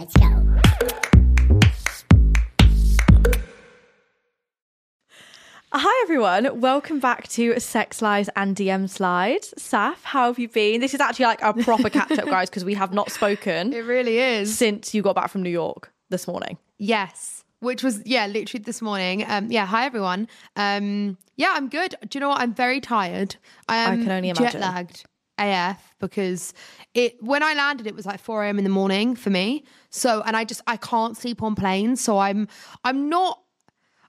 Let's 0.00 0.16
go. 0.16 1.60
Hi 5.72 6.02
everyone, 6.04 6.58
welcome 6.58 7.00
back 7.00 7.28
to 7.28 7.60
Sex 7.60 8.00
Lies 8.00 8.30
and 8.34 8.56
DM 8.56 8.88
Slides. 8.88 9.52
Saff, 9.58 10.02
how 10.02 10.28
have 10.28 10.38
you 10.38 10.48
been? 10.48 10.80
This 10.80 10.94
is 10.94 11.00
actually 11.00 11.26
like 11.26 11.42
a 11.42 11.52
proper 11.52 11.90
catch 11.90 12.12
up, 12.12 12.24
guys, 12.24 12.48
because 12.48 12.64
we 12.64 12.72
have 12.72 12.94
not 12.94 13.10
spoken 13.10 13.74
It 13.74 13.84
really 13.84 14.18
is. 14.18 14.56
since 14.56 14.94
you 14.94 15.02
got 15.02 15.16
back 15.16 15.28
from 15.28 15.42
New 15.42 15.50
York 15.50 15.92
this 16.08 16.26
morning. 16.26 16.56
Yes. 16.78 17.44
Which 17.58 17.82
was 17.82 18.00
yeah, 18.06 18.26
literally 18.26 18.64
this 18.64 18.80
morning. 18.80 19.22
Um, 19.28 19.52
yeah, 19.52 19.66
hi 19.66 19.84
everyone. 19.84 20.28
Um, 20.56 21.18
yeah, 21.36 21.52
I'm 21.54 21.68
good. 21.68 21.94
Do 22.08 22.16
you 22.16 22.20
know 22.20 22.30
what? 22.30 22.40
I'm 22.40 22.54
very 22.54 22.80
tired. 22.80 23.36
I 23.68 23.76
am 23.76 24.02
can 24.02 24.10
only 24.10 24.30
imagine. 24.30 24.44
jet 24.46 24.54
imagine. 24.54 24.74
lagged 24.74 25.04
AF 25.40 25.94
because 25.98 26.52
it 26.94 27.22
when 27.22 27.42
I 27.42 27.54
landed 27.54 27.86
it 27.86 27.94
was 27.94 28.06
like 28.06 28.20
4 28.20 28.44
a.m. 28.44 28.58
in 28.58 28.64
the 28.64 28.70
morning 28.70 29.14
for 29.14 29.30
me. 29.30 29.64
So 29.90 30.22
and 30.24 30.36
I 30.36 30.44
just 30.44 30.62
I 30.66 30.76
can't 30.76 31.16
sleep 31.16 31.42
on 31.42 31.54
planes. 31.54 32.00
So 32.00 32.18
I'm 32.18 32.48
I'm 32.84 33.08
not 33.08 33.40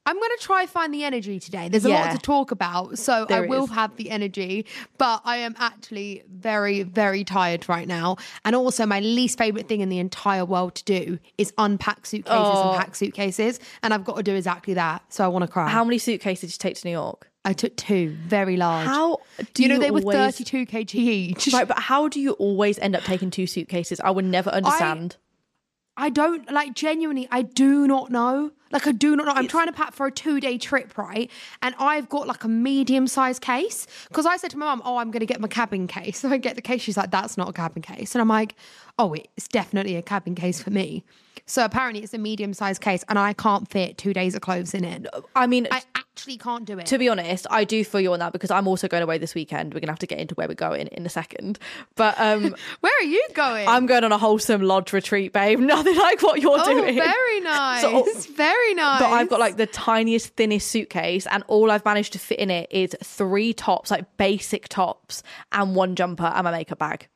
I'm 0.03 0.15
going 0.15 0.31
to 0.35 0.43
try 0.43 0.65
find 0.65 0.91
the 0.91 1.03
energy 1.03 1.39
today. 1.39 1.69
There's 1.69 1.85
a 1.85 1.89
Yeah. 1.89 2.05
lot 2.05 2.11
to 2.13 2.17
talk 2.17 2.49
about, 2.49 2.97
so 2.97 3.25
There 3.29 3.43
I 3.43 3.47
will 3.47 3.65
is. 3.65 3.69
have 3.69 3.95
the 3.97 4.09
energy, 4.09 4.65
but 4.97 5.21
I 5.25 5.37
am 5.37 5.53
actually 5.59 6.23
very, 6.27 6.81
very 6.81 7.23
tired 7.23 7.69
right 7.69 7.87
now. 7.87 8.17
And 8.43 8.55
also, 8.55 8.87
my 8.87 8.99
least 8.99 9.37
favorite 9.37 9.67
thing 9.67 9.81
in 9.81 9.89
the 9.89 9.99
entire 9.99 10.43
world 10.43 10.73
to 10.73 10.83
do 10.85 11.19
is 11.37 11.53
unpack 11.59 12.07
suitcases 12.07 12.59
Oh. 12.63 12.69
and 12.71 12.79
pack 12.79 12.95
suitcases. 12.95 13.59
And 13.83 13.93
I've 13.93 14.03
got 14.03 14.15
to 14.17 14.23
do 14.23 14.33
exactly 14.33 14.73
that. 14.73 15.03
So 15.09 15.23
I 15.23 15.27
want 15.27 15.43
to 15.43 15.47
cry. 15.47 15.69
How 15.69 15.83
many 15.83 15.99
suitcases 15.99 16.49
did 16.57 16.63
you 16.63 16.69
take 16.69 16.81
to 16.81 16.87
New 16.87 16.93
York? 16.93 17.29
I 17.45 17.53
took 17.53 17.75
two, 17.75 18.17
very 18.25 18.57
large. 18.57 18.87
How 18.87 19.19
do 19.53 19.61
you 19.61 19.69
know 19.69 19.77
they 19.77 19.91
were 19.91 20.01
32 20.01 20.65
kg 20.65 20.95
each. 20.95 21.53
Right, 21.53 21.67
but 21.67 21.77
how 21.77 22.07
do 22.07 22.19
you 22.19 22.31
always 22.33 22.79
end 22.79 22.95
up 22.95 23.03
taking 23.03 23.29
two 23.29 23.45
suitcases? 23.45 23.99
I 23.99 24.09
would 24.09 24.25
never 24.25 24.49
understand. 24.49 25.17
I 25.19 25.30
don't 26.09 26.51
like 26.51 26.73
genuinely. 26.73 27.27
I 27.31 27.41
do 27.43 27.87
not 27.87 28.09
know. 28.11 28.51
Like 28.71 28.87
I 28.87 28.91
do 28.91 29.15
not 29.15 29.25
know. 29.25 29.33
I'm 29.33 29.47
trying 29.47 29.67
to 29.67 29.73
pack 29.73 29.93
for 29.93 30.05
a 30.05 30.11
two 30.11 30.39
day 30.39 30.57
trip, 30.57 30.97
right? 30.97 31.29
And 31.61 31.75
I've 31.79 32.09
got 32.09 32.27
like 32.27 32.43
a 32.43 32.47
medium 32.47 33.07
sized 33.07 33.41
case 33.41 33.87
because 34.07 34.25
I 34.25 34.37
said 34.37 34.51
to 34.51 34.57
my 34.57 34.65
mum, 34.65 34.81
"Oh, 34.85 34.97
I'm 34.97 35.11
going 35.11 35.21
to 35.21 35.25
get 35.25 35.39
my 35.39 35.47
cabin 35.47 35.87
case." 35.87 36.19
So 36.19 36.29
I 36.31 36.37
get 36.37 36.55
the 36.55 36.61
case. 36.61 36.81
She's 36.81 36.97
like, 36.97 37.11
"That's 37.11 37.37
not 37.37 37.49
a 37.49 37.53
cabin 37.53 37.81
case," 37.81 38.15
and 38.15 38.21
I'm 38.21 38.29
like, 38.29 38.55
"Oh, 38.97 39.13
it's 39.13 39.47
definitely 39.47 39.95
a 39.95 40.01
cabin 40.01 40.35
case 40.35 40.61
for 40.61 40.69
me." 40.69 41.03
So 41.45 41.65
apparently, 41.65 42.03
it's 42.03 42.13
a 42.13 42.17
medium 42.17 42.53
sized 42.53 42.81
case, 42.81 43.03
and 43.09 43.17
I 43.19 43.33
can't 43.33 43.69
fit 43.69 43.97
two 43.97 44.13
days 44.13 44.35
of 44.35 44.41
clothes 44.41 44.73
in 44.73 44.85
it. 44.85 45.07
I 45.35 45.47
mean, 45.47 45.67
I 45.71 45.81
actually 45.95 46.37
can't 46.37 46.65
do 46.65 46.77
it. 46.77 46.85
to 46.85 46.97
be 46.97 47.09
honest, 47.09 47.47
I 47.49 47.63
do 47.63 47.83
feel 47.83 48.01
you 48.01 48.13
on 48.13 48.19
that 48.19 48.31
because 48.31 48.51
I'm 48.51 48.67
also 48.67 48.87
going 48.87 49.03
away 49.03 49.17
this 49.17 49.33
weekend. 49.33 49.73
We're 49.73 49.79
gonna 49.79 49.91
have 49.91 49.99
to 49.99 50.07
get 50.07 50.19
into 50.19 50.35
where 50.35 50.47
we're 50.47 50.53
going 50.53 50.87
in 50.87 51.05
a 51.05 51.09
second. 51.09 51.57
But 51.95 52.19
um 52.19 52.55
Where 52.81 52.93
are 52.99 53.05
you 53.05 53.25
going? 53.33 53.67
I'm 53.67 53.85
going 53.85 54.03
on 54.03 54.11
a 54.11 54.17
wholesome 54.17 54.61
lodge 54.61 54.93
retreat, 54.93 55.33
babe. 55.33 55.59
Nothing 55.71 55.97
like 55.97 56.21
what 56.21 56.41
you're 56.41 56.59
oh, 56.59 56.65
doing. 56.65 56.95
very 56.95 57.39
nice. 57.41 57.81
So- 57.81 58.05
very 58.33 58.60
nice. 58.75 59.01
But 59.01 59.09
I've 59.09 59.29
got 59.29 59.39
like 59.39 59.57
the 59.57 59.67
tiniest, 59.67 60.35
thinnest 60.35 60.67
suitcase, 60.67 61.27
and 61.27 61.43
all 61.47 61.71
I've 61.71 61.85
managed 61.85 62.13
to 62.13 62.19
fit 62.19 62.39
in 62.39 62.49
it 62.49 62.67
is 62.71 62.95
three 63.03 63.53
tops, 63.53 63.91
like 63.91 64.17
basic 64.17 64.67
tops, 64.69 65.23
and 65.51 65.75
one 65.75 65.95
jumper 65.95 66.25
and 66.25 66.43
my 66.43 66.51
makeup 66.51 66.79
bag. 66.79 67.07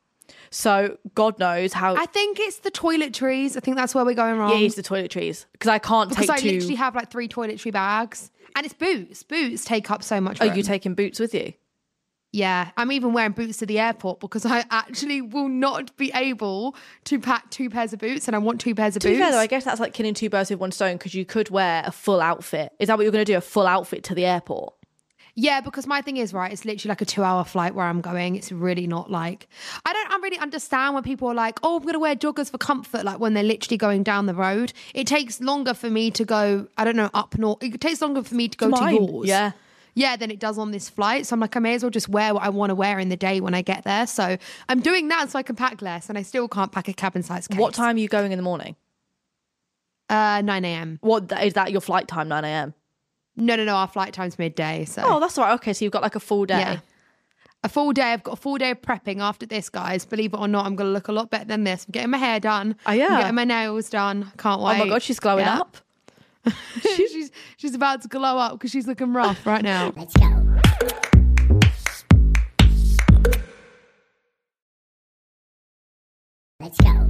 So 0.50 0.96
God 1.14 1.38
knows 1.38 1.72
how 1.72 1.96
I 1.96 2.06
think 2.06 2.38
it's 2.40 2.58
the 2.58 2.70
toiletries. 2.70 3.56
I 3.56 3.60
think 3.60 3.76
that's 3.76 3.94
where 3.94 4.04
we're 4.04 4.14
going 4.14 4.38
wrong. 4.38 4.50
Yeah, 4.50 4.58
it 4.58 4.66
is 4.66 4.74
the 4.74 4.82
toiletries 4.82 5.46
because 5.52 5.68
I 5.68 5.78
can't 5.78 6.08
because 6.08 6.26
take 6.26 6.36
I 6.36 6.40
two. 6.40 6.52
literally 6.52 6.74
have 6.76 6.94
like 6.94 7.10
three 7.10 7.28
toiletry 7.28 7.72
bags, 7.72 8.30
and 8.54 8.64
it's 8.64 8.74
boots. 8.74 9.22
Boots 9.22 9.64
take 9.64 9.90
up 9.90 10.02
so 10.02 10.20
much. 10.20 10.40
Are 10.40 10.46
Room. 10.46 10.56
you 10.56 10.62
taking 10.62 10.94
boots 10.94 11.18
with 11.20 11.34
you? 11.34 11.52
Yeah, 12.36 12.70
I'm 12.76 12.92
even 12.92 13.14
wearing 13.14 13.32
boots 13.32 13.56
to 13.58 13.66
the 13.66 13.78
airport 13.78 14.20
because 14.20 14.44
I 14.44 14.64
actually 14.70 15.22
will 15.22 15.48
not 15.48 15.96
be 15.96 16.12
able 16.14 16.76
to 17.04 17.18
pack 17.18 17.48
two 17.50 17.70
pairs 17.70 17.92
of 17.94 17.98
boots, 17.98 18.26
and 18.28 18.36
I 18.36 18.38
want 18.38 18.60
two 18.60 18.74
pairs 18.74 18.94
of 18.94 19.00
To 19.02 19.08
boots. 19.08 19.18
fair 19.20 19.30
though, 19.32 19.38
I 19.38 19.46
guess 19.46 19.64
that's 19.64 19.80
like 19.80 19.94
killing 19.94 20.12
two 20.14 20.28
birds 20.28 20.50
with 20.50 20.58
one 20.60 20.70
stone 20.70 20.96
because 20.98 21.14
you 21.14 21.24
could 21.24 21.48
wear 21.48 21.82
a 21.86 21.90
full 21.92 22.20
outfit. 22.20 22.72
Is 22.78 22.88
that 22.88 22.98
what 22.98 23.04
you're 23.04 23.12
going 23.12 23.24
to 23.24 23.32
do? 23.32 23.38
A 23.38 23.40
full 23.40 23.66
outfit 23.66 24.04
to 24.04 24.14
the 24.14 24.26
airport? 24.26 24.74
yeah, 25.38 25.60
because 25.60 25.86
my 25.86 26.00
thing 26.00 26.16
is 26.16 26.32
right. 26.32 26.50
It's 26.50 26.64
literally 26.64 26.88
like 26.88 27.02
a 27.02 27.04
two-hour 27.04 27.44
flight 27.44 27.74
where 27.74 27.84
I'm 27.84 28.00
going. 28.00 28.36
It's 28.36 28.50
really 28.50 28.86
not 28.86 29.10
like 29.10 29.48
I 29.84 29.92
don't. 29.92 30.10
I 30.12 30.16
really 30.22 30.38
understand 30.38 30.94
when 30.94 31.02
people 31.02 31.28
are 31.28 31.34
like, 31.34 31.58
"Oh, 31.62 31.76
I'm 31.76 31.82
going 31.82 31.92
to 31.92 31.98
wear 31.98 32.16
joggers 32.16 32.50
for 32.50 32.56
comfort," 32.58 33.04
like 33.04 33.18
when 33.20 33.34
they're 33.34 33.42
literally 33.44 33.76
going 33.76 34.02
down 34.02 34.24
the 34.26 34.34
road. 34.34 34.72
It 34.94 35.06
takes 35.06 35.40
longer 35.40 35.74
for 35.74 35.90
me 35.90 36.10
to 36.12 36.24
go. 36.24 36.68
I 36.78 36.84
don't 36.84 36.96
know 36.96 37.10
up 37.12 37.36
north. 37.38 37.62
It 37.62 37.78
takes 37.82 38.00
longer 38.00 38.22
for 38.22 38.34
me 38.34 38.48
to 38.48 38.56
go 38.56 38.70
to 38.70 38.80
Mine. 38.80 38.94
yours. 39.04 39.28
Yeah. 39.28 39.52
Yeah, 39.96 40.14
than 40.14 40.30
it 40.30 40.38
does 40.38 40.58
on 40.58 40.70
this 40.70 40.88
flight. 40.88 41.26
So 41.26 41.34
I'm 41.34 41.40
like, 41.40 41.56
I 41.56 41.58
may 41.58 41.74
as 41.74 41.82
well 41.82 41.90
just 41.90 42.08
wear 42.08 42.32
what 42.34 42.44
I 42.44 42.50
want 42.50 42.70
to 42.70 42.74
wear 42.76 42.98
in 43.00 43.08
the 43.08 43.16
day 43.16 43.40
when 43.40 43.54
I 43.54 43.62
get 43.62 43.82
there. 43.82 44.06
So 44.06 44.36
I'm 44.68 44.80
doing 44.80 45.08
that 45.08 45.30
so 45.30 45.38
I 45.38 45.42
can 45.42 45.56
pack 45.56 45.82
less, 45.82 46.08
and 46.08 46.16
I 46.16 46.22
still 46.22 46.46
can't 46.48 46.70
pack 46.70 46.86
a 46.86 46.92
cabin 46.92 47.22
size 47.24 47.48
case. 47.48 47.58
What 47.58 47.74
time 47.74 47.96
are 47.96 47.98
you 47.98 48.08
going 48.08 48.30
in 48.30 48.38
the 48.38 48.42
morning? 48.44 48.76
Uh, 50.08 50.40
9 50.44 50.64
a.m. 50.64 50.98
What 51.02 51.32
is 51.42 51.54
that? 51.54 51.72
Your 51.72 51.80
flight 51.80 52.06
time, 52.06 52.28
nine 52.28 52.44
a.m. 52.44 52.74
No, 53.36 53.56
no, 53.56 53.64
no. 53.64 53.74
Our 53.74 53.88
flight 53.88 54.12
time's 54.12 54.38
midday. 54.38 54.84
So 54.84 55.02
Oh, 55.04 55.18
that's 55.20 55.36
all 55.36 55.44
right. 55.44 55.54
Okay, 55.54 55.72
so 55.72 55.84
you've 55.84 55.92
got 55.92 56.02
like 56.02 56.14
a 56.14 56.20
full 56.20 56.46
day. 56.46 56.58
yeah. 56.60 56.78
A 57.64 57.68
full 57.68 57.92
day. 57.92 58.12
I've 58.12 58.22
got 58.22 58.34
a 58.34 58.36
full 58.36 58.58
day 58.58 58.70
of 58.70 58.80
prepping 58.82 59.18
after 59.20 59.44
this, 59.46 59.68
guys. 59.68 60.04
Believe 60.04 60.32
it 60.32 60.38
or 60.38 60.46
not, 60.46 60.64
I'm 60.66 60.76
going 60.76 60.86
to 60.88 60.92
look 60.92 61.08
a 61.08 61.12
lot 61.12 61.30
better 61.30 61.46
than 61.46 61.64
this. 61.64 61.84
I'm 61.86 61.90
getting 61.92 62.10
my 62.10 62.18
hair 62.18 62.38
done. 62.38 62.76
Oh, 62.86 62.92
yeah. 62.92 63.06
I'm 63.08 63.20
getting 63.20 63.34
my 63.34 63.44
nails 63.44 63.90
done. 63.90 64.30
Can't 64.38 64.62
wait. 64.62 64.76
Oh 64.80 64.84
my 64.84 64.88
god, 64.88 65.02
she's 65.02 65.18
glowing 65.18 65.44
Yeah. 65.46 65.58
up. 65.60 65.76
she's 66.96 67.30
she's 67.56 67.74
about 67.74 68.02
to 68.02 68.08
glow 68.08 68.38
up 68.38 68.52
because 68.52 68.70
she's 68.70 68.86
looking 68.86 69.12
rough 69.12 69.46
right 69.46 69.62
now. 69.62 69.92
Let's 69.96 70.14
go. 70.14 70.42
Let's 76.60 76.78
go. 76.78 77.06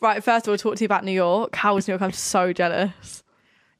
Right, 0.00 0.22
first 0.22 0.46
of 0.46 0.52
all, 0.52 0.58
talk 0.58 0.76
to 0.76 0.80
you 0.82 0.86
about 0.86 1.04
New 1.04 1.12
York. 1.12 1.56
How 1.56 1.74
was 1.74 1.88
New 1.88 1.92
York? 1.92 2.02
I'm 2.02 2.12
so 2.12 2.52
jealous. 2.52 3.23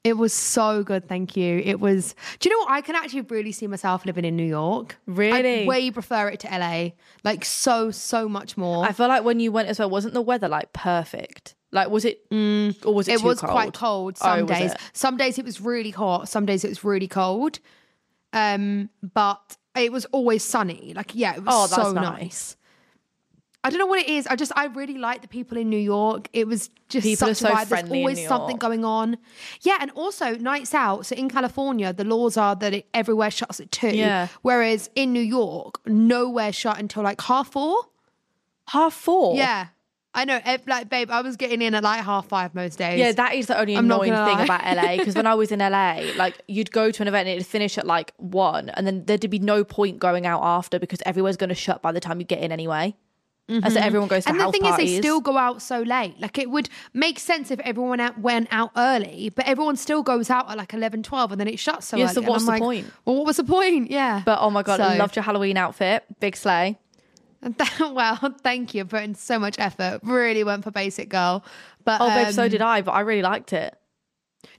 It 0.04 0.18
was 0.18 0.34
so 0.34 0.82
good, 0.84 1.08
thank 1.08 1.34
you. 1.34 1.62
It 1.64 1.80
was. 1.80 2.14
Do 2.38 2.48
you 2.48 2.54
know 2.54 2.60
what? 2.60 2.70
I 2.72 2.82
can 2.82 2.94
actually 2.94 3.22
really 3.22 3.52
see 3.52 3.66
myself 3.66 4.04
living 4.04 4.26
in 4.26 4.36
New 4.36 4.44
York. 4.46 4.96
Really? 5.06 5.64
I 5.64 5.66
way 5.66 5.90
prefer 5.90 6.28
it 6.28 6.40
to 6.40 6.48
LA. 6.48 6.90
Like 7.24 7.44
so, 7.46 7.90
so 7.90 8.28
much 8.28 8.58
more. 8.58 8.84
I 8.84 8.92
feel 8.92 9.08
like 9.08 9.24
when 9.24 9.40
you 9.40 9.50
went 9.50 9.68
as 9.68 9.78
well, 9.78 9.88
wasn't 9.88 10.12
the 10.12 10.20
weather 10.20 10.46
like 10.46 10.74
perfect? 10.74 11.54
Like, 11.72 11.88
was 11.88 12.04
it, 12.04 12.28
mm, 12.30 12.76
or 12.86 12.94
was 12.94 13.08
it? 13.08 13.14
it 13.14 13.22
was 13.22 13.40
cold? 13.40 13.50
quite 13.50 13.72
cold 13.72 14.18
Oh, 14.20 14.24
some 14.26 14.46
was 14.46 14.58
days. 14.58 14.72
Some 14.92 15.16
days 15.16 15.38
it 15.38 15.44
was 15.44 15.60
really 15.60 15.90
hot. 15.90 16.28
Some 16.28 16.44
days 16.44 16.64
it 16.64 16.68
was 16.68 16.84
really 16.84 17.08
cold. 17.08 17.58
Um, 18.34 18.90
but 19.14 19.56
it 19.74 19.90
was 19.90 20.04
always 20.06 20.44
sunny. 20.44 20.92
Like 20.94 21.14
yeah, 21.14 21.34
it 21.34 21.42
was 21.44 21.54
Oh, 21.54 21.66
that's 21.66 21.88
so 21.88 21.92
nice. 21.92 22.04
nice. 22.20 22.56
I 23.64 23.70
don't 23.70 23.78
know 23.78 23.86
what 23.86 24.00
it 24.00 24.08
is. 24.08 24.26
I 24.26 24.36
just 24.36 24.52
I 24.54 24.66
really 24.66 24.98
like 24.98 25.22
the 25.22 25.28
people 25.28 25.56
in 25.56 25.70
New 25.70 25.78
York. 25.78 26.28
It 26.34 26.46
was 26.46 26.68
just 26.90 27.04
People 27.06 27.28
such 27.28 27.30
are 27.30 27.34
so 27.34 27.48
vibe. 27.48 27.66
friendly 27.66 28.04
There's 28.04 28.18
always 28.18 28.28
something 28.28 28.56
going 28.58 28.84
on. 28.84 29.16
Yeah, 29.62 29.78
and 29.80 29.90
also 29.92 30.36
nights 30.36 30.74
out. 30.74 31.06
So 31.06 31.16
in 31.16 31.30
California, 31.30 31.94
the 31.94 32.04
laws 32.04 32.36
are 32.36 32.54
that 32.56 32.74
it, 32.74 32.86
everywhere 32.92 33.30
shuts 33.30 33.60
at 33.60 33.72
two. 33.72 33.88
Yeah. 33.88 34.28
Whereas 34.42 34.90
in 34.94 35.14
New 35.14 35.22
York, 35.22 35.80
nowhere 35.86 36.52
shut 36.52 36.78
until 36.78 37.02
like 37.02 37.22
half 37.22 37.52
four. 37.52 37.76
Half 38.68 38.92
four. 38.92 39.34
Yeah, 39.34 39.68
I 40.12 40.26
know. 40.26 40.38
Eh, 40.44 40.58
like, 40.66 40.90
babe, 40.90 41.10
I 41.10 41.22
was 41.22 41.36
getting 41.36 41.60
in 41.62 41.74
at 41.74 41.82
like 41.82 42.04
half 42.04 42.28
five 42.28 42.54
most 42.54 42.78
days. 42.78 42.98
Yeah, 42.98 43.12
that 43.12 43.34
is 43.34 43.46
the 43.46 43.58
only 43.58 43.76
I'm 43.76 43.86
annoying 43.86 44.12
thing 44.12 44.40
about 44.40 44.62
LA. 44.62 44.98
Because 44.98 45.14
when 45.14 45.26
I 45.26 45.34
was 45.34 45.50
in 45.50 45.58
LA, 45.58 46.02
like 46.16 46.40
you'd 46.48 46.70
go 46.70 46.90
to 46.90 47.02
an 47.02 47.08
event 47.08 47.28
and 47.28 47.36
it'd 47.36 47.46
finish 47.46 47.78
at 47.78 47.86
like 47.86 48.12
one, 48.18 48.68
and 48.70 48.86
then 48.86 49.04
there'd 49.06 49.28
be 49.30 49.38
no 49.38 49.64
point 49.64 49.98
going 49.98 50.26
out 50.26 50.42
after 50.42 50.78
because 50.78 51.00
everywhere's 51.06 51.38
going 51.38 51.48
to 51.48 51.54
shut 51.54 51.80
by 51.80 51.92
the 51.92 52.00
time 52.00 52.20
you 52.20 52.26
get 52.26 52.40
in 52.40 52.52
anyway. 52.52 52.94
As 53.46 53.76
everyone 53.76 54.08
goes 54.08 54.24
to 54.24 54.30
Mm-hmm. 54.30 54.40
and 54.40 54.48
the 54.48 54.52
thing 54.52 54.62
parties. 54.62 54.90
is, 54.90 54.96
they 54.96 55.02
still 55.02 55.20
go 55.20 55.36
out 55.36 55.60
so 55.60 55.82
late. 55.82 56.18
Like, 56.18 56.38
it 56.38 56.48
would 56.50 56.70
make 56.94 57.18
sense 57.18 57.50
if 57.50 57.60
everyone 57.60 58.00
out, 58.00 58.18
went 58.18 58.48
out 58.50 58.70
early, 58.74 59.30
but 59.36 59.46
everyone 59.46 59.76
still 59.76 60.02
goes 60.02 60.30
out 60.30 60.50
at 60.50 60.56
like 60.56 60.72
11, 60.72 61.02
12, 61.02 61.32
and 61.32 61.40
then 61.40 61.48
it 61.48 61.58
shuts 61.58 61.88
so 61.88 61.98
Yeah, 61.98 62.04
early. 62.06 62.14
so 62.14 62.20
what's 62.22 62.44
the 62.44 62.52
like, 62.52 62.62
point? 62.62 62.90
Well, 63.04 63.16
what 63.16 63.26
was 63.26 63.36
the 63.36 63.44
point? 63.44 63.90
Yeah. 63.90 64.22
But 64.24 64.38
oh 64.40 64.48
my 64.48 64.62
god, 64.62 64.80
I 64.80 64.96
loved 64.96 65.14
your 65.14 65.24
Halloween 65.24 65.58
outfit, 65.58 66.04
big 66.20 66.36
slay. 66.36 66.78
well, 67.80 68.16
thank 68.42 68.72
you 68.72 68.84
for 68.84 68.90
putting 68.96 69.14
so 69.14 69.38
much 69.38 69.56
effort. 69.58 70.00
Really 70.02 70.42
went 70.44 70.64
for 70.64 70.70
basic 70.70 71.10
girl. 71.10 71.44
But 71.84 72.00
Oh, 72.00 72.08
babe, 72.08 72.32
so 72.32 72.44
um, 72.44 72.48
did 72.48 72.62
I, 72.62 72.80
but 72.80 72.92
I 72.92 73.00
really 73.00 73.20
liked 73.20 73.52
it. 73.52 73.76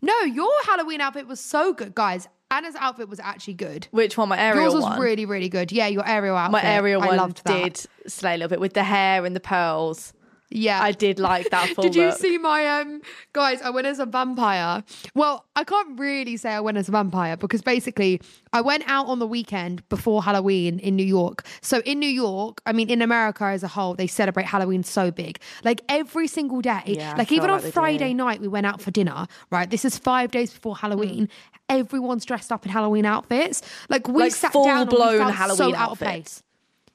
No, 0.04 0.14
your 0.22 0.52
Halloween 0.68 1.02
outfit 1.02 1.26
was 1.28 1.40
so 1.40 1.74
good, 1.74 1.96
guys. 1.96 2.28
Ana's 2.52 2.76
outfit 2.76 3.10
was 3.10 3.20
actually 3.20 3.56
good. 3.56 3.88
Which 3.92 4.18
one? 4.18 4.30
My 4.30 4.38
Ariel 4.38 4.64
Yours 4.64 4.76
was 4.76 4.84
one. 4.84 5.00
really, 5.00 5.26
really 5.26 5.50
good. 5.50 5.72
Yeah, 5.72 5.88
your 5.88 6.08
Ariel 6.08 6.36
outfit. 6.38 6.52
my 6.52 6.64
Ariel 6.64 7.02
I 7.02 7.08
one 7.08 7.18
loved 7.18 7.42
that. 7.46 7.64
did 7.64 7.86
slay 8.12 8.36
a 8.36 8.38
little 8.38 8.50
bit 8.50 8.60
with 8.60 8.74
the 8.74 8.84
hair 8.84 9.26
and 9.26 9.36
the 9.36 9.40
pearls. 9.40 10.14
Yeah, 10.52 10.82
I 10.82 10.92
did 10.92 11.20
like 11.20 11.50
that 11.50 11.70
full 11.76 11.84
Did 11.84 11.96
you 11.96 12.06
look. 12.08 12.18
see 12.20 12.38
my 12.38 12.68
um 12.68 13.02
guys? 13.34 13.62
I 13.64 13.72
went 13.72 13.88
as 13.88 14.00
a 14.00 14.06
vampire. 14.06 14.84
Well, 15.16 15.44
I 15.56 15.64
can't 15.64 16.00
really 16.00 16.38
say 16.38 16.52
I 16.52 16.60
went 16.60 16.78
as 16.78 16.88
a 16.88 16.92
vampire 16.92 17.36
because 17.36 17.62
basically 17.64 18.22
I 18.54 18.62
went 18.62 18.84
out 18.88 19.08
on 19.08 19.18
the 19.20 19.26
weekend 19.28 19.88
before 19.90 20.22
Halloween 20.24 20.78
in 20.80 20.96
New 20.96 21.04
York. 21.06 21.46
So 21.62 21.80
in 21.80 21.98
New 22.00 22.10
York, 22.10 22.62
I 22.66 22.74
mean 22.74 22.90
in 22.92 23.02
America 23.02 23.44
as 23.46 23.64
a 23.64 23.68
whole, 23.68 23.96
they 23.96 24.06
celebrate 24.08 24.46
Halloween 24.46 24.84
so 24.84 25.10
big. 25.10 25.40
Like 25.64 25.82
every 25.90 26.28
single 26.28 26.62
day. 26.62 26.84
Yeah, 26.86 27.16
like 27.18 27.32
even 27.32 27.50
like 27.50 27.64
on 27.66 27.72
Friday 27.72 28.10
do. 28.10 28.16
night 28.16 28.40
we 28.40 28.48
went 28.48 28.68
out 28.68 28.82
for 28.82 28.92
dinner, 28.92 29.28
right? 29.50 29.70
This 29.70 29.84
is 29.84 29.98
5 29.98 30.30
days 30.32 30.54
before 30.54 30.78
Halloween. 30.78 31.28
Everyone's 31.70 32.24
dressed 32.24 32.52
up 32.52 32.66
in 32.68 32.72
Halloween 32.72 33.06
outfits. 33.06 33.64
Like 33.90 34.08
we 34.08 34.22
Like 34.24 34.32
sat 34.32 34.54
down 34.54 34.88
full-blown 34.88 35.32
Halloween 35.32 35.58
so 35.58 35.70
out 35.76 35.92
of 35.92 36.02
outfits. 36.04 36.04
place. 36.04 36.44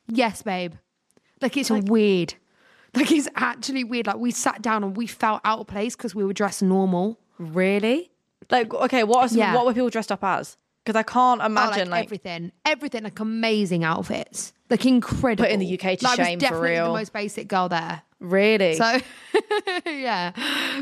Yes, 0.07 0.43
babe. 0.43 0.75
Like 1.43 1.57
it's 1.57 1.71
weird. 1.71 2.35
Like 2.97 3.11
it's 3.13 3.29
actually 3.37 3.85
weird. 3.85 4.07
Like 4.09 4.17
we 4.17 4.31
sat 4.33 4.63
down 4.63 4.83
and 4.85 4.97
we 4.97 5.07
felt 5.07 5.41
out 5.45 5.61
of 5.61 5.67
place 5.69 5.95
because 5.97 6.15
we 6.15 6.25
were 6.25 6.33
dressed 6.33 6.63
normal. 6.63 7.19
Really? 7.39 8.11
Like, 8.51 8.75
okay, 8.75 9.05
what 9.05 9.19
are 9.25 9.29
some, 9.29 9.39
Yeah. 9.39 9.55
what 9.55 9.65
were 9.65 9.73
people 9.73 9.91
dressed 9.91 10.11
up 10.11 10.25
as? 10.25 10.57
Because 10.85 10.99
I 10.99 11.03
can't 11.05 11.41
Oh, 11.41 11.47
imagine 11.47 11.89
like, 11.91 12.05
everything, 12.07 12.53
everything, 12.65 13.05
like 13.05 13.21
amazing 13.21 13.85
outfits, 13.85 14.53
like 14.71 14.85
incredible. 14.87 15.45
Putting 15.45 15.61
the 15.61 15.75
UK 15.75 15.99
to 15.99 16.05
like, 16.05 16.19
I 16.19 16.25
shame 16.25 16.39
was 16.39 16.49
for 16.49 16.51
definitely 16.51 16.71
real. 16.71 16.87
The 16.87 16.99
most 16.99 17.13
basic 17.13 17.49
girl 17.49 17.69
there. 17.69 18.03
really. 18.19 18.75
So 18.75 18.99
yeah, 19.87 20.33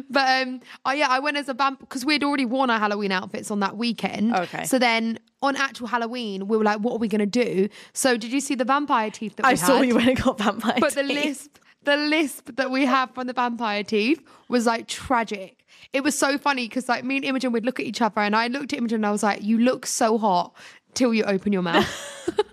but 0.09 0.43
um, 0.47 0.61
oh 0.85 0.93
yeah, 0.93 1.09
I 1.11 1.19
went 1.19 1.37
as 1.37 1.49
a 1.49 1.55
vamp 1.55 1.81
because 1.81 2.05
we'd 2.05 2.25
already 2.25 2.45
worn 2.45 2.71
our 2.71 2.79
Halloween 2.79 3.13
outfits 3.13 3.51
on 3.51 3.61
that 3.61 3.77
weekend. 3.77 4.35
Okay. 4.35 4.65
So 4.65 4.79
then 4.79 5.19
on 5.43 5.57
actual 5.57 5.89
Halloween, 5.89 6.49
we 6.49 6.57
were 6.57 6.65
like, 6.65 6.79
what 6.81 6.95
are 6.95 6.99
we 6.99 7.09
gonna 7.09 7.27
do? 7.27 7.69
So 7.93 8.17
did 8.17 8.33
you 8.33 8.41
see 8.41 8.55
the 8.55 8.65
vampire 8.65 9.11
teeth 9.11 9.37
that 9.37 9.47
we 9.47 9.53
I 9.53 9.55
saw 9.57 9.81
you 9.83 9.95
when 9.97 10.09
it 10.09 10.23
got 10.23 10.39
vampire. 10.39 10.77
But 10.81 10.95
the 10.95 11.03
teeth. 11.03 11.25
lisp, 11.25 11.59
the 11.89 11.97
lisp 11.97 12.57
that 12.57 12.71
we 12.71 12.85
have 12.85 13.13
from 13.15 13.27
the 13.27 13.33
vampire 13.33 13.83
teeth 13.83 14.23
was 14.49 14.67
like 14.67 14.87
tragic. 14.89 15.65
It 15.93 16.03
was 16.03 16.19
so 16.19 16.37
funny 16.37 16.69
because 16.69 16.89
like 16.89 17.03
me 17.03 17.17
and 17.17 17.25
Imogen 17.25 17.53
would 17.53 17.65
look 17.65 17.81
at 17.81 17.87
each 17.87 18.03
other, 18.03 18.21
and 18.21 18.37
I 18.37 18.49
looked 18.49 18.73
at 18.73 18.79
Imogen 18.79 18.97
and 18.97 19.07
I 19.07 19.11
was 19.11 19.23
like, 19.23 19.43
"You 19.43 19.59
look 19.59 19.87
so 19.87 20.19
hot 20.19 20.55
till 20.95 21.15
you 21.15 21.25
open 21.25 21.53
your 21.53 21.63
mouth." 21.63 21.89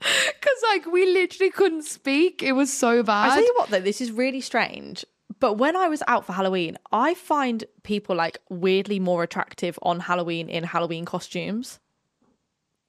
Because 0.00 0.62
like 0.70 0.86
we 0.86 1.04
literally 1.12 1.50
couldn't 1.50 1.82
speak. 1.82 2.42
It 2.42 2.52
was 2.52 2.72
so 2.72 3.02
bad. 3.02 3.32
I 3.32 3.34
tell 3.34 3.44
you 3.44 3.54
what 3.58 3.68
though, 3.68 3.80
this 3.80 4.00
is 4.00 4.10
really 4.10 4.40
strange. 4.40 5.04
But 5.40 5.54
when 5.54 5.76
I 5.76 5.88
was 5.88 6.02
out 6.06 6.24
for 6.24 6.32
Halloween, 6.32 6.78
I 6.90 7.14
find 7.14 7.64
people 7.82 8.16
like 8.16 8.38
weirdly 8.48 8.98
more 8.98 9.22
attractive 9.22 9.78
on 9.82 10.00
Halloween 10.00 10.48
in 10.48 10.64
Halloween 10.64 11.04
costumes. 11.04 11.80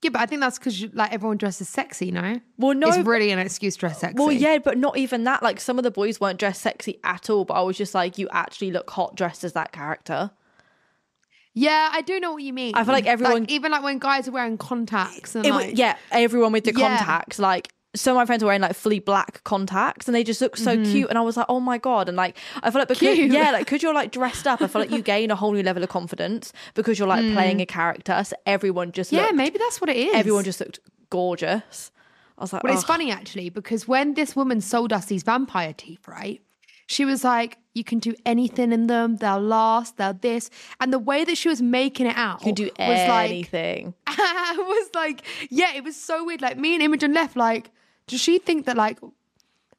Yeah, 0.01 0.09
but 0.09 0.21
I 0.21 0.25
think 0.25 0.41
that's 0.41 0.57
because 0.57 0.83
like 0.93 1.13
everyone 1.13 1.37
dresses 1.37 1.69
sexy, 1.69 2.09
no? 2.11 2.39
Well, 2.57 2.73
no, 2.73 2.87
it's 2.87 2.97
really 3.05 3.29
an 3.31 3.37
excuse 3.39 3.75
to 3.75 3.81
dress 3.81 3.99
sexy. 3.99 4.17
Well, 4.17 4.31
yeah, 4.31 4.57
but 4.57 4.77
not 4.77 4.97
even 4.97 5.23
that. 5.25 5.43
Like 5.43 5.59
some 5.59 5.77
of 5.77 5.83
the 5.83 5.91
boys 5.91 6.19
weren't 6.19 6.39
dressed 6.39 6.61
sexy 6.61 6.99
at 7.03 7.29
all, 7.29 7.45
but 7.45 7.53
I 7.53 7.61
was 7.61 7.77
just 7.77 7.93
like, 7.93 8.17
you 8.17 8.27
actually 8.31 8.71
look 8.71 8.89
hot 8.89 9.15
dressed 9.15 9.43
as 9.43 9.53
that 9.53 9.71
character. 9.71 10.31
yeah, 11.53 11.89
I 11.91 12.01
do 12.01 12.19
know 12.19 12.31
what 12.31 12.43
you 12.43 12.53
mean. 12.53 12.73
I 12.75 12.83
feel 12.83 12.93
like 12.93 13.05
everyone- 13.05 13.45
even 13.49 13.71
like 13.71 13.83
when 13.83 13.99
guys 13.99 14.27
are 14.27 14.31
wearing 14.31 14.57
contacts 14.57 15.35
and 15.35 15.45
It 15.45 15.51
like, 15.51 15.77
yeah, 15.77 15.97
everyone 16.09 16.53
with 16.53 16.63
the 16.63 16.73
Yeah. 16.73 16.97
contacts, 16.97 17.39
like 17.39 17.71
some 17.93 18.15
of 18.15 18.21
my 18.21 18.25
friends 18.25 18.41
were 18.43 18.47
wearing 18.47 18.61
like 18.61 18.73
fully 18.75 18.99
black 18.99 19.43
contacts 19.43 20.07
and 20.07 20.15
they 20.15 20.23
just 20.23 20.39
looked 20.39 20.57
so 20.59 20.81
cute. 20.83 21.09
And 21.09 21.17
I 21.17 21.21
was 21.21 21.35
like, 21.35 21.45
oh 21.49 21.59
my 21.59 21.77
God. 21.77 22.07
And 22.07 22.15
like, 22.15 22.37
I 22.63 22.71
feel 22.71 22.79
like 22.79 22.87
because, 22.87 23.01
Mm-hmm. 23.09 23.15
Cute. 23.15 23.31
yeah, 23.33 23.51
like, 23.51 23.65
because 23.65 23.83
you're 23.83 23.93
like 23.93 24.11
dressed 24.11 24.47
up, 24.47 24.61
I 24.61 24.67
feel 24.67 24.81
like 24.81 24.91
you 24.91 25.01
gain 25.01 25.29
a 25.29 25.35
whole 25.35 25.51
new 25.51 25.61
level 25.63 25.83
of 25.83 25.89
confidence 25.89 26.53
because 26.73 26.97
you're 26.97 27.07
like 27.07 27.33
playing 27.33 27.59
a 27.59 27.65
character. 27.65 28.23
So 28.23 28.35
everyone 28.45 28.91
just 28.93 29.11
Mm. 29.11 29.17
yeah, 29.17 29.23
looked, 29.23 29.35
maybe 29.35 29.57
that's 29.59 29.81
what 29.81 29.89
it 29.89 29.97
is. 29.97 30.13
everyone 30.15 30.43
just 30.45 30.59
looked 30.61 30.79
gorgeous. 31.09 31.91
I 32.37 32.41
was 32.43 32.53
like, 32.53 32.63
Well, 32.63 32.73
it's 32.73 32.83
funny 32.83 33.11
actually 33.11 33.49
because 33.49 33.87
when 33.87 34.13
this 34.15 34.35
woman 34.35 34.61
sold 34.61 34.91
us 34.93 35.05
these 35.05 35.23
vampire 35.23 35.73
teeth, 35.73 36.07
right? 36.07 36.41
She 36.87 37.05
was 37.05 37.23
like, 37.23 37.57
"You 37.73 37.85
can 37.85 37.99
do 37.99 38.13
anything 38.25 38.73
in 38.73 38.87
them. 38.87 39.15
They'll 39.15 39.39
last. 39.39 39.95
They'll 39.95 40.13
this." 40.13 40.49
And 40.81 40.91
the 40.91 40.99
way 40.99 41.23
that 41.23 41.37
she 41.37 41.47
was 41.47 41.61
making 41.61 42.05
it 42.07 42.17
out 42.17 42.41
you 42.41 42.45
can 42.47 42.53
do 42.55 42.63
was 42.77 43.07
like, 43.07 43.29
anything. 43.29 43.93
was 44.07 44.89
like, 44.93 45.21
yeah, 45.49 45.73
it 45.73 45.83
was 45.85 45.95
so 45.95 46.25
weird. 46.25 46.41
Like 46.41 46.57
me 46.57 46.73
and 46.73 46.83
Imogen 46.83 47.13
left. 47.13 47.37
Like, 47.37 47.71
does 48.07 48.21
she 48.21 48.39
think 48.39 48.65
that 48.65 48.77
like? 48.77 48.99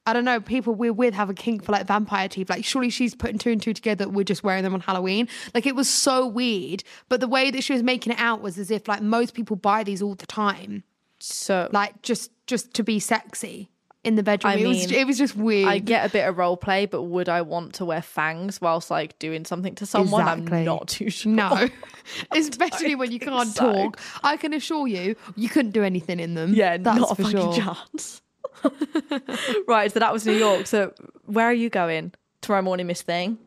I 0.05 0.11
don't 0.11 0.25
know. 0.25 0.41
People 0.41 0.75
we're 0.75 0.91
with 0.91 1.13
have 1.13 1.29
a 1.29 1.33
kink 1.33 1.63
for 1.63 1.71
like 1.71 1.87
vampire 1.87 2.27
teeth. 2.27 2.49
Like, 2.49 2.65
surely 2.65 2.89
she's 2.89 3.15
putting 3.15 3.37
two 3.37 3.51
and 3.51 3.61
two 3.61 3.73
together. 3.73 4.09
We're 4.09 4.25
just 4.25 4.43
wearing 4.43 4.63
them 4.63 4.73
on 4.73 4.81
Halloween. 4.81 5.29
Like, 5.53 5.65
it 5.65 5.77
was 5.77 5.87
so 5.87 6.27
weird. 6.27 6.83
But 7.07 7.21
the 7.21 7.27
way 7.29 7.51
that 7.51 7.63
she 7.63 7.71
was 7.71 7.83
making 7.83 8.11
it 8.11 8.19
out 8.19 8.41
was 8.41 8.57
as 8.57 8.69
if 8.69 8.89
like 8.89 9.01
most 9.01 9.33
people 9.33 9.55
buy 9.55 9.81
these 9.85 10.01
all 10.01 10.15
the 10.15 10.25
time 10.25 10.83
so 11.23 11.69
like 11.71 12.01
just 12.01 12.31
just 12.47 12.73
to 12.73 12.83
be 12.83 12.99
sexy 12.99 13.69
in 14.03 14.15
the 14.15 14.23
bedroom. 14.23 14.53
I 14.53 14.55
it 14.57 14.67
was 14.67 14.77
mean, 14.89 14.93
it 14.93 15.07
was 15.07 15.17
just 15.17 15.35
weird. 15.35 15.69
I 15.69 15.79
get 15.79 16.05
a 16.05 16.09
bit 16.09 16.27
of 16.27 16.37
role 16.37 16.57
play, 16.57 16.85
but 16.85 17.03
would 17.03 17.29
I 17.29 17.41
want 17.41 17.73
to 17.75 17.85
wear 17.85 18.01
fangs 18.01 18.59
whilst 18.59 18.91
like 18.91 19.17
doing 19.19 19.45
something 19.45 19.75
to 19.75 19.85
someone? 19.85 20.21
Exactly. 20.21 20.59
I'm 20.59 20.65
not 20.65 20.87
too 20.87 21.09
sure. 21.09 21.31
no, 21.31 21.69
especially 22.31 22.95
when 22.95 23.11
you 23.11 23.19
can't 23.19 23.49
so. 23.49 23.71
talk. 23.71 23.99
I 24.23 24.37
can 24.37 24.53
assure 24.53 24.87
you, 24.87 25.15
you 25.35 25.49
couldn't 25.49 25.71
do 25.71 25.83
anything 25.83 26.19
in 26.19 26.35
them. 26.35 26.53
Yeah, 26.53 26.77
that's 26.77 26.99
not 26.99 27.11
a 27.11 27.23
fucking 27.23 27.31
sure. 27.31 27.53
chance. 27.53 28.21
right, 29.67 29.91
so 29.91 29.99
that 29.99 30.13
was 30.13 30.25
New 30.25 30.33
York. 30.33 30.67
So 30.67 30.93
where 31.25 31.45
are 31.45 31.53
you 31.53 31.69
going 31.69 32.13
tomorrow 32.41 32.61
morning, 32.61 32.87
Miss 32.87 33.01
Thing? 33.01 33.37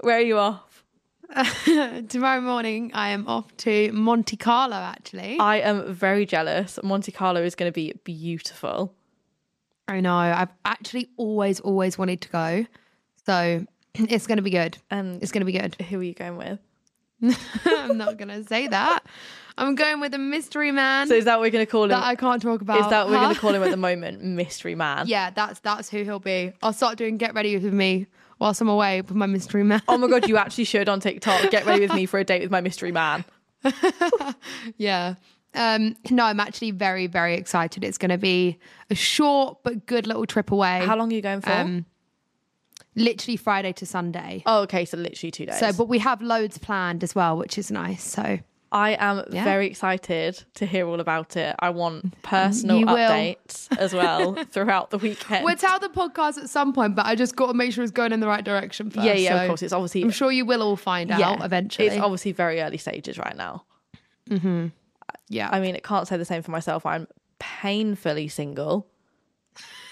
Where 0.00 0.18
are 0.18 0.22
you 0.22 0.38
off? 0.38 0.84
Tomorrow 2.08 2.42
morning, 2.42 2.90
I 2.94 3.08
am 3.08 3.26
off 3.26 3.56
to 3.58 3.90
Monte 3.92 4.36
Carlo. 4.36 4.76
Actually, 4.76 5.38
I 5.38 5.56
am 5.56 5.92
very 5.92 6.26
jealous. 6.26 6.78
Monte 6.82 7.10
Carlo 7.12 7.42
is 7.42 7.54
going 7.54 7.68
to 7.68 7.74
be 7.74 7.94
beautiful. 8.04 8.94
I 9.88 10.00
know. 10.00 10.14
I've 10.16 10.52
actually 10.64 11.08
always 11.16 11.60
always 11.60 11.98
wanted 11.98 12.20
to 12.22 12.28
go, 12.28 12.66
so 13.26 13.66
it's 13.94 14.26
going 14.26 14.36
to 14.38 14.42
be 14.42 14.50
good. 14.50 14.78
And 14.90 15.22
It's 15.22 15.32
going 15.32 15.40
to 15.42 15.46
be 15.46 15.58
good. 15.58 15.74
who 15.82 16.00
are 16.00 16.02
you 16.02 16.14
going 16.14 16.36
with? 16.36 16.58
I'm 17.66 17.96
not 17.96 18.16
going 18.18 18.28
to 18.28 18.44
say 18.44 18.66
that. 18.68 19.00
I'm 19.56 19.76
going 19.76 20.00
with 20.00 20.12
a 20.14 20.18
mystery 20.18 20.72
man 20.72 21.06
So 21.06 21.14
is 21.14 21.26
that 21.26 21.36
what 21.38 21.42
we're 21.42 21.50
going 21.52 21.64
to 21.64 21.70
call 21.70 21.84
him? 21.84 21.90
that 21.90 22.02
I 22.02 22.16
can't 22.16 22.42
talk 22.42 22.60
about. 22.60 22.80
is 22.80 22.88
that 22.90 23.04
what 23.06 23.12
we're 23.12 23.20
going 23.20 23.34
to 23.34 23.40
call 23.40 23.54
him 23.54 23.62
at 23.62 23.70
the 23.70 23.76
moment? 23.90 24.22
Mystery 24.22 24.74
Man. 24.74 25.06
Yeah, 25.06 25.30
that's 25.30 25.60
that's 25.60 25.88
who 25.88 26.02
he'll 26.02 26.18
be. 26.18 26.52
I'll 26.62 26.72
start 26.72 26.98
doing 26.98 27.18
get 27.18 27.34
ready 27.34 27.56
with 27.56 27.72
me 27.72 28.06
whilst 28.40 28.60
I'm 28.60 28.68
away 28.68 29.00
with 29.00 29.14
my 29.14 29.26
mystery 29.26 29.62
man. 29.62 29.80
Oh 29.86 29.96
my 29.96 30.08
god, 30.08 30.28
you 30.28 30.36
actually 30.44 30.64
should 30.64 30.88
on 30.88 30.98
TikTok. 31.00 31.50
Get 31.50 31.66
ready 31.66 31.82
with 31.82 31.94
me 31.94 32.06
for 32.06 32.18
a 32.18 32.24
date 32.24 32.42
with 32.42 32.50
my 32.50 32.60
mystery 32.60 32.90
man. 32.90 33.24
yeah. 34.76 35.14
Um, 35.54 35.96
no, 36.10 36.24
I'm 36.24 36.40
actually 36.40 36.72
very, 36.72 37.06
very 37.06 37.34
excited. 37.34 37.84
It's 37.84 37.98
going 37.98 38.10
to 38.10 38.18
be 38.18 38.58
a 38.90 38.94
short 38.94 39.58
but 39.62 39.86
good 39.86 40.06
little 40.06 40.26
trip 40.26 40.50
away. 40.50 40.84
How 40.84 40.96
long 40.96 41.12
are 41.12 41.14
you 41.14 41.22
going 41.22 41.40
for? 41.40 41.50
Um, 41.52 41.86
literally 42.96 43.36
Friday 43.36 43.72
to 43.74 43.86
Sunday. 43.86 44.42
oh, 44.46 44.62
okay, 44.62 44.84
so 44.84 44.96
literally 44.96 45.30
two 45.30 45.46
days. 45.46 45.58
So, 45.58 45.72
but 45.72 45.88
we 45.88 45.98
have 46.00 46.22
loads 46.22 46.58
planned 46.58 47.02
as 47.04 47.14
well, 47.14 47.36
which 47.36 47.58
is 47.58 47.70
nice. 47.70 48.02
So, 48.02 48.38
I 48.72 48.96
am 48.98 49.22
Yeah. 49.30 49.44
very 49.44 49.68
excited 49.68 50.42
to 50.54 50.66
hear 50.66 50.88
all 50.88 50.98
about 50.98 51.36
it. 51.36 51.54
I 51.60 51.70
want 51.70 52.20
personal 52.22 52.80
You 52.80 52.86
will. 52.86 52.92
updates 52.94 53.68
as 53.78 53.94
well 53.94 54.34
throughout 54.50 54.90
the 54.90 54.98
weekend. 54.98 55.44
we'll 55.44 55.54
tell 55.54 55.78
the 55.78 55.88
podcast 55.88 56.38
at 56.38 56.50
some 56.50 56.72
point, 56.72 56.96
but 56.96 57.06
I 57.06 57.14
just 57.14 57.36
got 57.36 57.46
to 57.48 57.54
make 57.54 57.72
sure 57.72 57.84
it's 57.84 57.92
going 57.92 58.10
in 58.12 58.18
the 58.18 58.26
right 58.26 58.44
direction 58.44 58.90
first. 58.90 59.06
yeah, 59.06 59.12
yeah, 59.14 59.30
So 59.38 59.42
of 59.42 59.48
course. 59.48 59.62
It's 59.62 59.72
obviously 59.72 60.02
I'm 60.02 60.10
sure 60.10 60.32
you 60.32 60.44
will 60.44 60.62
all 60.62 60.74
find 60.76 61.10
yeah, 61.10 61.30
out 61.30 61.44
eventually. 61.44 61.86
It's 61.86 61.96
obviously 61.98 62.32
very 62.32 62.60
early 62.60 62.78
stages 62.78 63.16
right 63.16 63.36
now. 63.36 63.64
Yeah. 65.28 65.48
I 65.52 65.60
mean, 65.60 65.74
it 65.74 65.82
can't 65.84 66.06
say 66.08 66.16
the 66.16 66.24
same 66.24 66.42
for 66.42 66.50
myself. 66.50 66.84
I'm 66.86 67.06
painfully 67.38 68.28
single. 68.28 68.86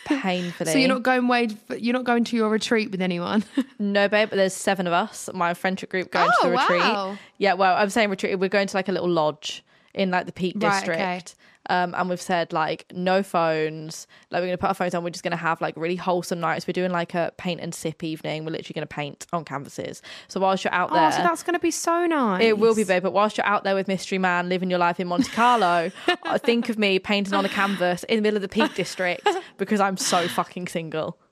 Painfully. 0.04 0.70
so 0.72 0.78
you're 0.78 0.88
not 0.88 1.02
going 1.02 1.28
way. 1.28 1.48
You're 1.76 1.92
not 1.92 2.04
going 2.04 2.24
to 2.24 2.36
your 2.36 2.48
retreat 2.50 2.90
with 2.90 3.00
anyone. 3.02 3.44
No, 3.78 4.08
babe, 4.08 4.30
but 4.30 4.36
there's 4.36 4.54
seven 4.54 4.86
of 4.86 4.92
us. 4.92 5.28
My 5.34 5.54
friendship 5.54 5.90
group 5.90 6.12
going 6.12 6.28
to 6.28 6.34
Oh, 6.42 6.46
the 6.46 6.50
retreat. 6.52 6.80
wow. 6.80 7.18
Yeah, 7.38 7.54
well, 7.54 7.76
I'm 7.76 7.90
saying 7.90 8.10
retreat. 8.10 8.38
We're 8.38 8.48
going 8.48 8.68
to 8.68 8.76
like 8.76 8.88
a 8.88 8.92
little 8.92 9.08
lodge 9.08 9.64
in 9.92 10.12
like 10.12 10.26
the 10.26 10.32
Peak 10.32 10.54
Right, 10.56 10.70
District. 10.76 11.00
okay. 11.00 11.22
Um, 11.70 11.94
and 11.96 12.08
we've 12.08 12.20
said 12.20 12.52
like 12.52 12.86
no 12.92 13.22
phones. 13.22 14.06
Like 14.30 14.40
we're 14.42 14.48
gonna 14.48 14.58
put 14.58 14.68
our 14.68 14.74
phones 14.74 14.94
on. 14.94 15.04
We're 15.04 15.10
just 15.10 15.22
gonna 15.22 15.36
have 15.36 15.60
like 15.60 15.76
really 15.76 15.96
wholesome 15.96 16.40
nights. 16.40 16.66
We're 16.66 16.72
doing 16.72 16.90
like 16.90 17.14
a 17.14 17.32
paint 17.36 17.60
and 17.60 17.74
sip 17.74 18.02
evening. 18.02 18.44
We're 18.44 18.52
literally 18.52 18.74
gonna 18.74 18.86
paint 18.86 19.26
on 19.32 19.44
canvases. 19.44 20.02
So 20.28 20.40
whilst 20.40 20.64
you're 20.64 20.74
out 20.74 20.92
there, 20.92 21.06
oh, 21.06 21.10
so 21.10 21.18
that's 21.22 21.42
going 21.42 21.54
to 21.54 21.60
be 21.60 21.70
so 21.70 22.06
nice. 22.06 22.42
it 22.42 22.58
will 22.58 22.74
be, 22.74 22.84
babe. 22.84 23.02
But 23.02 23.12
whilst 23.12 23.36
you're 23.36 23.46
out 23.46 23.64
there 23.64 23.74
with 23.74 23.88
Mystery 23.88 24.18
Man, 24.18 24.48
living 24.48 24.70
your 24.70 24.78
life 24.78 24.98
in 25.00 25.06
Monte 25.08 25.30
Carlo, 25.30 25.90
uh, 26.24 26.38
think 26.38 26.68
of 26.68 26.78
me 26.78 26.98
painting 26.98 27.34
on 27.34 27.44
a 27.44 27.48
canvas 27.48 28.04
in 28.04 28.16
the 28.16 28.22
middle 28.22 28.36
of 28.36 28.42
the 28.42 28.48
Peak 28.48 28.74
District 28.74 29.26
because 29.58 29.80
I'm 29.80 29.96
so 29.96 30.28
fucking 30.28 30.68
single. 30.68 31.18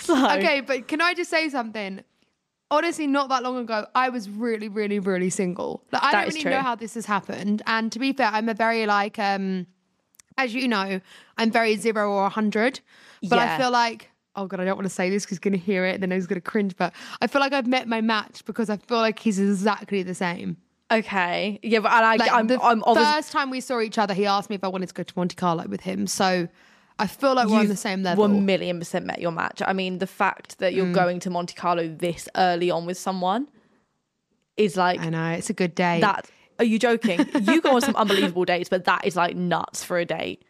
So, 0.00 0.14
Okay, 0.14 0.60
but 0.60 0.86
can 0.86 1.00
I 1.00 1.12
just 1.12 1.28
say 1.28 1.48
something? 1.48 2.04
Honestly, 2.70 3.06
not 3.06 3.28
that 3.30 3.42
long 3.42 3.56
ago, 3.56 3.86
I 3.94 4.10
was 4.10 4.28
really, 4.28 4.68
really, 4.68 4.98
really 4.98 5.30
single. 5.30 5.82
Like, 5.90 6.02
I 6.02 6.12
That 6.12 6.18
don't 6.24 6.28
really 6.28 6.42
true. 6.42 6.50
know 6.50 6.60
how 6.60 6.74
this 6.74 6.94
has 6.94 7.06
happened. 7.06 7.62
And 7.66 7.90
to 7.92 7.98
be 7.98 8.12
fair, 8.12 8.26
I'm 8.30 8.48
a 8.48 8.54
very 8.54 8.84
like, 8.86 9.18
um, 9.18 9.66
as 10.36 10.54
you 10.54 10.68
know, 10.68 11.00
I'm 11.38 11.50
very 11.50 11.76
zero 11.76 12.10
or 12.12 12.26
a 12.26 12.28
hundred. 12.28 12.80
But 13.22 13.38
I 13.38 13.56
feel 13.58 13.70
like, 13.70 14.10
oh 14.36 14.46
god, 14.46 14.60
I 14.60 14.64
don't 14.66 14.76
want 14.76 14.86
to 14.86 14.94
say 14.94 15.08
this 15.10 15.24
because 15.24 15.36
he's 15.36 15.40
gonna 15.40 15.56
hear 15.56 15.84
it 15.86 15.94
and 15.94 16.02
then 16.02 16.10
he's 16.10 16.26
gonna 16.26 16.40
cringe. 16.42 16.76
But 16.76 16.92
I 17.22 17.26
feel 17.26 17.40
like 17.40 17.52
I've 17.54 17.66
met 17.66 17.88
my 17.88 18.00
match 18.02 18.44
because 18.44 18.68
I 18.68 18.76
feel 18.76 18.98
like 18.98 19.18
he's 19.18 19.38
exactly 19.40 20.02
the 20.02 20.14
same. 20.14 20.58
Okay, 20.90 21.58
yeah, 21.62 21.80
but 21.80 21.92
and 21.92 22.04
I, 22.04 22.16
Like 22.16 22.32
I'm, 22.32 22.46
the 22.46 22.60
I'm 22.62 22.82
obviously 22.84 23.12
first 23.12 23.32
time 23.32 23.50
we 23.50 23.60
saw 23.60 23.80
each 23.80 23.98
other, 23.98 24.14
he 24.14 24.24
asked 24.26 24.48
me 24.50 24.56
if 24.56 24.64
I 24.64 24.68
wanted 24.68 24.88
to 24.88 24.94
go 24.94 25.02
to 25.02 25.12
Monte 25.16 25.36
Carlo 25.36 25.66
with 25.66 25.80
him. 25.82 26.06
So 26.06 26.48
I 26.98 27.06
feel 27.06 27.34
like 27.34 27.48
we're 27.48 27.60
on 27.60 27.68
the 27.68 27.76
same 27.76 28.02
level. 28.02 28.22
One 28.22 28.44
million 28.44 28.78
percent 28.78 29.06
met 29.06 29.20
your 29.20 29.30
match. 29.30 29.62
I 29.64 29.72
mean, 29.72 29.98
the 29.98 30.06
fact 30.06 30.58
that 30.58 30.72
Mm. 30.72 30.76
you're 30.76 30.92
going 30.92 31.20
to 31.20 31.30
Monte 31.30 31.54
Carlo 31.54 31.86
this 31.88 32.28
early 32.36 32.70
on 32.70 32.86
with 32.86 32.98
someone 32.98 33.46
is 34.56 34.76
like 34.76 35.00
I 35.00 35.10
know 35.10 35.30
it's 35.30 35.50
a 35.50 35.54
good 35.54 35.74
day. 35.74 36.00
that. 36.00 36.28
Are 36.58 36.64
you 36.64 36.78
joking? 36.80 37.24
you 37.42 37.60
go 37.60 37.76
on 37.76 37.80
some 37.82 37.94
unbelievable 38.02 38.44
dates, 38.44 38.68
but 38.68 38.84
that 38.86 39.04
is 39.06 39.14
like 39.14 39.36
nuts 39.36 39.84
for 39.84 39.98
a 39.98 40.04
date. 40.04 40.42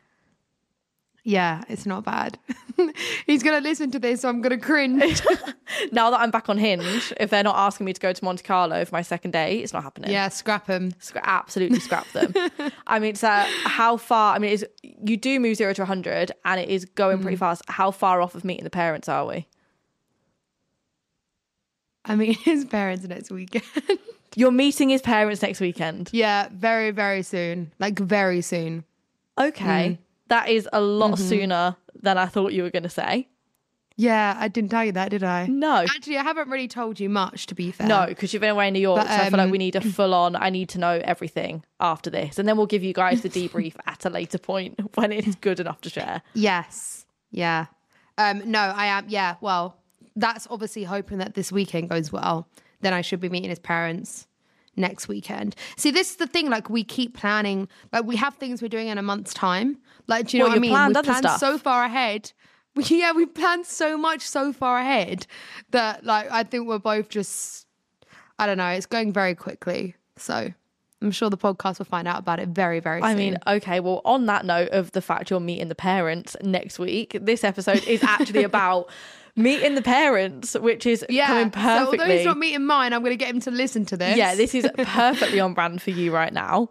Yeah, 1.28 1.62
it's 1.68 1.84
not 1.84 2.06
bad. 2.06 2.38
He's 3.26 3.42
gonna 3.42 3.60
listen 3.60 3.90
to 3.90 3.98
this, 3.98 4.22
so 4.22 4.30
I'm 4.30 4.40
gonna 4.40 4.56
cringe. 4.56 5.20
now 5.92 6.08
that 6.08 6.20
I'm 6.20 6.30
back 6.30 6.48
on 6.48 6.56
Hinge, 6.56 7.12
if 7.20 7.28
they're 7.28 7.42
not 7.42 7.54
asking 7.54 7.84
me 7.84 7.92
to 7.92 8.00
go 8.00 8.14
to 8.14 8.24
Monte 8.24 8.42
Carlo 8.44 8.82
for 8.86 8.94
my 8.94 9.02
second 9.02 9.32
date, 9.32 9.60
it's 9.60 9.74
not 9.74 9.82
happening. 9.82 10.10
Yeah, 10.10 10.30
scrap 10.30 10.64
them. 10.64 10.92
Scra- 10.92 11.20
absolutely 11.24 11.80
scrap 11.80 12.10
them. 12.12 12.32
I 12.86 12.98
mean, 12.98 13.14
so 13.14 13.28
uh, 13.28 13.46
how 13.64 13.98
far? 13.98 14.36
I 14.36 14.38
mean, 14.38 14.54
it's, 14.54 14.64
you 14.82 15.18
do 15.18 15.38
move 15.38 15.58
zero 15.58 15.74
to 15.74 15.82
100 15.82 16.32
and 16.46 16.60
it 16.62 16.70
is 16.70 16.86
going 16.86 17.20
pretty 17.20 17.36
mm. 17.36 17.40
fast. 17.40 17.60
How 17.68 17.90
far 17.90 18.22
off 18.22 18.34
of 18.34 18.42
meeting 18.42 18.64
the 18.64 18.70
parents 18.70 19.06
are 19.06 19.26
we? 19.26 19.46
I 22.06 22.16
mean, 22.16 22.32
his 22.32 22.64
parents 22.64 23.04
next 23.06 23.30
weekend. 23.30 23.66
You're 24.34 24.50
meeting 24.50 24.88
his 24.88 25.02
parents 25.02 25.42
next 25.42 25.60
weekend. 25.60 26.08
yeah, 26.10 26.48
very, 26.52 26.90
very 26.90 27.22
soon. 27.22 27.70
Like, 27.78 27.98
very 27.98 28.40
soon. 28.40 28.84
Okay. 29.38 29.98
Mm. 30.00 30.07
That 30.28 30.48
is 30.48 30.68
a 30.72 30.80
lot 30.80 31.18
sooner 31.18 31.76
than 31.94 32.18
I 32.18 32.26
thought 32.26 32.52
you 32.52 32.62
were 32.62 32.70
going 32.70 32.82
to 32.84 32.88
say. 32.88 33.28
Yeah, 34.00 34.36
I 34.38 34.46
didn't 34.46 34.70
tell 34.70 34.84
you 34.84 34.92
that, 34.92 35.10
did 35.10 35.24
I? 35.24 35.46
No. 35.46 35.78
Actually, 35.78 36.18
I 36.18 36.22
haven't 36.22 36.48
really 36.48 36.68
told 36.68 37.00
you 37.00 37.08
much, 37.08 37.46
to 37.46 37.56
be 37.56 37.72
fair. 37.72 37.88
No, 37.88 38.06
because 38.06 38.32
you've 38.32 38.40
been 38.40 38.50
away 38.50 38.68
in 38.68 38.74
New 38.74 38.78
York, 38.78 39.00
But, 39.00 39.08
so 39.08 39.14
I 39.14 39.28
feel 39.28 39.38
like 39.38 39.46
um, 39.46 39.50
we 39.50 39.58
need 39.58 39.74
a 39.74 39.80
full 39.92 40.14
on. 40.14 40.36
I 40.36 40.50
need 40.50 40.68
to 40.70 40.78
know 40.78 41.00
everything 41.02 41.64
after 41.80 42.08
this, 42.08 42.38
and 42.38 42.48
then 42.48 42.56
we'll 42.56 42.66
give 42.66 42.84
you 42.84 42.92
guys 42.94 43.22
the 43.22 43.28
debrief 43.28 43.74
at 43.86 44.04
a 44.04 44.10
later 44.10 44.38
point 44.38 44.78
when 44.94 45.10
it's 45.10 45.34
good 45.34 45.58
enough 45.58 45.80
to 45.80 45.90
share. 45.90 46.22
Yes. 46.34 47.06
Yeah. 47.32 47.66
Um, 48.18 48.48
no, 48.48 48.60
I 48.60 48.86
am. 48.86 49.06
Yeah. 49.08 49.34
Well, 49.40 49.76
that's 50.14 50.46
obviously 50.48 50.84
hoping 50.84 51.18
that 51.18 51.34
this 51.34 51.50
weekend 51.50 51.90
goes 51.90 52.12
well. 52.12 52.46
Then 52.80 52.92
I 52.92 53.00
should 53.00 53.18
be 53.20 53.28
meeting 53.28 53.50
his 53.50 53.58
parents 53.58 54.27
next 54.78 55.08
weekend. 55.08 55.54
See, 55.76 55.90
this 55.90 56.10
is 56.10 56.16
the 56.16 56.26
thing. 56.26 56.48
Like, 56.48 56.70
we 56.70 56.84
keep 56.84 57.16
planning. 57.16 57.68
Like, 57.92 58.04
we 58.04 58.16
have 58.16 58.34
things 58.34 58.62
we're 58.62 58.68
doing 58.68 58.88
in 58.88 58.98
a 58.98 59.02
month's 59.02 59.34
time. 59.34 59.78
Like, 60.06 60.28
do 60.28 60.36
you 60.36 60.42
know 60.42 60.46
Well, 60.46 60.52
what 60.52 60.58
I 60.58 60.60
mean? 60.60 60.70
planned 60.70 60.88
We've 60.90 60.96
other 60.98 61.06
planned 61.06 61.24
stuff. 61.24 61.40
so 61.40 61.58
far 61.58 61.84
ahead. 61.84 62.32
We, 62.74 62.84
Yeah, 62.90 63.12
we 63.12 63.26
planned 63.26 63.66
so 63.66 63.98
much 63.98 64.22
so 64.22 64.52
far 64.52 64.78
ahead 64.78 65.26
that, 65.72 66.04
like, 66.04 66.30
I 66.30 66.42
think 66.44 66.66
we're 66.68 66.78
both 66.78 67.08
just. 67.08 67.66
I 68.38 68.46
don't 68.46 68.56
know. 68.58 68.68
It's 68.68 68.86
going 68.86 69.12
very 69.12 69.34
quickly. 69.34 69.96
So. 70.16 70.52
I'm 71.00 71.12
sure 71.12 71.30
the 71.30 71.36
podcast 71.38 71.78
will 71.78 71.86
find 71.86 72.08
out 72.08 72.18
about 72.18 72.40
it 72.40 72.48
very, 72.48 72.80
very 72.80 73.00
soon. 73.00 73.08
I 73.08 73.14
mean, 73.14 73.38
okay, 73.46 73.78
well, 73.78 74.00
on 74.04 74.26
that 74.26 74.44
note 74.44 74.70
of 74.70 74.90
the 74.90 75.00
fact 75.00 75.30
you're 75.30 75.38
meeting 75.38 75.68
the 75.68 75.76
parents 75.76 76.36
next 76.42 76.80
week, 76.80 77.16
this 77.20 77.44
episode 77.44 77.84
is 77.86 78.02
actually 78.02 78.42
about 78.52 78.90
meeting 79.38 79.74
the 79.74 79.82
parents, 79.82 80.54
which 80.54 80.84
is 80.84 81.04
yeah. 81.08 81.28
coming 81.28 81.50
perfectly. 81.50 81.98
So 81.98 82.02
although 82.02 82.16
he's 82.16 82.26
not 82.26 82.38
meeting 82.38 82.66
mine, 82.66 82.92
I'm 82.92 83.00
going 83.00 83.12
to 83.12 83.16
get 83.16 83.32
him 83.32 83.40
to 83.42 83.50
listen 83.50 83.86
to 83.86 83.96
this. 83.96 84.16
yeah, 84.16 84.34
this 84.34 84.54
is 84.54 84.68
perfectly 84.78 85.40
on 85.40 85.54
brand 85.54 85.80
for 85.80 85.90
you 85.90 86.12
right 86.12 86.32
now. 86.32 86.68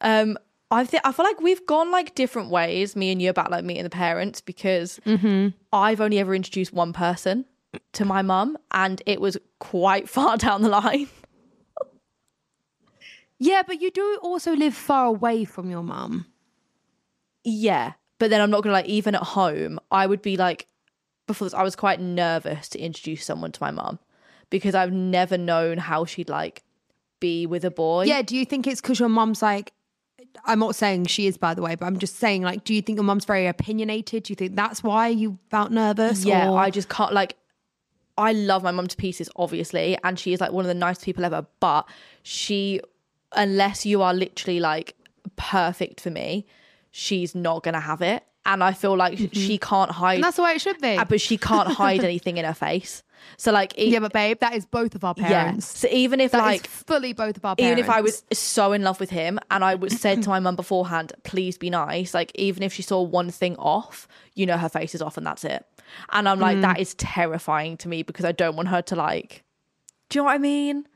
Um, 0.00 0.36
I 0.70 0.84
think 0.84 1.02
I 1.06 1.12
feel 1.12 1.24
like 1.24 1.40
we've 1.40 1.64
gone 1.66 1.90
like 1.90 2.14
different 2.14 2.50
ways, 2.50 2.94
me 2.94 3.10
and 3.10 3.22
you, 3.22 3.30
about 3.30 3.50
like 3.50 3.64
meeting 3.64 3.84
the 3.84 3.90
parents 3.90 4.40
because 4.42 5.00
Mm-hmm. 5.06 5.48
I've 5.72 6.00
only 6.00 6.18
ever 6.18 6.34
introduced 6.34 6.72
one 6.72 6.92
person 6.92 7.46
to 7.94 8.04
my 8.04 8.22
mum, 8.22 8.58
and 8.72 9.00
it 9.06 9.20
was 9.20 9.38
quite 9.60 10.08
far 10.16 10.36
down 10.36 10.62
the 10.62 10.68
line. 10.68 11.08
Yeah, 13.38 13.62
but 13.66 13.80
you 13.80 13.90
do 13.90 14.18
also 14.22 14.54
live 14.54 14.74
far 14.74 15.06
away 15.06 15.44
from 15.44 15.70
your 15.70 15.82
mum. 15.82 16.26
Yeah, 17.44 17.92
but 18.18 18.30
then 18.30 18.40
I'm 18.40 18.50
not 18.50 18.62
gonna 18.62 18.74
like 18.74 18.86
even 18.86 19.14
at 19.14 19.22
home. 19.22 19.78
I 19.90 20.06
would 20.06 20.20
be 20.22 20.36
like 20.36 20.67
before 21.28 21.46
this. 21.46 21.54
I 21.54 21.62
was 21.62 21.76
quite 21.76 22.00
nervous 22.00 22.68
to 22.70 22.78
introduce 22.80 23.24
someone 23.24 23.52
to 23.52 23.62
my 23.62 23.70
mum 23.70 24.00
because 24.50 24.74
I've 24.74 24.92
never 24.92 25.38
known 25.38 25.78
how 25.78 26.04
she'd 26.04 26.28
like 26.28 26.64
be 27.20 27.46
with 27.46 27.64
a 27.64 27.70
boy. 27.70 28.04
Yeah, 28.04 28.22
do 28.22 28.36
you 28.36 28.44
think 28.44 28.66
it's 28.66 28.80
because 28.80 28.98
your 28.98 29.08
mum's 29.08 29.40
like, 29.42 29.72
I'm 30.44 30.58
not 30.58 30.74
saying 30.74 31.06
she 31.06 31.26
is, 31.26 31.36
by 31.36 31.54
the 31.54 31.62
way, 31.62 31.74
but 31.74 31.86
I'm 31.86 31.98
just 31.98 32.16
saying, 32.16 32.42
like, 32.42 32.64
do 32.64 32.74
you 32.74 32.82
think 32.82 32.96
your 32.96 33.04
mum's 33.04 33.24
very 33.24 33.46
opinionated? 33.46 34.24
Do 34.24 34.32
you 34.32 34.36
think 34.36 34.56
that's 34.56 34.82
why 34.82 35.08
you 35.08 35.38
felt 35.50 35.70
nervous? 35.70 36.24
yeah. 36.24 36.50
or- 36.50 36.58
I 36.58 36.70
just 36.70 36.88
can't 36.88 37.12
like. 37.12 37.36
I 38.16 38.32
love 38.32 38.64
my 38.64 38.72
mum 38.72 38.88
to 38.88 38.96
pieces, 38.96 39.30
obviously, 39.36 39.96
and 40.02 40.18
she 40.18 40.32
is 40.32 40.40
like 40.40 40.50
one 40.50 40.64
of 40.64 40.68
the 40.68 40.74
nicest 40.74 41.04
people 41.04 41.24
ever. 41.24 41.46
But 41.60 41.88
she, 42.24 42.80
unless 43.32 43.86
you 43.86 44.02
are 44.02 44.12
literally 44.12 44.58
like 44.58 44.96
perfect 45.36 46.00
for 46.00 46.10
me, 46.10 46.44
she's 46.90 47.34
not 47.34 47.62
gonna 47.62 47.80
have 47.80 48.02
it. 48.02 48.24
And 48.48 48.64
I 48.64 48.72
feel 48.72 48.96
like 48.96 49.18
she 49.32 49.58
can't 49.58 49.90
hide. 49.92 50.14
and 50.16 50.24
that's 50.24 50.36
the 50.36 50.42
way 50.42 50.52
it 50.54 50.60
should 50.60 50.80
be. 50.80 50.96
uh, 50.96 51.04
but 51.04 51.20
she 51.20 51.36
can't 51.38 51.68
hide 51.68 52.02
anything 52.02 52.36
in 52.38 52.44
her 52.44 52.54
face. 52.54 53.02
So 53.36 53.52
like, 53.52 53.76
it, 53.76 53.88
yeah, 53.88 53.98
but 53.98 54.12
babe, 54.12 54.38
that 54.40 54.54
is 54.54 54.64
both 54.64 54.94
of 54.94 55.04
our 55.04 55.14
yeah. 55.18 55.28
parents. 55.28 55.66
So 55.78 55.86
even 55.90 56.18
if 56.20 56.30
That 56.32 56.38
is 56.38 56.42
like 56.44 56.66
fully 56.66 57.12
both 57.12 57.36
of 57.36 57.44
our 57.44 57.54
parents. 57.56 57.78
even 57.78 57.84
if 57.84 57.90
I 57.90 58.00
was 58.00 58.24
so 58.32 58.72
in 58.72 58.82
love 58.82 58.98
with 59.00 59.10
him 59.10 59.38
and 59.50 59.62
I 59.64 59.74
was 59.74 60.00
said 60.00 60.22
to 60.22 60.28
my 60.30 60.40
mum 60.40 60.56
beforehand, 60.56 61.12
please 61.24 61.58
be 61.58 61.68
nice. 61.68 62.14
Like 62.14 62.32
even 62.36 62.62
if 62.62 62.72
she 62.72 62.80
saw 62.82 63.02
one 63.02 63.30
thing 63.30 63.56
off, 63.56 64.08
you 64.34 64.46
know 64.46 64.56
her 64.56 64.68
face 64.70 64.94
is 64.94 65.02
off 65.02 65.16
and 65.18 65.26
that's 65.26 65.44
it. 65.44 65.64
And 66.12 66.28
I'm 66.28 66.38
like, 66.40 66.56
Mm. 66.58 66.62
that 66.62 66.78
is 66.80 66.94
terrifying 66.94 67.76
to 67.78 67.88
me 67.88 68.02
because 68.02 68.24
I 68.24 68.32
don't 68.32 68.56
want 68.56 68.68
her 68.68 68.82
to 68.82 68.96
like. 68.96 69.42
Do 70.08 70.18
you 70.18 70.22
know 70.22 70.26
what 70.26 70.34
I 70.34 70.38
mean? 70.38 70.86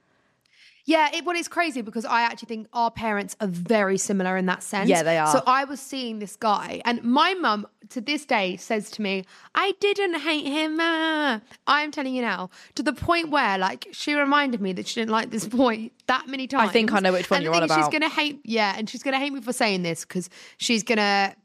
Yeah, 0.85 1.11
it, 1.15 1.25
well, 1.25 1.37
it's 1.37 1.49
crazy 1.49 1.81
because 1.81 2.05
I 2.05 2.23
actually 2.23 2.49
think 2.49 2.69
our 2.73 2.91
parents 2.91 3.37
are 3.41 3.47
very 3.47 3.97
similar 3.97 4.37
in 4.37 4.47
that 4.47 4.63
sense. 4.65 4.89
Yeah, 4.89 5.05
they 5.05 5.17
are. 5.17 5.29
So 5.29 5.43
I 5.47 5.65
was 5.65 5.81
seeing 5.81 6.19
this 6.19 6.35
guy, 6.35 6.83
and 6.85 7.03
my 7.05 7.35
mum 7.35 7.67
to 7.91 8.01
this 8.01 8.25
day 8.25 8.57
says 8.57 8.91
to 8.93 9.03
me, 9.03 9.25
"I 9.55 9.75
didn't 9.79 10.21
hate 10.21 10.47
him." 10.47 10.79
ah." 10.81 11.41
I'm 11.67 11.93
telling 11.93 12.15
you 12.15 12.23
now, 12.23 12.51
to 12.75 12.83
the 12.83 12.93
point 12.93 13.31
where 13.31 13.59
like 13.59 13.89
she 13.93 14.15
reminded 14.15 14.61
me 14.61 14.73
that 14.73 14.89
she 14.89 15.01
didn't 15.01 15.13
like 15.13 15.31
this 15.31 15.47
boy 15.47 15.91
that 16.07 16.27
many 16.27 16.49
times. 16.49 16.71
I 16.71 16.73
think 16.73 16.93
I 16.93 16.99
know 16.99 17.13
which 17.13 17.31
one 17.31 17.39
and 17.39 17.45
you're 17.45 17.55
on 17.55 17.63
is, 17.63 17.73
She's 17.73 17.89
gonna 17.89 18.09
hate, 18.09 18.41
yeah, 18.45 18.75
and 18.77 18.91
she's 18.91 19.05
gonna 19.05 19.19
hate 19.19 19.33
me 19.33 19.41
for 19.41 19.53
saying 19.53 19.83
this 19.83 20.05
because 20.05 20.29
she's 20.57 20.83
gonna 20.83 21.37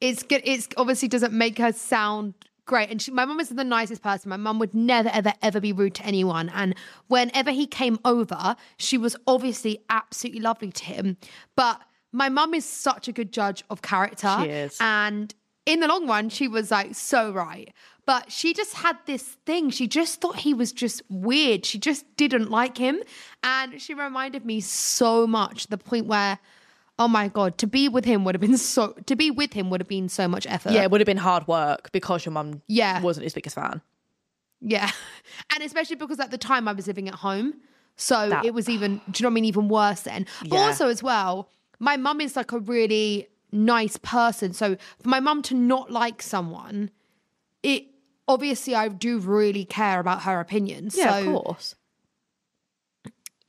it's 0.00 0.22
good. 0.24 0.42
It's 0.44 0.68
obviously 0.76 1.08
doesn't 1.08 1.32
make 1.32 1.58
her 1.58 1.72
sound 1.72 2.34
great. 2.72 2.90
And 2.90 3.02
she, 3.02 3.10
my 3.10 3.26
mum 3.26 3.38
is 3.38 3.50
the 3.50 3.64
nicest 3.64 4.00
person. 4.00 4.30
My 4.30 4.38
mum 4.38 4.58
would 4.58 4.72
never, 4.72 5.10
ever, 5.12 5.34
ever 5.42 5.60
be 5.60 5.74
rude 5.74 5.94
to 5.96 6.06
anyone. 6.06 6.48
And 6.54 6.74
whenever 7.08 7.50
he 7.50 7.66
came 7.66 7.98
over, 8.02 8.56
she 8.78 8.96
was 8.96 9.14
obviously 9.26 9.84
absolutely 9.90 10.40
lovely 10.40 10.72
to 10.72 10.84
him. 10.84 11.18
But 11.54 11.82
my 12.12 12.30
mum 12.30 12.54
is 12.54 12.64
such 12.64 13.08
a 13.08 13.12
good 13.12 13.30
judge 13.30 13.62
of 13.68 13.82
character. 13.82 14.34
She 14.40 14.48
is. 14.48 14.78
And 14.80 15.34
in 15.66 15.80
the 15.80 15.86
long 15.86 16.06
run, 16.06 16.30
she 16.30 16.48
was 16.48 16.70
like 16.70 16.94
so 16.94 17.30
right. 17.30 17.70
But 18.06 18.32
she 18.32 18.54
just 18.54 18.72
had 18.72 18.96
this 19.04 19.22
thing. 19.44 19.68
She 19.68 19.86
just 19.86 20.22
thought 20.22 20.36
he 20.36 20.54
was 20.54 20.72
just 20.72 21.02
weird. 21.10 21.66
She 21.66 21.78
just 21.78 22.06
didn't 22.16 22.50
like 22.50 22.78
him. 22.78 23.02
And 23.44 23.82
she 23.82 23.92
reminded 23.92 24.46
me 24.46 24.60
so 24.60 25.26
much 25.26 25.66
the 25.66 25.76
point 25.76 26.06
where, 26.06 26.38
oh 26.98 27.08
my 27.08 27.28
God, 27.28 27.58
to 27.58 27.66
be 27.66 27.88
with 27.88 28.04
him 28.04 28.24
would 28.24 28.34
have 28.34 28.40
been 28.40 28.56
so, 28.58 28.92
to 29.06 29.16
be 29.16 29.30
with 29.30 29.52
him 29.52 29.70
would 29.70 29.80
have 29.80 29.88
been 29.88 30.08
so 30.08 30.28
much 30.28 30.46
effort. 30.46 30.72
Yeah, 30.72 30.82
it 30.82 30.90
would 30.90 31.00
have 31.00 31.06
been 31.06 31.16
hard 31.16 31.46
work 31.48 31.90
because 31.92 32.24
your 32.24 32.32
mum 32.32 32.62
Yeah. 32.68 33.00
wasn't 33.00 33.24
his 33.24 33.34
biggest 33.34 33.54
fan. 33.56 33.80
Yeah. 34.60 34.90
And 35.54 35.62
especially 35.64 35.96
because 35.96 36.20
at 36.20 36.30
the 36.30 36.38
time 36.38 36.68
I 36.68 36.72
was 36.72 36.86
living 36.86 37.08
at 37.08 37.14
home. 37.16 37.54
So 37.96 38.28
That- 38.28 38.44
it 38.44 38.54
was 38.54 38.68
even, 38.68 39.00
do 39.10 39.18
you 39.18 39.22
know 39.24 39.28
what 39.28 39.32
I 39.32 39.34
mean? 39.34 39.44
Even 39.46 39.68
worse 39.68 40.00
then. 40.02 40.26
But 40.40 40.52
Yeah. 40.56 40.66
also, 40.66 40.88
as 40.88 41.02
well, 41.02 41.48
my 41.78 41.96
mum 41.96 42.20
is 42.20 42.36
like 42.36 42.52
a 42.52 42.58
really 42.58 43.28
nice 43.50 43.96
person. 43.98 44.52
So 44.52 44.76
for 45.00 45.08
my 45.08 45.20
mum 45.20 45.42
to 45.42 45.54
not 45.54 45.90
like 45.90 46.22
someone, 46.22 46.90
it 47.62 47.86
obviously 48.28 48.74
I 48.74 48.88
do 48.88 49.18
really 49.18 49.64
care 49.64 50.00
about 50.00 50.22
her 50.22 50.40
opinion. 50.40 50.90
Yeah, 50.94 51.10
so, 51.22 51.36
of 51.36 51.44
course. 51.44 51.74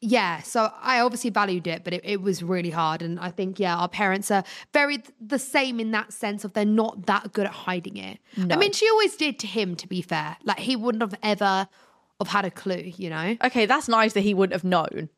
Yeah, 0.06 0.42
so 0.42 0.70
I 0.82 1.00
obviously 1.00 1.30
valued 1.30 1.66
it, 1.66 1.84
but 1.86 1.94
it, 1.94 2.02
it 2.04 2.22
was 2.22 2.44
really 2.44 2.70
hard. 2.72 3.02
And 3.02 3.18
I 3.20 3.32
think, 3.32 3.58
yeah, 3.60 3.78
our 3.78 3.88
parents 3.88 4.30
are 4.32 4.44
very 4.74 4.98
th- 4.98 5.14
the 5.22 5.40
same 5.40 5.80
in 5.80 5.92
that 5.92 6.12
sense 6.12 6.44
of 6.44 6.52
they're 6.54 6.66
not 6.66 7.06
that 7.06 7.32
good 7.32 7.46
at 7.46 7.54
hiding 7.54 7.96
it. 7.98 8.20
I 8.38 8.58
mean, 8.58 8.74
she 8.74 8.90
always 8.90 9.16
did 9.16 9.40
to 9.40 9.48
him, 9.48 9.76
to 9.78 9.88
be 9.88 10.02
fair. 10.02 10.36
Like 10.44 10.60
he 10.60 10.76
wouldn't 10.76 11.02
have 11.02 11.16
ever 11.24 11.70
have 12.20 12.28
had 12.28 12.44
a 12.46 12.52
clue, 12.52 12.92
you 12.98 13.10
know? 13.10 13.38
Okay, 13.46 13.66
that's 13.66 13.88
nice 13.88 14.12
that 14.14 14.22
he 14.22 14.34
wouldn't 14.34 14.54
have 14.54 14.64
known 14.66 15.10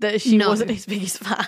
that 0.00 0.20
she 0.20 0.36
No. 0.36 0.48
wasn't 0.48 0.70
his 0.70 0.86
biggest 0.86 1.18
fan. 1.24 1.46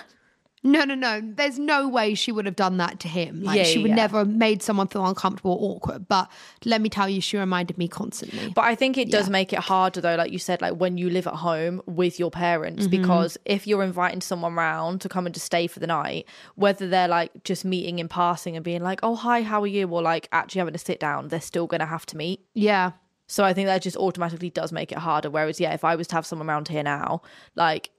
No, 0.61 0.83
no, 0.83 0.93
no. 0.95 1.21
There's 1.23 1.57
no 1.57 1.87
way 1.87 2.13
she 2.15 2.31
would 2.31 2.45
have 2.45 2.55
done 2.55 2.77
that 2.77 2.99
to 3.01 3.07
him. 3.07 3.43
Like 3.43 3.57
Yeah, 3.57 3.63
she 3.63 3.79
would 3.79 3.89
yeah. 3.89 3.95
never 3.95 4.17
have 4.19 4.27
made 4.27 4.61
someone 4.61 4.87
feel 4.87 5.05
uncomfortable 5.05 5.51
or 5.53 5.75
awkward. 5.75 6.07
But 6.07 6.29
let 6.65 6.81
me 6.81 6.89
tell 6.89 7.07
you, 7.07 7.21
she 7.21 7.37
reminded 7.37 7.77
me 7.77 7.87
constantly. 7.87 8.51
But 8.53 8.65
I 8.65 8.75
think 8.75 8.97
it 8.97 9.09
does 9.09 9.27
Yeah. 9.27 9.31
make 9.31 9.53
it 9.53 9.59
harder 9.59 10.01
though, 10.01 10.15
like 10.15 10.31
you 10.31 10.39
said, 10.39 10.61
like 10.61 10.73
when 10.75 10.97
you 10.97 11.09
live 11.09 11.27
at 11.27 11.35
home 11.35 11.81
with 11.85 12.19
your 12.19 12.29
parents, 12.31 12.87
Mm-hmm. 12.87 13.01
because 13.01 13.37
if 13.45 13.67
you're 13.67 13.83
inviting 13.83 14.21
someone 14.21 14.53
round 14.55 15.01
to 15.01 15.09
come 15.09 15.25
and 15.25 15.33
just 15.33 15.45
stay 15.45 15.67
for 15.67 15.79
the 15.79 15.87
night, 15.87 16.25
whether 16.55 16.87
they're 16.89 17.07
like 17.07 17.43
just 17.43 17.63
meeting 17.63 17.99
in 17.99 18.09
passing 18.09 18.55
and 18.55 18.65
being 18.65 18.81
like, 18.83 18.99
oh, 19.01 19.15
hi, 19.15 19.41
how 19.43 19.61
are 19.61 19.67
you? 19.67 19.87
Or 19.87 20.01
like 20.01 20.27
actually 20.31 20.59
having 20.59 20.73
to 20.73 20.79
sit 20.79 20.99
down, 20.99 21.29
they're 21.29 21.39
still 21.41 21.67
going 21.67 21.79
to 21.79 21.85
have 21.85 22.05
to 22.07 22.17
meet. 22.17 22.45
Yeah. 22.53 22.91
So 23.27 23.43
I 23.43 23.53
think 23.53 23.67
that 23.67 23.81
just 23.83 23.95
automatically 23.95 24.49
does 24.49 24.71
make 24.71 24.91
it 24.91 24.97
harder. 24.97 25.29
Whereas, 25.29 25.59
yeah, 25.59 25.71
if 25.73 25.83
I 25.83 25.95
was 25.95 26.07
to 26.07 26.15
have 26.15 26.25
someone 26.25 26.49
around 26.49 26.67
here 26.67 26.81
now, 26.81 27.21
like 27.55 27.91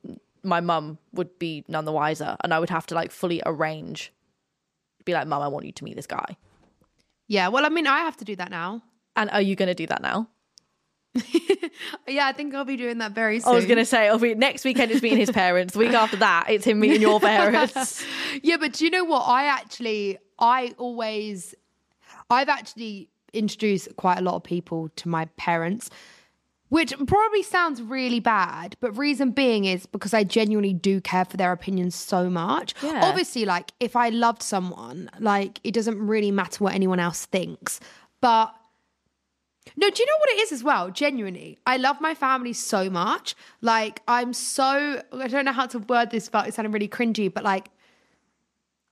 my 0.42 0.60
mum 0.60 0.98
would 1.12 1.38
be 1.38 1.64
none 1.68 1.84
the 1.84 1.92
wiser 1.92 2.36
and 2.42 2.52
I 2.54 2.58
would 2.58 2.70
have 2.70 2.86
to 2.86 2.94
like 2.94 3.10
fully 3.10 3.42
arrange, 3.46 4.12
be 5.04 5.12
like, 5.12 5.26
mum, 5.26 5.42
I 5.42 5.48
want 5.48 5.66
you 5.66 5.72
to 5.72 5.84
meet 5.84 5.96
this 5.96 6.06
guy. 6.06 6.36
Yeah. 7.28 7.48
Well, 7.48 7.64
I 7.64 7.68
mean, 7.68 7.86
I 7.86 8.00
have 8.00 8.16
to 8.18 8.24
do 8.24 8.36
that 8.36 8.50
now. 8.50 8.82
And 9.16 9.30
are 9.30 9.42
you 9.42 9.56
going 9.56 9.68
to 9.68 9.74
do 9.74 9.86
that 9.86 10.02
now? 10.02 10.28
Yeah, 12.06 12.26
I 12.26 12.32
think 12.32 12.54
I'll 12.54 12.64
be 12.64 12.76
doing 12.76 12.98
that 12.98 13.12
very 13.12 13.40
soon. 13.40 13.52
I 13.52 13.56
was 13.56 13.66
going 13.66 13.78
to 13.78 13.84
say, 13.84 14.06
it'll 14.06 14.18
be 14.18 14.34
next 14.34 14.64
weekend 14.64 14.90
it's 14.90 15.02
meeting 15.02 15.18
his 15.18 15.30
parents. 15.30 15.74
The 15.74 15.78
week 15.78 15.92
after 15.92 16.16
that, 16.16 16.46
it's 16.48 16.64
him 16.64 16.80
meeting 16.80 17.00
your 17.00 17.20
parents. 17.20 18.04
Yeah, 18.42 18.56
but 18.58 18.72
do 18.74 18.84
you 18.84 18.90
know 18.90 19.04
what? 19.04 19.22
I 19.22 19.44
actually, 19.46 20.18
I 20.38 20.74
always, 20.78 21.54
I've 22.28 22.48
actually 22.48 23.08
introduced 23.32 23.88
quite 23.96 24.18
a 24.18 24.22
lot 24.22 24.34
of 24.34 24.42
people 24.42 24.88
to 24.96 25.08
my 25.08 25.26
parents. 25.36 25.90
Which 26.70 26.94
probably 27.06 27.42
sounds 27.42 27.82
really 27.82 28.20
bad, 28.20 28.76
but 28.80 28.96
reason 28.96 29.32
being 29.32 29.64
is 29.64 29.86
because 29.86 30.14
I 30.14 30.22
genuinely 30.22 30.72
do 30.72 31.00
care 31.00 31.24
for 31.24 31.36
their 31.36 31.50
opinions 31.50 31.96
so 31.96 32.30
much. 32.30 32.74
Yeah. 32.80 33.00
Obviously, 33.02 33.44
like 33.44 33.72
if 33.80 33.96
I 33.96 34.08
loved 34.10 34.40
someone, 34.40 35.10
like 35.18 35.60
it 35.64 35.74
doesn't 35.74 35.98
really 35.98 36.30
matter 36.30 36.62
what 36.62 36.72
anyone 36.72 37.00
else 37.00 37.26
thinks. 37.26 37.80
But 38.20 38.54
no, 39.76 39.90
do 39.90 40.00
you 40.00 40.06
know 40.06 40.18
what 40.18 40.30
it 40.30 40.38
is 40.42 40.52
as 40.52 40.62
well? 40.62 40.90
Genuinely, 40.90 41.58
I 41.66 41.76
love 41.76 42.00
my 42.00 42.14
family 42.14 42.52
so 42.52 42.88
much. 42.88 43.34
Like 43.60 44.00
I'm 44.06 44.32
so 44.32 45.02
I 45.12 45.26
don't 45.26 45.44
know 45.44 45.52
how 45.52 45.66
to 45.66 45.80
word 45.80 46.10
this, 46.10 46.28
but 46.28 46.46
it 46.46 46.54
sounded 46.54 46.72
really 46.72 46.88
cringy. 46.88 47.34
But 47.34 47.42
like 47.42 47.68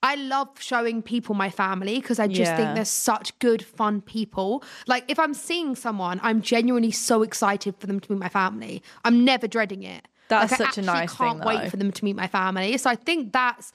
I 0.02 0.14
love 0.14 0.48
showing 0.60 1.02
people 1.02 1.34
my 1.34 1.50
family 1.50 2.00
because 2.00 2.18
I 2.20 2.28
just 2.28 2.50
Yeah. 2.52 2.56
think 2.56 2.74
they're 2.76 2.84
such 2.84 3.36
good, 3.40 3.64
fun 3.64 4.00
people. 4.00 4.62
Like 4.86 5.04
if 5.08 5.18
I'm 5.18 5.34
seeing 5.34 5.74
someone, 5.74 6.20
I'm 6.22 6.40
genuinely 6.40 6.92
so 6.92 7.22
excited 7.22 7.74
for 7.78 7.86
them 7.88 7.98
to 8.00 8.12
meet 8.12 8.20
my 8.20 8.28
family. 8.28 8.82
I'm 9.04 9.24
never 9.24 9.48
dreading 9.48 9.82
it. 9.82 10.06
That's 10.28 10.52
like, 10.52 10.58
such 10.58 10.78
a 10.78 10.82
nice 10.82 11.12
thing, 11.14 11.26
I 11.26 11.30
Can't 11.30 11.40
though. 11.40 11.46
wait 11.46 11.70
for 11.70 11.76
them 11.76 11.90
to 11.90 12.04
meet 12.04 12.14
my 12.14 12.28
family. 12.28 12.76
So 12.78 12.90
I 12.90 12.94
think 12.94 13.32
that's 13.32 13.72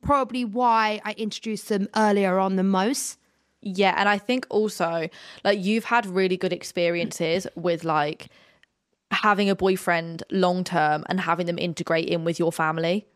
probably 0.00 0.44
why 0.44 1.00
I 1.04 1.12
introduced 1.18 1.68
them 1.68 1.88
earlier 1.96 2.38
on 2.38 2.56
than 2.56 2.68
most. 2.68 3.18
Yeah, 3.60 3.94
and 3.96 4.08
I 4.08 4.16
think 4.18 4.46
also 4.50 5.08
like 5.44 5.58
you've 5.62 5.84
had 5.84 6.06
really 6.06 6.36
good 6.36 6.52
experiences 6.52 7.46
with 7.56 7.84
like 7.84 8.28
having 9.10 9.50
a 9.50 9.56
boyfriend 9.56 10.22
long 10.30 10.64
term 10.64 11.04
and 11.08 11.20
having 11.20 11.46
them 11.46 11.58
integrate 11.58 12.08
in 12.08 12.24
with 12.24 12.38
your 12.38 12.52
family. 12.52 13.06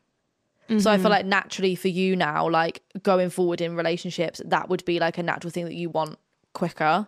So 0.68 0.90
I 0.90 0.96
feel 0.96 1.04
mm-hmm. 1.04 1.10
like 1.12 1.26
naturally 1.26 1.74
for 1.74 1.88
you 1.88 2.16
now, 2.16 2.48
like 2.48 2.80
going 3.02 3.28
forward 3.28 3.60
in 3.60 3.76
relationships, 3.76 4.40
that 4.44 4.70
would 4.70 4.84
be 4.86 4.98
like 5.00 5.18
a 5.18 5.22
natural 5.22 5.50
thing 5.50 5.66
that 5.66 5.74
you 5.74 5.90
want 5.90 6.18
quicker. 6.54 7.06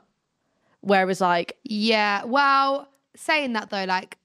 Whereas 0.81 1.21
like 1.21 1.57
Yeah. 1.65 2.25
Well, 2.25 2.89
saying 3.17 3.55
that 3.55 3.71
though, 3.71 3.85
like 3.85 4.19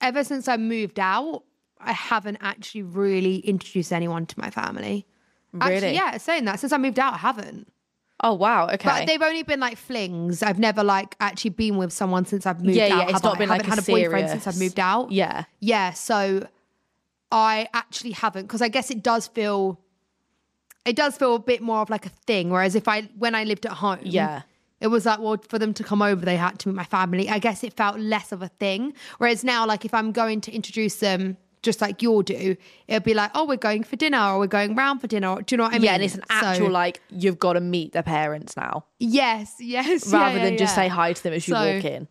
ever 0.00 0.24
since 0.24 0.48
I 0.48 0.56
moved 0.56 0.98
out, 0.98 1.44
I 1.80 1.92
haven't 1.92 2.38
actually 2.40 2.82
really 2.82 3.36
introduced 3.38 3.92
anyone 3.92 4.26
to 4.26 4.40
my 4.40 4.50
family. 4.50 5.06
Actually, 5.60 5.74
Really? 5.74 5.94
yeah, 5.94 6.16
saying 6.16 6.44
that 6.46 6.58
since 6.58 6.72
I 6.72 6.78
moved 6.78 6.98
out, 6.98 7.12
I 7.14 7.18
haven't. 7.18 7.70
oh 8.24 8.34
wow, 8.34 8.66
okay. 8.68 8.88
But 8.88 9.06
they've 9.06 9.20
only 9.22 9.42
been 9.42 9.60
like 9.60 9.76
flings. 9.76 10.42
I've 10.42 10.58
never 10.58 10.82
like 10.82 11.14
actually 11.20 11.50
been 11.50 11.76
with 11.76 11.92
someone 11.92 12.24
since 12.24 12.46
I've 12.46 12.62
moved 12.64 12.76
Yeah, 12.78 12.84
out. 12.86 12.88
yeah, 12.90 13.02
it's 13.04 13.12
have 13.12 13.22
not 13.24 13.36
I? 13.36 13.38
been, 13.38 13.50
I 13.50 13.52
like, 13.58 13.66
haven't 13.66 13.78
a 13.78 13.82
had 13.82 13.88
a 13.88 13.92
boyfriend 13.92 14.30
since 14.30 14.46
I've 14.46 14.58
moved 14.58 14.80
out. 14.80 15.12
yeah. 15.12 15.44
Yeah, 15.60 15.92
so 15.92 16.46
I 17.32 17.66
actually 17.74 18.12
haven't 18.12 18.42
because 18.46 18.62
I 18.62 18.68
guess 18.68 18.90
it 18.90 19.02
does 19.02 19.26
feel 19.26 19.80
it 20.84 20.96
does 20.96 21.16
feel 21.16 21.34
a 21.36 21.38
bit 21.38 21.62
more 21.62 21.78
of 21.80 21.90
like 21.90 22.06
a 22.06 22.10
thing. 22.26 22.50
Whereas 22.50 22.74
if 22.74 22.86
I 22.88 23.02
when 23.18 23.34
I 23.34 23.44
lived 23.44 23.66
at 23.66 23.72
home, 23.72 24.00
Yeah. 24.02 24.42
it 24.80 24.88
was 24.88 25.06
like 25.06 25.18
well 25.20 25.38
for 25.48 25.58
them 25.58 25.72
to 25.74 25.84
come 25.84 26.02
over 26.02 26.24
they 26.24 26.36
had 26.36 26.58
to 26.60 26.68
meet 26.68 26.74
my 26.74 26.84
family. 26.84 27.28
I 27.28 27.38
guess 27.38 27.64
it 27.64 27.72
felt 27.72 27.98
less 27.98 28.32
of 28.32 28.42
a 28.42 28.48
thing. 28.48 28.92
Whereas 29.18 29.42
now, 29.44 29.66
like 29.66 29.84
if 29.84 29.94
I'm 29.94 30.12
going 30.12 30.40
to 30.42 30.52
introduce 30.52 30.96
them. 30.96 31.36
Just 31.64 31.80
like 31.80 32.02
you'll 32.02 32.22
do, 32.22 32.56
it'll 32.88 33.04
be 33.04 33.14
like, 33.14 33.30
oh, 33.36 33.46
we're 33.46 33.56
going 33.56 33.84
for 33.84 33.94
dinner, 33.94 34.18
or 34.18 34.40
we're 34.40 34.48
going 34.48 34.74
round 34.74 35.00
for 35.00 35.06
dinner. 35.06 35.28
Or, 35.28 35.42
do 35.42 35.52
you 35.54 35.58
know 35.58 35.62
what 35.62 35.74
I 35.74 35.78
mean? 35.78 35.84
yeah, 35.84 35.94
and 35.94 36.02
it's 36.02 36.16
an 36.16 36.22
So- 36.28 36.34
actual 36.46 36.70
like 36.70 37.00
you've 37.08 37.38
got 37.38 37.52
to 37.52 37.60
meet 37.60 37.92
their 37.92 38.02
parents 38.02 38.56
now 38.56 38.84
yes, 38.98 39.54
yes, 39.60 40.12
rather 40.12 40.38
yeah, 40.38 40.42
than 40.44 40.58
just 40.58 40.74
say 40.74 40.88
hi 40.88 41.12
to 41.12 41.22
them 41.22 41.32
as 41.34 41.46
you 41.46 41.54
So- 41.54 41.74
walk 41.76 41.84
in. 41.84 42.08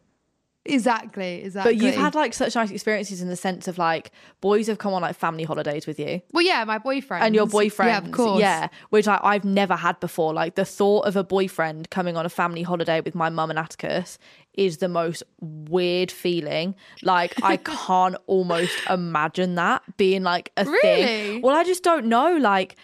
Exactly, 0.64 1.44
exactly. 1.44 1.74
But 1.76 1.84
you've 1.84 1.96
had 1.96 2.14
like 2.14 2.36
such 2.36 2.54
nice 2.56 2.70
experiences 2.70 3.20
in 3.20 3.30
the 3.30 3.36
sense 3.36 3.68
of 3.68 3.80
like 3.80 4.12
boys 4.42 4.68
have 4.68 4.78
come 4.78 4.94
on 4.94 5.02
like 5.02 5.16
family 5.16 5.44
holidays 5.44 5.88
with 5.88 6.00
you. 6.00 6.22
well, 6.34 6.44
yeah, 6.44 6.64
my 6.66 6.78
boyfriend 6.78 7.24
and 7.26 7.34
your 7.34 7.48
boyfriend. 7.48 7.90
Yeah, 7.90 7.98
of 7.98 8.12
course. 8.12 8.40
Yeah, 8.40 8.68
which 8.92 9.08
I, 9.08 9.20
I've 9.24 9.44
never 9.44 9.76
had 9.76 10.00
before. 10.00 10.34
Like 10.34 10.54
the 10.56 10.66
thought 10.66 11.08
of 11.08 11.16
a 11.16 11.24
boyfriend 11.24 11.90
coming 11.90 12.16
on 12.16 12.26
a 12.28 12.30
family 12.30 12.62
holiday 12.62 13.02
with 13.02 13.16
my 13.16 13.30
mum 13.30 13.50
and 13.50 13.58
Atticus 13.58 14.20
is 14.54 14.78
the 14.78 14.88
most 14.88 15.24
weird 15.40 16.12
feeling. 16.12 16.76
Like 17.02 17.34
I 17.44 17.58
can't 17.64 18.16
almost 18.28 18.78
imagine 18.88 19.56
that 19.56 19.82
being 19.98 20.22
like 20.22 20.52
a 20.58 20.66
Really? 20.66 20.82
thing. 20.82 21.42
Well, 21.42 21.56
I 21.56 21.64
just 21.64 21.84
don't 21.84 22.06
know. 22.06 22.38
Like. 22.38 22.76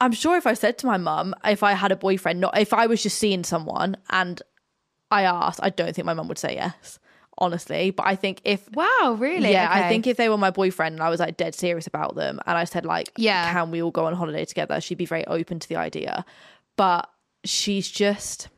I'm 0.00 0.10
sure 0.10 0.36
if 0.36 0.48
I 0.48 0.54
said 0.54 0.78
to 0.78 0.86
my 0.88 0.96
mum, 0.96 1.32
if 1.44 1.62
I 1.62 1.74
had 1.74 1.92
a 1.92 1.96
boyfriend, 1.96 2.40
not 2.40 2.58
if 2.58 2.72
I 2.72 2.88
was 2.88 3.04
just 3.04 3.18
seeing 3.18 3.44
someone 3.44 3.96
and 4.10 4.42
I 5.12 5.22
asked, 5.22 5.60
I 5.62 5.70
don't 5.70 5.94
think 5.94 6.06
my 6.06 6.12
mum 6.14 6.26
would 6.26 6.38
say 6.38 6.54
yes, 6.56 6.98
honestly. 7.38 7.90
But 7.90 8.06
I 8.06 8.14
think 8.16 8.40
if 8.44 8.68
Wow, 8.72 9.16
really? 9.18 9.50
yeah, 9.52 9.68
I 9.70 9.88
think 9.88 10.06
if 10.06 10.16
they 10.16 10.28
were 10.28 10.38
my 10.38 10.50
boyfriend 10.50 10.94
and 10.94 11.02
I 11.02 11.08
was 11.08 11.20
like 11.20 11.36
dead 11.36 11.54
serious 11.54 11.86
about 11.86 12.14
them 12.14 12.40
and 12.46 12.56
I 12.58 12.64
said 12.64 12.84
like, 12.84 13.10
Yeah. 13.16 13.52
can 13.52 13.70
we 13.70 13.82
all 13.82 13.90
go 13.90 14.06
on 14.06 14.14
holiday 14.14 14.44
together? 14.44 14.80
She'd 14.80 14.98
be 14.98 15.06
very 15.06 15.26
open 15.26 15.58
to 15.58 15.68
the 15.68 15.76
idea. 15.76 16.24
But 16.76 17.08
she's 17.44 17.90
just 17.90 18.48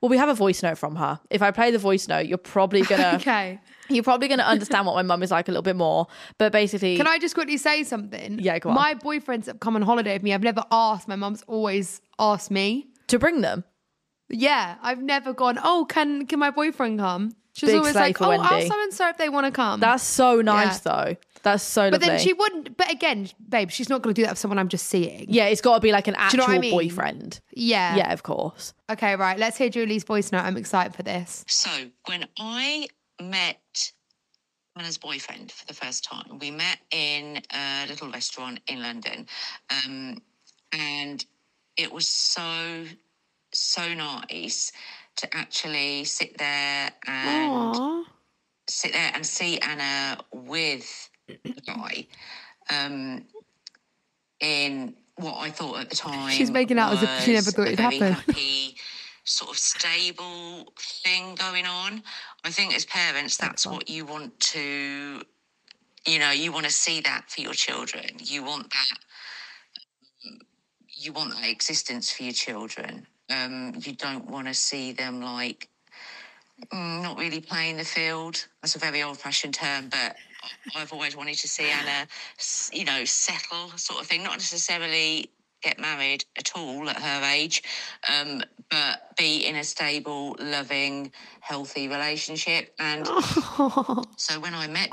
well, 0.00 0.08
we 0.10 0.18
have 0.18 0.28
a 0.28 0.34
voice 0.34 0.62
note 0.62 0.78
from 0.78 0.94
her. 0.96 1.18
If 1.30 1.40
I 1.42 1.50
play 1.50 1.70
the 1.70 1.78
voice 1.78 2.06
note, 2.06 2.26
you're 2.26 2.38
probably 2.38 2.82
gonna 2.90 3.16
Okay. 3.16 3.58
you're 3.88 4.04
probably 4.04 4.28
gonna 4.28 4.42
understand 4.44 4.86
what 4.86 4.94
my 4.94 5.02
mum 5.02 5.22
is 5.22 5.30
like 5.30 5.48
a 5.48 5.50
little 5.50 5.62
bit 5.62 5.74
more. 5.76 6.06
But 6.38 6.52
basically 6.52 6.96
Can 6.96 7.06
I 7.06 7.18
just 7.18 7.34
quickly 7.34 7.56
say 7.56 7.82
something? 7.82 8.38
Yeah, 8.40 8.58
go 8.58 8.68
on. 8.68 8.74
My 8.76 8.94
boyfriends 8.94 9.44
that 9.46 9.60
come 9.60 9.74
on 9.74 9.82
holiday 9.82 10.12
with 10.14 10.22
me, 10.22 10.32
I've 10.34 10.42
never 10.42 10.62
asked. 10.70 11.08
My 11.08 11.16
mum's 11.16 11.42
always 11.48 12.00
asked 12.18 12.50
me. 12.50 12.86
to 13.08 13.18
bring 13.18 13.40
them. 13.40 13.64
Yeah, 14.28 14.76
I've 14.82 15.02
never 15.02 15.32
gone. 15.32 15.58
Oh, 15.62 15.86
can 15.88 16.26
can 16.26 16.38
my 16.38 16.50
boyfriend 16.50 16.98
come? 16.98 17.32
She's 17.54 17.68
Big 17.70 17.78
always 17.78 17.92
slay 17.92 18.00
like, 18.02 18.18
for 18.18 18.24
oh, 18.24 18.28
Wendy. 18.30 18.46
ask 18.46 18.66
so 18.66 18.82
and 18.82 18.92
so 18.92 19.08
if 19.08 19.16
they 19.16 19.28
want 19.28 19.46
to 19.46 19.52
come. 19.52 19.78
That's 19.78 20.02
so 20.02 20.40
nice 20.40 20.84
Yeah. 20.84 20.92
though. 21.04 21.16
That's 21.44 21.62
so 21.62 21.82
lovely. 21.82 21.98
but 21.98 22.00
then 22.00 22.18
she 22.18 22.32
wouldn't. 22.32 22.76
But 22.76 22.90
again, 22.90 23.28
babe, 23.48 23.70
she's 23.70 23.88
not 23.88 24.02
going 24.02 24.12
to 24.14 24.20
do 24.20 24.26
that 24.26 24.30
for 24.30 24.36
someone 24.40 24.58
I'm 24.58 24.68
just 24.68 24.86
seeing. 24.86 25.26
yeah, 25.28 25.46
it's 25.46 25.60
got 25.60 25.74
to 25.76 25.80
be 25.80 25.92
like 25.92 26.08
an 26.08 26.14
you 26.14 26.20
actual 26.20 26.38
know 26.38 26.46
what 26.46 26.56
I 26.56 26.58
mean? 26.58 26.72
boyfriend. 26.72 27.40
Yeah. 27.52 27.94
Yeah, 27.96 28.12
of 28.12 28.24
course. 28.24 28.74
Okay, 28.90 29.14
right. 29.14 29.38
Let's 29.38 29.56
hear 29.56 29.68
Julie's 29.68 30.02
voice 30.04 30.32
note. 30.32 30.40
I'm 30.42 30.56
excited 30.56 30.94
for 30.96 31.04
this. 31.04 31.44
So 31.46 31.70
when 32.06 32.26
I 32.40 32.88
met 33.22 33.92
Ana's 34.76 34.98
boyfriend 34.98 35.52
for 35.52 35.64
the 35.66 35.74
first 35.74 36.02
time, 36.02 36.38
we 36.40 36.50
met 36.50 36.78
in 36.90 37.40
a 37.52 37.86
little 37.88 38.10
restaurant 38.10 38.58
in 38.66 38.82
London, 38.82 39.26
um, 39.70 40.20
and 40.72 41.24
it 41.76 41.92
was 41.92 42.08
so 42.08 42.84
so 43.52 43.94
nice 43.94 44.72
to 45.16 45.36
actually 45.36 46.04
sit 46.04 46.36
there 46.38 46.90
and 47.06 47.74
Aww. 47.74 48.04
sit 48.68 48.92
there 48.92 49.10
and 49.14 49.24
see 49.24 49.58
Ana 49.58 50.18
with 50.32 51.10
the 51.26 51.54
guy. 51.66 52.06
Um, 52.70 53.24
in 54.40 54.94
what 55.16 55.36
I 55.38 55.50
thought 55.50 55.80
at 55.80 55.90
the 55.90 55.96
time, 55.96 56.30
She's 56.30 56.50
making 56.50 56.78
out 56.78 56.92
as 56.94 57.02
if 57.02 57.24
she 57.24 57.32
never 57.32 57.50
thought 57.50 57.68
it'd 57.68 57.78
happen. 57.78 58.12
Happy, 58.12 58.76
sort 59.24 59.50
of 59.50 59.58
stable 59.58 60.72
thing 60.78 61.34
going 61.36 61.66
on. 61.66 62.02
I 62.44 62.50
think 62.50 62.74
as 62.74 62.84
parents, 62.84 63.36
that's 63.36 63.66
what 63.66 63.88
you 63.88 64.04
want 64.04 64.38
to, 64.40 65.22
you 66.06 66.18
know, 66.18 66.30
you 66.30 66.52
want 66.52 66.66
to 66.66 66.72
see 66.72 67.00
that 67.02 67.30
for 67.30 67.40
your 67.40 67.54
children. 67.54 68.04
You 68.18 68.44
want 68.44 68.70
that. 68.70 68.98
You 70.88 71.12
want 71.12 71.34
that 71.34 71.48
existence 71.48 72.10
for 72.10 72.22
your 72.22 72.32
children. 72.32 73.06
Um, 73.30 73.74
you 73.80 73.94
don't 73.94 74.28
want 74.30 74.48
to 74.48 74.54
see 74.54 74.92
them 74.92 75.20
like 75.20 75.68
mm, 76.72 77.02
not 77.02 77.18
really 77.18 77.40
playing 77.40 77.76
the 77.76 77.84
field. 77.84 78.46
That's 78.62 78.76
a 78.76 78.78
very 78.78 79.02
old-fashioned 79.02 79.54
term, 79.54 79.88
but 79.88 80.16
I've 80.76 80.92
always 80.92 81.16
wanted 81.16 81.36
to 81.36 81.48
see 81.48 81.70
Ana, 81.70 82.06
you 82.72 82.84
know, 82.84 83.04
settle, 83.04 83.70
sort 83.76 84.00
of 84.00 84.06
thing. 84.06 84.22
Not 84.22 84.34
necessarily 84.34 85.30
get 85.62 85.78
married 85.78 86.24
at 86.36 86.52
all 86.54 86.88
at 86.90 86.96
her 86.96 87.24
age, 87.32 87.62
um, 88.08 88.42
but 88.70 89.16
be 89.16 89.46
in 89.46 89.56
a 89.56 89.64
stable, 89.64 90.36
loving, 90.38 91.10
healthy 91.40 91.88
relationship. 91.88 92.74
And 92.78 93.06
so 94.16 94.38
when 94.40 94.54
I 94.54 94.68
met 94.68 94.90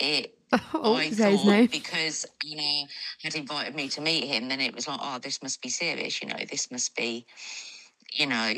it. 0.00 0.38
Oh, 0.74 0.96
I 0.96 1.10
thought 1.10 1.46
name. 1.46 1.68
because 1.70 2.26
Ana 2.50 2.86
had 3.22 3.34
invited 3.34 3.74
me 3.74 3.88
to 3.88 4.00
meet 4.00 4.24
him, 4.24 4.48
then 4.48 4.60
it 4.60 4.74
was 4.74 4.86
like, 4.86 5.00
oh, 5.02 5.18
this 5.18 5.42
must 5.42 5.62
be 5.62 5.68
serious, 5.68 6.20
you 6.22 6.28
know, 6.28 6.36
this 6.50 6.70
must 6.70 6.94
be, 6.94 7.26
you 8.12 8.26
know, 8.26 8.52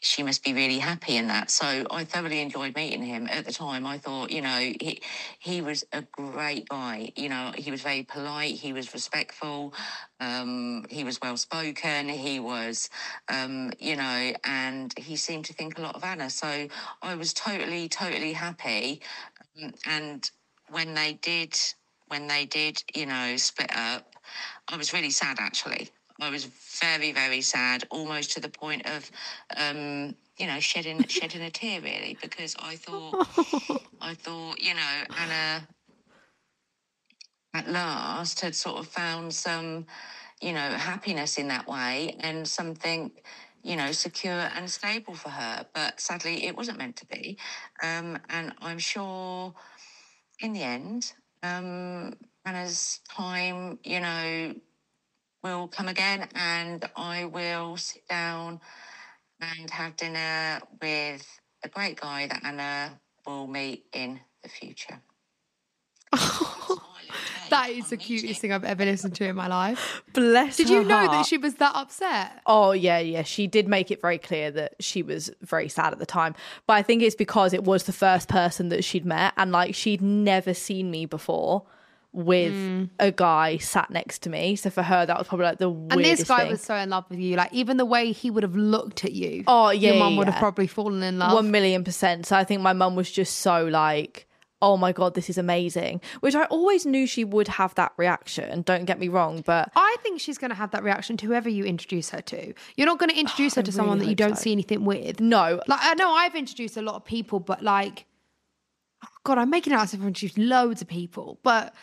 she 0.00 0.22
must 0.22 0.44
be 0.44 0.52
really 0.52 0.78
happy 0.78 1.16
in 1.16 1.28
that. 1.28 1.50
So 1.50 1.86
I 1.90 2.04
thoroughly 2.04 2.40
enjoyed 2.40 2.74
meeting 2.74 3.02
him. 3.02 3.28
At 3.30 3.44
the 3.44 3.52
time, 3.52 3.86
I 3.86 3.98
thought, 3.98 4.30
you 4.30 4.42
know, 4.42 4.58
he 4.58 5.00
he 5.38 5.60
was 5.60 5.84
a 5.92 6.02
great 6.02 6.68
guy. 6.68 7.12
You 7.16 7.28
know, 7.28 7.52
he 7.56 7.70
was 7.70 7.82
very 7.82 8.02
polite. 8.02 8.54
He 8.54 8.72
was 8.72 8.92
respectful. 8.94 9.74
Um, 10.20 10.86
he 10.90 11.04
was 11.04 11.20
well 11.20 11.36
spoken. 11.36 12.08
He 12.08 12.40
was, 12.40 12.90
um, 13.28 13.72
you 13.78 13.96
know, 13.96 14.32
and 14.44 14.92
he 14.98 15.16
seemed 15.16 15.44
to 15.46 15.52
think 15.52 15.78
a 15.78 15.82
lot 15.82 15.94
of 15.94 16.04
Ana. 16.04 16.30
So 16.30 16.68
I 17.00 17.14
was 17.14 17.32
totally, 17.32 17.88
totally 17.88 18.32
happy. 18.32 19.02
Um, 19.62 19.72
and 19.86 20.30
when 20.72 20.94
they 20.94 21.18
did, 21.22 21.56
when 22.08 22.26
they 22.26 22.46
did, 22.46 22.82
you 22.94 23.06
know, 23.06 23.36
split 23.36 23.70
up, 23.76 24.14
I 24.68 24.76
was 24.76 24.92
really 24.92 25.10
sad 25.10 25.36
actually. 25.38 25.90
I 26.20 26.30
was 26.30 26.44
very, 26.80 27.12
very 27.12 27.40
sad, 27.40 27.84
almost 27.90 28.32
to 28.32 28.40
the 28.40 28.48
point 28.48 28.86
of, 28.86 29.10
um, 29.56 30.14
you 30.38 30.46
know, 30.46 30.60
shedding 30.60 31.04
shedding 31.08 31.42
a 31.42 31.50
tear 31.50 31.80
really, 31.80 32.16
because 32.20 32.56
I 32.58 32.76
thought, 32.76 33.26
I 34.00 34.14
thought, 34.14 34.60
you 34.60 34.74
know, 34.74 35.04
Ana 35.18 35.68
at 37.54 37.68
last 37.68 38.40
had 38.40 38.54
sort 38.54 38.78
of 38.78 38.86
found 38.88 39.34
some, 39.34 39.84
you 40.40 40.52
know, 40.52 40.70
happiness 40.70 41.36
in 41.38 41.48
that 41.48 41.68
way 41.68 42.16
and 42.20 42.48
something 42.48 43.10
you 43.62 43.76
know, 43.76 43.92
secure 43.92 44.50
and 44.56 44.68
stable 44.68 45.14
for 45.14 45.28
her. 45.28 45.64
But 45.72 46.00
sadly, 46.00 46.46
it 46.46 46.56
wasn't 46.56 46.78
meant 46.78 46.96
to 46.96 47.06
be. 47.06 47.38
Um, 47.82 48.18
and 48.28 48.52
I'm 48.60 48.78
sure 48.78 49.54
in 50.42 50.52
the 50.52 50.62
end, 50.62 51.12
um, 51.42 52.14
and 52.44 52.56
as 52.56 53.00
time, 53.08 53.78
you 53.84 54.00
know, 54.00 54.54
will 55.42 55.68
come 55.68 55.88
again, 55.88 56.28
and 56.34 56.84
I 56.96 57.24
will 57.24 57.76
sit 57.76 58.06
down 58.08 58.60
and 59.40 59.70
have 59.70 59.96
dinner 59.96 60.60
with 60.80 61.26
a 61.64 61.68
great 61.68 62.00
guy 62.00 62.26
that 62.26 62.44
Ana 62.44 63.00
will 63.26 63.46
meet 63.46 63.86
in 63.92 64.20
the 64.42 64.48
future. 64.48 65.00
That 67.52 67.70
is 67.70 67.90
the 67.90 67.96
cutest 67.96 68.40
thing 68.40 68.52
I've 68.52 68.64
ever 68.64 68.84
listened 68.84 69.14
to 69.16 69.24
in 69.26 69.36
my 69.36 69.46
life. 69.46 70.02
Bless 70.12 70.56
Did 70.56 70.68
you 70.70 70.82
know 70.84 71.06
that 71.06 71.26
she 71.26 71.38
was 71.38 71.54
that 71.56 71.72
upset? 71.74 72.40
Oh 72.46 72.72
yeah, 72.72 72.98
yeah. 72.98 73.22
She 73.22 73.46
did 73.46 73.68
make 73.68 73.90
it 73.90 74.00
very 74.00 74.18
clear 74.18 74.50
that 74.50 74.74
she 74.80 75.02
was 75.02 75.30
very 75.42 75.68
sad 75.68 75.92
at 75.92 75.98
the 75.98 76.06
time. 76.06 76.34
But 76.66 76.74
I 76.74 76.82
think 76.82 77.02
it's 77.02 77.14
because 77.14 77.52
it 77.52 77.64
was 77.64 77.84
the 77.84 77.92
first 77.92 78.28
person 78.28 78.68
that 78.70 78.82
she'd 78.84 79.06
met 79.06 79.34
and 79.36 79.52
like 79.52 79.74
she'd 79.74 80.02
never 80.02 80.54
seen 80.54 80.90
me 80.90 81.06
before 81.06 81.62
with 82.14 82.52
Hmm. 82.52 82.84
a 82.98 83.10
guy 83.10 83.56
sat 83.56 83.90
next 83.90 84.18
to 84.22 84.30
me. 84.30 84.54
So 84.56 84.68
for 84.68 84.82
her 84.82 85.06
that 85.06 85.16
was 85.18 85.28
probably 85.28 85.46
like 85.46 85.58
the 85.58 85.70
weirdest 85.70 85.96
And 85.96 86.04
this 86.04 86.28
guy 86.28 86.40
thing. 86.42 86.50
was 86.50 86.60
so 86.60 86.74
in 86.74 86.90
love 86.90 87.04
with 87.08 87.18
you. 87.18 87.36
Like 87.36 87.52
even 87.54 87.78
the 87.78 87.86
way 87.86 88.12
he 88.12 88.30
would 88.30 88.42
have 88.42 88.54
looked 88.56 89.04
at 89.04 89.12
you. 89.12 89.44
Oh, 89.46 89.70
yeah, 89.70 89.90
your 89.92 89.98
mum 89.98 90.12
yeah, 90.12 90.18
would 90.18 90.28
have 90.28 90.38
probably 90.38 90.66
fallen 90.66 91.02
in 91.02 91.18
love. 91.18 91.32
One 91.32 91.50
million 91.50 91.84
percent. 91.84 92.26
So 92.26 92.36
I 92.36 92.44
think 92.44 92.60
my 92.60 92.74
mum 92.74 92.96
was 92.96 93.10
just 93.10 93.38
so 93.38 93.64
like, 93.64 94.26
oh 94.62 94.76
my 94.76 94.92
God, 94.92 95.14
this 95.14 95.28
is 95.28 95.36
amazing. 95.36 96.00
Which 96.20 96.34
I 96.34 96.44
always 96.44 96.86
knew 96.86 97.06
she 97.06 97.24
would 97.24 97.48
have 97.48 97.74
that 97.74 97.92
reaction. 97.98 98.62
Don't 98.62 98.86
get 98.86 98.98
me 98.98 99.08
wrong. 99.08 99.42
But 99.44 99.70
I 99.76 99.96
think 100.02 100.20
she's 100.20 100.38
going 100.38 100.50
to 100.50 100.54
have 100.54 100.70
that 100.70 100.82
reaction 100.82 101.16
to 101.18 101.26
whoever 101.26 101.50
you 101.50 101.64
introduce 101.64 102.10
her 102.10 102.22
to. 102.22 102.54
You're 102.76 102.86
not 102.86 102.98
going 102.98 103.10
to 103.14 103.18
introduce 103.18 103.56
her 103.56 103.62
to 103.62 103.72
someone 103.72 103.98
that 103.98 104.06
you 104.06 104.14
don't 104.14 104.36
so. 104.36 104.44
see 104.44 104.52
anything 104.52 104.84
with. 104.84 105.20
no, 105.20 105.60
Like 105.66 105.80
I 105.82 105.94
know 105.94 106.10
I've 106.12 106.34
introduced 106.34 106.76
a 106.76 106.82
lot 106.82 106.94
of 106.94 107.04
people, 107.04 107.40
but 107.40 107.62
like, 107.62 108.06
oh 109.04 109.08
God, 109.24 109.38
I'm 109.38 109.50
making 109.50 109.72
it 109.72 109.76
out 109.76 109.82
as 109.82 109.94
if 109.94 110.00
I've 110.00 110.06
introduced 110.06 110.38
loads 110.38 110.80
of 110.80 110.88
people, 110.88 111.38
but 111.42 111.74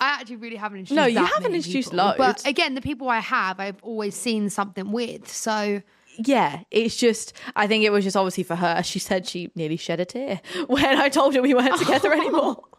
I 0.00 0.20
actually 0.20 0.36
really 0.36 0.56
haven't 0.56 0.80
introduced. 0.80 0.96
No, 0.96 1.06
you 1.06 1.24
haven't 1.26 1.54
introduced 1.54 1.90
people. 1.90 2.04
loads. 2.06 2.18
But 2.18 2.46
again, 2.46 2.74
the 2.74 2.80
people 2.80 3.08
I 3.08 3.18
have, 3.18 3.58
I've 3.58 3.82
always 3.82 4.14
seen 4.14 4.48
something 4.48 4.92
with. 4.92 5.28
So 5.28 5.82
yeah, 6.18 6.62
it's 6.70 6.96
just, 6.96 7.32
I 7.56 7.66
think 7.66 7.84
it 7.84 7.90
was 7.90 8.04
just 8.04 8.16
obviously 8.16 8.42
for 8.44 8.56
her. 8.56 8.82
She 8.82 8.98
said 8.98 9.26
she 9.26 9.50
nearly 9.54 9.76
shed 9.76 10.00
a 10.00 10.04
tear 10.04 10.40
when 10.66 10.84
I 10.98 11.08
told 11.08 11.34
her 11.34 11.42
we 11.42 11.54
weren't 11.54 11.78
together 11.78 12.12
anymore. 12.12 12.62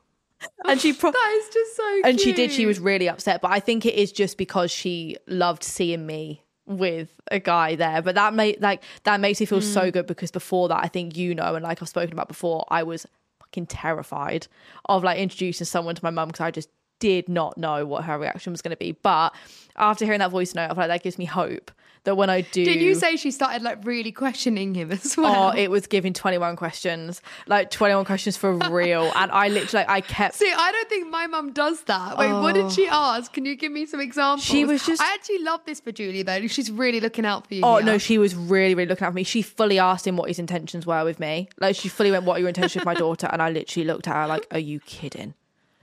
And 0.66 0.80
she 0.80 0.94
pro- 0.94 1.12
that 1.12 1.38
is 1.44 1.54
just 1.54 1.76
so. 1.76 2.02
and 2.06 2.18
she 2.18 2.32
did, 2.32 2.50
she 2.50 2.66
was 2.66 2.80
really 2.80 3.10
upset. 3.10 3.42
But 3.42 3.52
I 3.52 3.60
think 3.60 3.86
it 3.86 3.96
is 3.96 4.10
just 4.14 4.38
because 4.38 4.72
she 4.72 5.18
loved 5.28 5.64
seeing 5.66 6.06
me 6.06 6.44
with 6.66 7.10
a 7.30 7.40
guy 7.40 7.76
there. 7.76 8.02
But 8.02 8.16
that 8.16 8.34
made 8.34 8.62
like 8.62 8.82
that 9.04 9.20
makes 9.20 9.42
me 9.42 9.46
feel 9.46 9.60
Mm. 9.60 9.64
so 9.74 9.92
good 9.92 10.08
because 10.08 10.32
before 10.32 10.70
that, 10.70 10.80
I 10.82 10.88
think 10.88 11.18
you 11.18 11.36
know, 11.36 11.56
and 11.56 11.64
like 11.64 11.82
I've 11.82 11.90
spoken 11.90 12.14
about 12.14 12.30
before, 12.30 12.64
I 12.70 12.84
was 12.84 13.06
fucking 13.42 13.66
terrified 13.66 14.48
of 14.86 15.04
like 15.04 15.18
introducing 15.20 15.66
someone 15.66 15.96
to 15.96 16.04
my 16.06 16.10
mum 16.10 16.30
because 16.30 16.40
I 16.46 16.52
just 16.52 16.70
did 17.00 17.28
not 17.28 17.58
know 17.58 17.86
what 17.86 18.06
her 18.06 18.18
reaction 18.18 18.54
was 18.54 18.62
going 18.62 18.72
to 18.72 18.78
be. 18.78 18.94
But 18.94 19.36
after 19.76 20.06
hearing 20.06 20.20
that 20.20 20.32
voice 20.32 20.56
note, 20.56 20.66
I 20.66 20.68
feel 20.70 20.78
like 20.78 20.88
that 20.88 21.04
gives 21.04 21.18
me 21.18 21.26
hope 21.26 21.70
that 22.04 22.16
when 22.16 22.30
I 22.30 22.42
do, 22.42 22.64
Did 22.66 22.82
you 22.82 22.96
say 22.96 23.16
she 23.16 23.32
started 23.32 23.62
like 23.62 23.86
really 23.86 24.12
questioning 24.12 24.74
him 24.74 24.92
as 24.92 25.16
oh, 25.18 25.24
well? 25.24 25.52
Oh, 25.54 25.58
it 25.58 25.70
was 25.70 25.88
giving 25.88 26.14
21 26.14 26.56
questions, 26.56 27.22
like 27.48 27.72
21 27.72 28.06
questions 28.06 28.38
for 28.38 28.54
real. 28.54 29.12
And 29.20 29.32
I 29.32 29.50
literally, 29.50 29.86
like, 29.86 29.90
I 29.90 30.02
kept 30.02 30.36
See, 30.36 30.52
I 30.52 30.72
don't 30.72 30.88
think 30.88 31.10
my 31.10 31.28
mum 31.28 31.52
does 31.52 31.82
that. 31.84 32.18
Wait, 32.18 32.32
what 32.32 32.56
did 32.56 32.72
she 32.72 32.88
oh. 32.88 33.16
ask? 33.18 33.34
Can 33.34 33.46
you 33.46 33.56
give 33.56 33.72
me 33.72 33.86
some 33.86 34.00
examples? 34.00 34.46
She 34.46 34.64
was 34.64 34.86
just- 34.86 35.02
I 35.02 35.14
actually 35.14 35.40
love 35.40 35.62
this 35.66 35.80
for 35.80 35.92
Julie 35.92 36.24
though. 36.24 36.48
She's 36.48 36.72
really 36.72 37.00
looking 37.00 37.26
out 37.26 37.48
for 37.48 37.56
you. 37.56 37.62
Oh 37.64 37.78
here. 37.78 37.86
no, 37.86 37.98
she 37.98 38.18
was 38.18 38.36
really, 38.36 38.76
really 38.76 38.88
looking 38.88 39.06
out 39.06 39.12
for 39.12 39.16
me. 39.16 39.24
She 39.24 39.42
fully 39.42 39.80
asked 39.80 40.08
him 40.08 40.16
what 40.16 40.30
his 40.30 40.40
intentions 40.40 40.86
were 40.86 41.04
with 41.04 41.20
me. 41.20 41.50
Like 41.60 41.76
she 41.76 41.90
fully 41.90 42.12
went, 42.12 42.26
"What 42.26 42.38
are 42.38 42.40
your 42.40 42.50
intentions 42.50 42.76
with 42.76 42.86
my 42.86 42.94
daughter?" 43.06 43.28
And 43.32 43.42
I 43.42 43.50
literally 43.50 43.86
looked 43.86 44.08
at 44.08 44.16
her 44.16 44.28
like, 44.28 44.48
"Are 44.52 44.60
you 44.60 44.80
kidding?" 44.80 45.34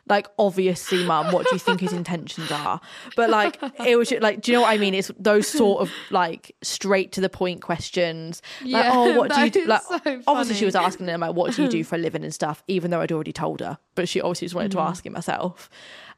Like 0.08 0.28
obviously, 0.38 1.04
mum, 1.04 1.32
what 1.32 1.46
do 1.48 1.54
you 1.54 1.58
think 1.58 1.80
his 1.80 1.92
intentions 1.92 2.52
are? 2.52 2.80
But 3.16 3.28
like, 3.28 3.58
it 3.84 3.96
was 3.96 4.08
just, 4.08 4.22
like, 4.22 4.40
do 4.40 4.52
you 4.52 4.56
know 4.58 4.62
what 4.62 4.70
I 4.70 4.78
mean? 4.78 4.94
It's 4.94 5.10
those 5.18 5.48
sort 5.48 5.80
of 5.82 5.90
like 6.10 6.54
straight 6.62 7.10
to 7.12 7.20
the 7.20 7.28
point 7.28 7.60
questions. 7.60 8.40
Like, 8.62 8.70
Yeah, 8.70 8.90
oh, 8.94 9.16
what 9.18 9.32
do 9.34 9.40
you 9.40 9.50
do? 9.50 9.64
Like, 9.66 9.82
so 9.82 10.22
obviously, 10.28 10.54
she 10.54 10.64
was 10.64 10.76
asking 10.76 11.08
him 11.08 11.20
like, 11.20 11.34
"What 11.34 11.54
do 11.54 11.62
you 11.64 11.68
do 11.68 11.82
for 11.88 11.96
a 11.96 11.98
living 11.98 12.22
and 12.22 12.32
stuff?" 12.32 12.62
Even 12.68 12.92
though 12.92 13.00
I'd 13.00 13.10
already 13.10 13.32
told 13.32 13.60
her, 13.60 13.78
but 13.96 14.08
she 14.08 14.20
obviously 14.20 14.46
just 14.46 14.54
wanted 14.54 14.70
to 14.72 14.80
ask 14.80 15.04
him 15.04 15.14
herself. 15.14 15.68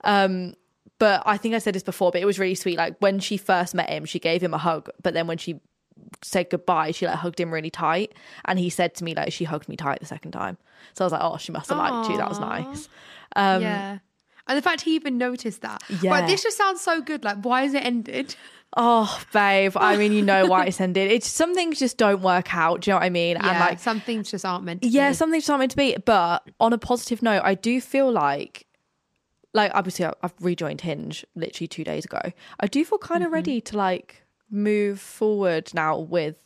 Um, 0.05 0.55
but 0.99 1.23
I 1.25 1.37
think 1.39 1.55
I 1.55 1.59
said 1.59 1.75
this 1.75 1.83
before, 1.83 2.11
but 2.11 2.21
it 2.21 2.25
was 2.27 2.39
really 2.39 2.57
sweet. 2.57 2.77
Like 2.77 2.97
when 2.99 3.21
she 3.21 3.37
first 3.39 3.75
met 3.75 3.89
him, 3.89 4.05
she 4.05 4.19
gave 4.19 4.43
him 4.43 4.53
a 4.53 4.59
hug, 4.59 4.91
but 5.03 5.15
then 5.15 5.27
when 5.27 5.39
she 5.39 5.61
said 6.23 6.51
goodbye, 6.51 6.91
she 6.91 7.07
like 7.07 7.17
hugged 7.17 7.39
him 7.41 7.53
really 7.53 7.71
tight, 7.71 8.13
and 8.45 8.59
he 8.59 8.69
said 8.69 8.95
to 8.97 9.05
me 9.05 9.15
like 9.15 9.33
she 9.33 9.45
hugged 9.45 9.69
me 9.69 9.77
tight 9.77 10.01
the 10.01 10.07
second 10.07 10.33
time. 10.33 10.59
So 10.95 11.05
I 11.05 11.07
was 11.07 11.13
like, 11.13 11.23
oh, 11.23 11.37
she 11.39 11.53
must 11.53 11.69
have 11.71 11.79
liked 11.79 12.11
you. 12.11 12.17
That 12.17 12.29
was 12.29 12.39
nice. 12.41 12.89
Um, 13.39 13.63
yeah. 13.63 13.99
And 14.47 14.57
the 14.57 14.63
fact 14.63 14.81
he 14.83 14.95
even 14.95 15.19
noticed 15.19 15.61
that. 15.63 15.83
Yeah. 16.03 16.11
Right, 16.11 16.27
this 16.27 16.43
just 16.43 16.57
sounds 16.57 16.81
so 16.81 17.01
good. 17.03 17.23
Like, 17.23 17.43
why 17.43 17.63
is 17.63 17.75
it 17.75 17.85
ended? 17.85 18.35
Oh, 18.77 19.19
babe. 19.33 19.73
I 19.77 19.97
mean, 19.97 20.13
you 20.13 20.21
know 20.21 20.45
why 20.45 20.67
it's 20.69 20.79
ended. 20.79 21.11
It's 21.11 21.27
some 21.27 21.55
things 21.55 21.79
just 21.79 21.97
don't 21.97 22.21
work 22.21 22.55
out. 22.55 22.83
Do 22.83 22.91
you 22.91 22.93
know 22.93 22.99
what 22.99 23.07
I 23.07 23.09
mean? 23.09 23.37
Yeah, 23.37 23.49
and 23.51 23.61
like, 23.61 23.79
some 23.81 23.99
things 23.99 24.31
just 24.31 24.45
aren't 24.45 24.63
meant 24.65 24.83
to 24.83 24.89
yeah, 24.89 25.09
be. 25.09 25.15
something's 25.15 25.49
not 25.49 25.59
meant 25.59 25.71
to 25.71 25.77
be. 25.79 25.97
But 26.05 26.47
on 26.61 26.75
a 26.75 26.79
positive 26.79 27.23
note, 27.23 27.41
I 27.45 27.55
do 27.55 27.81
feel 27.81 28.13
like, 28.13 28.67
like 29.55 29.73
obviously, 29.75 30.05
I've 30.05 30.35
rejoined 30.41 30.83
Hinge 30.83 31.25
literally 31.35 31.67
two 31.67 31.83
days 31.83 32.05
ago. 32.05 32.21
I 32.61 32.67
do 32.67 32.85
feel 32.85 32.99
kind 32.99 33.23
of 33.23 33.29
Mm-hmm. 33.29 33.35
ready 33.35 33.61
to 33.63 33.77
like 33.79 34.23
move 34.51 35.01
forward 35.01 35.73
now 35.73 35.99
with 35.99 36.37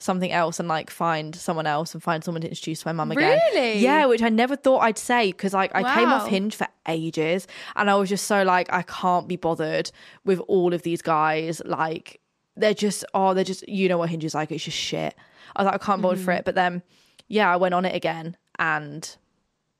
something 0.00 0.30
else 0.30 0.60
and 0.60 0.68
like 0.68 0.90
find 0.90 1.34
someone 1.34 1.66
else 1.66 1.92
and 1.92 2.02
find 2.02 2.22
someone 2.22 2.40
to 2.42 2.48
introduce 2.48 2.84
my 2.86 2.92
mum 2.92 3.10
again. 3.10 3.38
Really? 3.52 3.78
Yeah, 3.80 4.06
which 4.06 4.22
I 4.22 4.28
never 4.28 4.54
thought 4.56 4.78
I'd 4.80 4.96
say 4.98 5.32
because 5.32 5.52
like 5.52 5.72
I 5.74 5.82
came 5.94 6.08
off 6.08 6.28
Hinge 6.28 6.54
for 6.54 6.68
ages 6.86 7.46
and 7.76 7.90
I 7.90 7.96
was 7.96 8.08
just 8.08 8.26
so 8.26 8.42
like 8.44 8.72
I 8.72 8.82
can't 8.82 9.26
be 9.26 9.36
bothered 9.36 9.90
with 10.24 10.38
all 10.46 10.72
of 10.72 10.82
these 10.82 11.02
guys. 11.02 11.60
Like 11.64 12.20
they're 12.56 12.74
just 12.74 13.04
oh 13.14 13.34
they're 13.34 13.44
just 13.44 13.68
you 13.68 13.88
know 13.88 13.98
what 13.98 14.08
Hinge 14.10 14.24
is 14.24 14.34
like. 14.34 14.52
It's 14.52 14.64
just 14.64 14.76
shit. 14.76 15.14
I 15.56 15.62
was 15.62 15.72
like 15.72 15.82
I 15.82 15.84
can't 15.84 16.00
bother 16.02 16.16
Mm-hmm. 16.16 16.24
for 16.24 16.32
it. 16.32 16.44
But 16.44 16.54
then 16.54 16.82
yeah, 17.26 17.52
I 17.52 17.56
went 17.56 17.74
on 17.74 17.84
it 17.84 17.94
again 17.94 18.36
and 18.58 19.16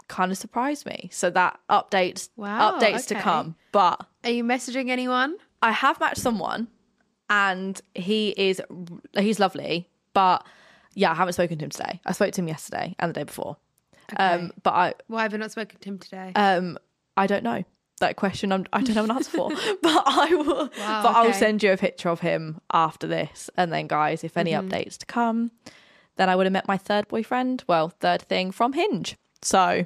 kind 0.09 0.33
of 0.33 0.39
surprised 0.39 0.85
me. 0.85 1.11
So 1.13 1.31
that 1.31 1.61
updates 1.71 2.29
Wow, 2.37 2.73
updates 2.79 3.07
to 3.09 3.15
come. 3.15 3.55
But 3.73 4.05
Are 4.25 4.31
you 4.31 4.43
messaging 4.43 4.89
anyone? 4.91 5.37
I 5.63 5.71
have 5.73 6.01
matched 6.01 6.19
someone 6.19 6.67
and 7.31 7.81
he 7.95 8.31
is 8.37 8.61
he's 9.19 9.39
lovely, 9.39 9.89
but 10.19 10.39
yeah, 10.95 11.13
I 11.13 11.15
haven't 11.15 11.35
spoken 11.35 11.59
to 11.59 11.65
him 11.67 11.71
today. 11.71 12.01
I 12.05 12.13
spoke 12.13 12.33
to 12.33 12.41
him 12.41 12.49
yesterday 12.49 12.95
and 12.99 13.11
the 13.11 13.15
day 13.21 13.25
before. 13.25 13.57
Um, 14.17 14.53
but 14.65 14.75
I 14.85 14.87
Why 15.07 15.23
have 15.23 15.33
you 15.33 15.39
not 15.39 15.53
spoken 15.53 15.79
to 15.79 15.89
him 15.91 15.99
today? 15.99 16.33
um 16.35 16.77
I 17.17 17.27
don't 17.27 17.45
know. 17.45 17.63
That 18.01 18.17
question 18.17 18.53
I'm, 18.53 18.65
I 18.73 18.81
don't 18.81 18.95
have 18.97 19.05
an 19.11 19.11
answer 19.19 19.31
for, 19.31 19.49
but 19.83 20.03
I 20.07 20.29
will. 20.35 20.71
Wow, 20.79 21.03
but 21.05 21.13
I'll 21.17 21.33
send 21.33 21.63
you 21.63 21.73
a 21.73 21.77
picture 21.77 22.09
of 22.09 22.21
him 22.21 22.61
after 22.73 23.07
this, 23.07 23.51
and 23.57 23.73
then, 23.73 23.87
guys, 23.87 24.23
if 24.25 24.37
any 24.37 24.53
Mm-hmm. 24.53 24.69
updates 24.69 24.97
to 24.99 25.07
come, 25.07 25.51
then 26.17 26.29
I 26.29 26.37
would 26.37 26.47
have 26.47 26.53
met 26.53 26.69
my 26.69 26.79
third 26.79 27.07
boyfriend. 27.09 27.65
Well, 27.67 27.89
third 27.89 28.23
thing 28.23 28.51
from 28.53 28.73
Hinge. 28.75 29.17
So, 29.43 29.85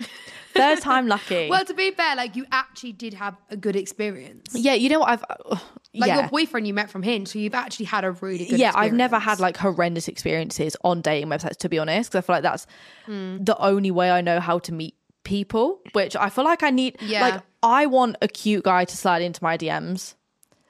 third 0.54 0.80
time 0.88 1.08
lucky. 1.08 1.48
well, 1.50 1.64
to 1.64 1.74
be 1.74 1.90
fair, 1.90 2.16
like 2.16 2.36
you 2.36 2.46
actually 2.52 2.92
did 2.92 3.14
have 3.14 3.36
a 3.50 3.56
good 3.56 3.76
experience. 3.76 4.54
yeah, 4.54 4.74
you 4.74 4.88
know 4.88 5.00
what 5.00 5.10
I've. 5.10 5.24
uh, 5.28 5.58
Like 5.94 6.08
yeah. 6.08 6.20
your 6.20 6.28
boyfriend 6.30 6.66
you 6.66 6.72
met 6.72 6.88
from 6.90 7.02
Hinge, 7.02 7.28
so 7.28 7.38
you've 7.38 7.54
actually 7.54 7.84
had 7.86 8.04
a 8.04 8.12
really 8.12 8.46
good 8.46 8.58
yeah, 8.58 8.72
I've 8.74 8.94
never 8.94 9.18
had 9.18 9.40
like 9.40 9.58
horrendous 9.58 10.08
experiences 10.08 10.74
on 10.84 11.02
dating 11.02 11.28
websites, 11.28 11.58
to 11.58 11.68
be 11.68 11.78
honest, 11.78 12.10
because 12.10 12.24
I 12.24 12.26
feel 12.26 12.36
like 12.36 12.42
that's 12.42 12.66
Hmm. 13.06 13.36
the 13.44 13.56
only 13.58 13.90
way 13.90 14.10
I 14.10 14.22
know 14.22 14.40
how 14.40 14.58
to 14.60 14.72
meet 14.72 14.94
people, 15.24 15.80
which 15.92 16.16
I 16.16 16.30
feel 16.30 16.44
like 16.44 16.62
I 16.62 16.70
need. 16.70 16.96
Yeah. 17.02 17.20
Like, 17.28 17.42
I 17.62 17.84
want 17.86 18.16
a 18.22 18.28
cute 18.28 18.64
guy 18.64 18.86
to 18.86 18.96
slide 18.96 19.20
into 19.22 19.44
my 19.44 19.58
DMs, 19.58 20.14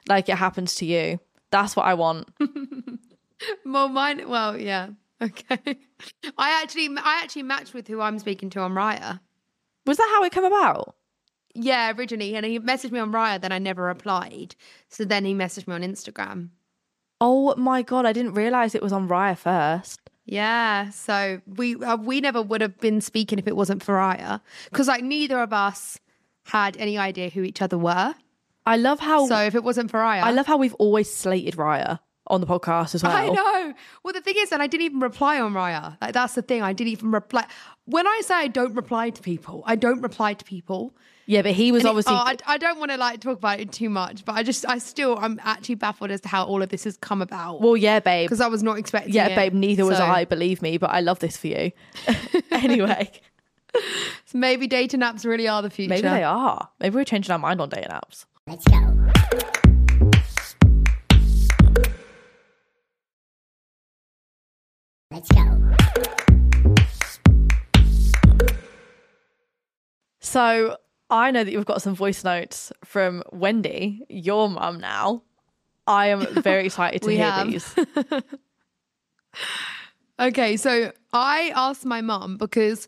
like 0.09 0.27
it 0.27 0.35
happens 0.37 0.75
to 0.75 0.85
you. 0.85 1.19
That's 1.51 1.75
what 1.77 1.85
I 1.85 1.93
want. 1.93 2.27
Well, 3.65 3.89
mine. 3.89 4.29
Well, 4.29 4.57
yeah. 4.57 4.89
Okay. 5.51 5.77
I 6.37 6.61
actually, 6.61 6.89
I 6.97 7.21
actually 7.23 7.43
matched 7.43 7.73
with 7.73 7.87
who 7.87 8.01
I'm 8.01 8.19
speaking 8.19 8.49
to 8.51 8.59
on 8.59 8.73
Raya. 8.73 9.19
Was 9.85 9.97
that 9.97 10.09
how 10.13 10.23
it 10.23 10.31
came 10.31 10.43
about? 10.43 10.95
Yeah, 11.55 11.93
originally, 11.95 12.35
and 12.35 12.45
he 12.45 12.59
messaged 12.59 12.91
me 12.91 12.99
on 12.99 13.11
Raya. 13.11 13.39
Then 13.39 13.51
I 13.51 13.59
never 13.59 13.83
replied. 13.83 14.55
So 14.89 15.05
then 15.05 15.23
he 15.23 15.33
messaged 15.33 15.67
me 15.67 15.75
on 15.75 15.81
Instagram. 15.81 16.49
Oh 17.21 17.55
my 17.55 17.83
god, 17.83 18.05
I 18.05 18.13
didn't 18.13 18.33
realize 18.33 18.75
it 18.75 18.81
was 18.81 18.91
on 18.91 19.07
Raya 19.07 19.37
first. 19.37 19.99
Yeah, 20.25 20.89
so 20.89 21.41
we 21.45 21.75
uh, 21.75 21.97
we 21.97 22.21
never 22.21 22.41
would 22.41 22.61
have 22.61 22.79
been 22.79 23.01
speaking 23.01 23.39
if 23.39 23.47
it 23.47 23.55
wasn't 23.55 23.83
for 23.83 23.95
Raya, 23.95 24.41
because 24.71 24.87
like 24.87 25.03
neither 25.03 25.39
of 25.39 25.53
us 25.53 25.99
had 26.45 26.75
any 26.77 26.97
idea 26.97 27.29
who 27.29 27.43
each 27.43 27.61
other 27.61 27.77
were. 27.77 28.15
I 28.65 28.77
love 28.77 28.99
how 28.99 29.27
So 29.27 29.37
if 29.37 29.55
it 29.55 29.63
wasn't 29.63 29.91
for 29.91 29.99
Raya, 29.99 30.21
I 30.23 30.31
love 30.31 30.47
how 30.47 30.57
we've 30.57 30.73
always 30.75 31.13
slated 31.13 31.55
Raya. 31.55 31.99
On 32.27 32.41
the 32.41 32.47
podcast 32.47 32.95
as 32.95 33.03
well. 33.03 33.11
I 33.15 33.27
know. 33.29 33.73
Well, 34.03 34.13
the 34.13 34.21
thing 34.21 34.35
is, 34.37 34.51
and 34.51 34.61
I 34.61 34.67
didn't 34.67 34.85
even 34.85 34.99
reply 34.99 35.39
on 35.39 35.53
Raya. 35.53 35.97
Like 36.01 36.13
that's 36.13 36.35
the 36.35 36.41
thing. 36.41 36.61
I 36.61 36.73
didn't 36.73 36.91
even 36.93 37.11
reply. 37.11 37.45
When 37.85 38.07
I 38.07 38.21
say 38.23 38.35
I 38.35 38.47
don't 38.47 38.73
reply 38.75 39.09
to 39.09 39.21
people, 39.21 39.63
I 39.65 39.75
don't 39.75 40.01
reply 40.01 40.33
to 40.35 40.45
people. 40.45 40.93
Yeah, 41.25 41.41
but 41.41 41.51
he 41.53 41.71
was 41.71 41.83
And 41.83 41.87
it- 41.87 41.89
obviously. 41.91 42.13
oh, 42.13 42.17
I, 42.17 42.35
I 42.45 42.57
don't 42.57 42.79
want 42.79 42.91
to 42.91 42.97
like 42.97 43.21
talk 43.21 43.37
about 43.37 43.59
it 43.61 43.71
too 43.71 43.89
much, 43.89 44.25
but 44.25 44.33
I 44.33 44.43
just, 44.43 44.67
I 44.67 44.77
still, 44.77 45.17
I'm 45.17 45.39
actually 45.43 45.75
baffled 45.75 46.11
as 46.11 46.19
to 46.21 46.27
how 46.27 46.43
all 46.45 46.61
of 46.61 46.67
this 46.67 46.83
has 46.83 46.97
come 46.97 47.21
about. 47.21 47.61
well, 47.61 47.77
yeah, 47.77 48.01
babe. 48.01 48.27
because 48.27 48.41
I 48.41 48.47
was 48.47 48.61
not 48.61 48.77
expecting. 48.77 49.13
Yeah, 49.13 49.27
it. 49.27 49.35
babe. 49.35 49.53
Neither 49.53 49.85
was 49.85 49.97
So, 49.97 50.03
I. 50.05 50.25
Believe 50.25 50.61
me, 50.61 50.77
but 50.77 50.89
I 50.89 50.99
love 50.99 51.19
this 51.19 51.37
for 51.37 51.47
you. 51.47 51.71
anyway, 52.51 53.09
so 54.25 54.37
maybe 54.37 54.67
dating 54.67 54.99
apps 54.99 55.23
really 55.25 55.47
are 55.47 55.61
the 55.61 55.69
future. 55.69 55.89
maybe 55.89 56.07
they 56.09 56.23
are. 56.23 56.69
Maybe 56.81 56.95
we're 56.95 57.05
changing 57.05 57.31
our 57.31 57.39
mind 57.39 57.61
on 57.61 57.69
dating 57.69 57.91
apps. 57.91 58.25
Let's 58.45 58.65
go. 58.65 59.72
Let's 65.13 65.29
go. 65.29 65.71
So 70.19 70.77
I 71.11 71.29
know 71.29 71.43
that 71.43 71.51
you've 71.51 71.65
got 71.65 71.83
some 71.83 71.93
voice 71.93 72.23
notes 72.23 72.71
from 72.83 73.21
Wendy, 73.31 74.01
your 74.09 74.49
mum. 74.49 74.79
Now, 74.79 75.21
I 75.85 76.07
am 76.07 76.25
very 76.41 76.65
excited 76.67 77.03
to 77.03 77.09
hear 77.11 77.29
have. 77.29 77.47
these. 77.47 77.75
Okay, 80.19 80.57
so 80.57 80.91
I 81.11 81.51
asked 81.55 81.85
my 81.85 82.01
mum 82.01 82.37
because 82.37 82.87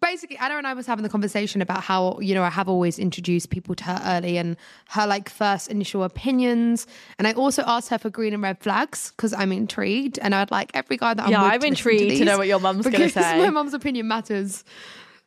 basically 0.00 0.38
Ana 0.38 0.56
and 0.58 0.66
I 0.66 0.74
was 0.74 0.86
having 0.86 1.02
the 1.02 1.08
conversation 1.08 1.62
about 1.62 1.82
how, 1.82 2.18
you 2.20 2.34
know, 2.34 2.42
I 2.42 2.50
have 2.50 2.68
always 2.68 2.98
introduced 2.98 3.50
people 3.50 3.74
to 3.76 3.84
her 3.84 4.00
early 4.04 4.36
and 4.38 4.56
her 4.90 5.06
like 5.06 5.28
first 5.28 5.68
initial 5.70 6.02
opinions. 6.04 6.86
And 7.18 7.26
I 7.26 7.32
also 7.32 7.62
asked 7.66 7.88
her 7.90 7.98
for 7.98 8.10
green 8.10 8.34
and 8.34 8.42
red 8.42 8.58
flags 8.60 9.12
because 9.16 9.32
I'm 9.32 9.52
intrigued 9.52 10.18
and 10.18 10.34
I'd 10.34 10.50
like 10.50 10.70
every 10.74 10.96
guy 10.96 11.14
that 11.14 11.22
I'm 11.24 11.30
Yeah, 11.30 11.42
with 11.42 11.52
I'm 11.52 11.60
to 11.60 11.70
listen 11.70 11.74
to 11.74 11.96
intrigued 11.96 12.16
to 12.18 12.24
know 12.24 12.38
what 12.38 12.46
your 12.48 12.60
mum's 12.60 12.84
gonna 12.84 13.08
because 13.08 13.12
say. 13.24 13.38
My 13.38 13.50
mum's 13.50 13.74
opinion 13.74 14.08
matters. 14.08 14.64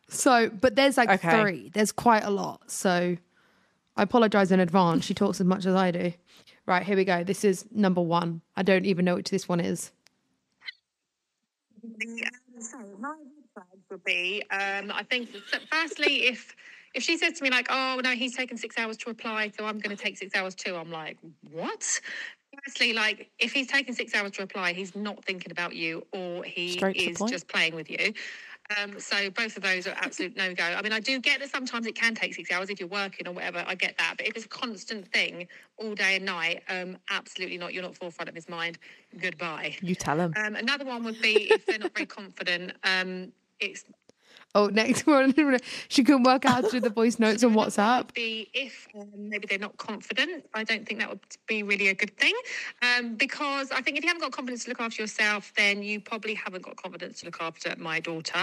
So, 0.10 0.50
but 0.50 0.76
there's 0.76 0.98
like 0.98 1.10
Okay. 1.10 1.30
three. 1.30 1.70
There's 1.74 1.92
quite 1.92 2.24
a 2.24 2.30
lot. 2.32 2.70
So 2.72 3.18
I 3.96 4.04
apologize 4.04 4.52
in 4.52 4.60
advance. 4.60 5.06
She 5.06 5.14
talks 5.14 5.40
as 5.40 5.46
much 5.46 5.66
as 5.66 5.76
I 5.76 5.92
do. 5.92 6.14
Right, 6.66 6.84
here 6.84 6.96
we 6.96 7.06
go. 7.06 7.24
This 7.24 7.44
is 7.44 7.66
number 7.72 8.02
one. 8.02 8.42
I 8.56 8.64
don't 8.64 8.86
even 8.86 9.06
know 9.06 9.16
which 9.16 9.30
this 9.30 9.48
one 9.50 9.60
is. 9.60 9.92
The, 11.82 12.06
um, 12.26 12.62
so 12.62 12.78
my 13.00 13.10
red 13.10 13.44
flags 13.54 13.79
would 13.90 14.04
be, 14.04 14.44
um, 14.52 14.92
I 14.92 15.04
think, 15.04 15.30
firstly, 15.72 16.28
if 16.28 16.56
if 16.96 17.04
she 17.04 17.18
says 17.18 17.34
to 17.34 17.44
me 17.44 17.50
like, 17.52 17.68
"Oh 17.70 18.00
no, 18.04 18.12
he's 18.12 18.36
taken 18.36 18.58
six 18.58 18.78
hours 18.78 18.98
to 18.98 19.10
reply, 19.10 19.52
so 19.56 19.66
I'm 19.66 19.80
going 19.80 19.96
to 19.96 20.02
take 20.02 20.18
six 20.18 20.36
hours 20.36 20.56
too," 20.56 20.76
I'm 20.76 20.92
like, 20.92 21.18
"What?" 21.52 22.02
Firstly, 22.66 22.94
like 22.94 23.30
if 23.40 23.54
he's 23.54 23.68
taking 23.68 23.94
six 23.94 24.16
hours 24.16 24.32
to 24.32 24.42
reply, 24.42 24.74
he's 24.74 24.96
not 24.96 25.24
thinking 25.24 25.52
about 25.52 25.76
you, 25.76 26.06
or 26.14 26.44
he 26.44 26.74
Straight 26.74 26.98
is 26.98 27.22
just 27.24 27.48
playing 27.48 27.76
with 27.76 27.90
you. 27.90 28.14
Um, 28.78 29.00
so 29.00 29.32
both 29.32 29.58
of 29.58 29.64
those 29.64 29.88
are 29.88 29.96
absolute 29.98 30.36
no 30.36 30.54
go. 30.54 30.64
I 30.64 30.82
mean, 30.82 30.94
I 30.94 31.00
do 31.00 31.20
get 31.20 31.40
that 31.40 31.50
sometimes 31.50 31.88
it 31.88 31.96
can 31.96 32.14
take 32.14 32.36
six 32.36 32.52
hours 32.52 32.70
if 32.70 32.80
you're 32.80 32.90
working 32.90 33.28
or 33.28 33.32
whatever. 33.34 33.64
I 33.66 33.76
get 33.76 33.98
that, 33.98 34.16
but 34.18 34.28
if 34.28 34.36
it's 34.36 34.46
a 34.46 34.50
constant 34.50 35.08
thing 35.12 35.48
all 35.78 35.96
day 35.96 36.18
and 36.18 36.26
night, 36.26 36.64
um, 36.70 36.98
absolutely 37.10 37.58
not. 37.58 37.74
You're 37.74 37.84
not 37.84 37.96
forefront 37.96 38.30
of 38.30 38.36
his 38.36 38.48
mind. 38.48 38.78
Goodbye. 39.18 39.78
You 39.82 39.96
tell 39.96 40.20
him. 40.20 40.34
Um, 40.36 40.56
another 40.56 40.86
one 40.86 41.04
would 41.04 41.22
be 41.22 41.52
if 41.52 41.66
they're 41.66 41.80
not 41.80 41.94
very 41.94 42.06
confident. 42.06 42.74
It's 43.60 43.84
Oh, 44.56 44.66
next 44.68 45.06
one. 45.08 45.34
she 45.90 46.04
couldn't 46.04 46.24
work 46.24 46.46
out 46.46 46.70
through 46.70 46.80
the 46.82 46.90
voice 46.90 47.20
notes 47.20 47.44
on 47.44 47.54
WhatsApp. 47.56 48.14
Be 48.14 48.50
if 48.54 48.88
um, 48.96 49.08
maybe 49.16 49.46
they're 49.48 49.60
not 49.60 49.78
confident. 49.78 50.46
I 50.54 50.64
don't 50.64 50.88
think 50.88 51.00
that 51.00 51.10
would 51.10 51.20
be 51.48 51.62
really 51.62 51.90
a 51.90 51.94
good 51.94 52.16
thing, 52.18 52.34
um, 52.82 53.16
because 53.16 53.72
I 53.72 53.82
think 53.82 53.98
if 53.98 54.04
you 54.04 54.10
haven't 54.10 54.22
got 54.22 54.32
confidence 54.32 54.64
to 54.64 54.72
look 54.72 54.82
after 54.82 55.04
yourself, 55.04 55.54
then 55.56 55.84
you 55.84 56.00
probably 56.00 56.34
haven't 56.34 56.64
got 56.64 56.76
confidence 56.78 57.20
to 57.20 57.26
look 57.26 57.42
after 57.42 57.76
my 57.78 58.00
daughter, 58.00 58.40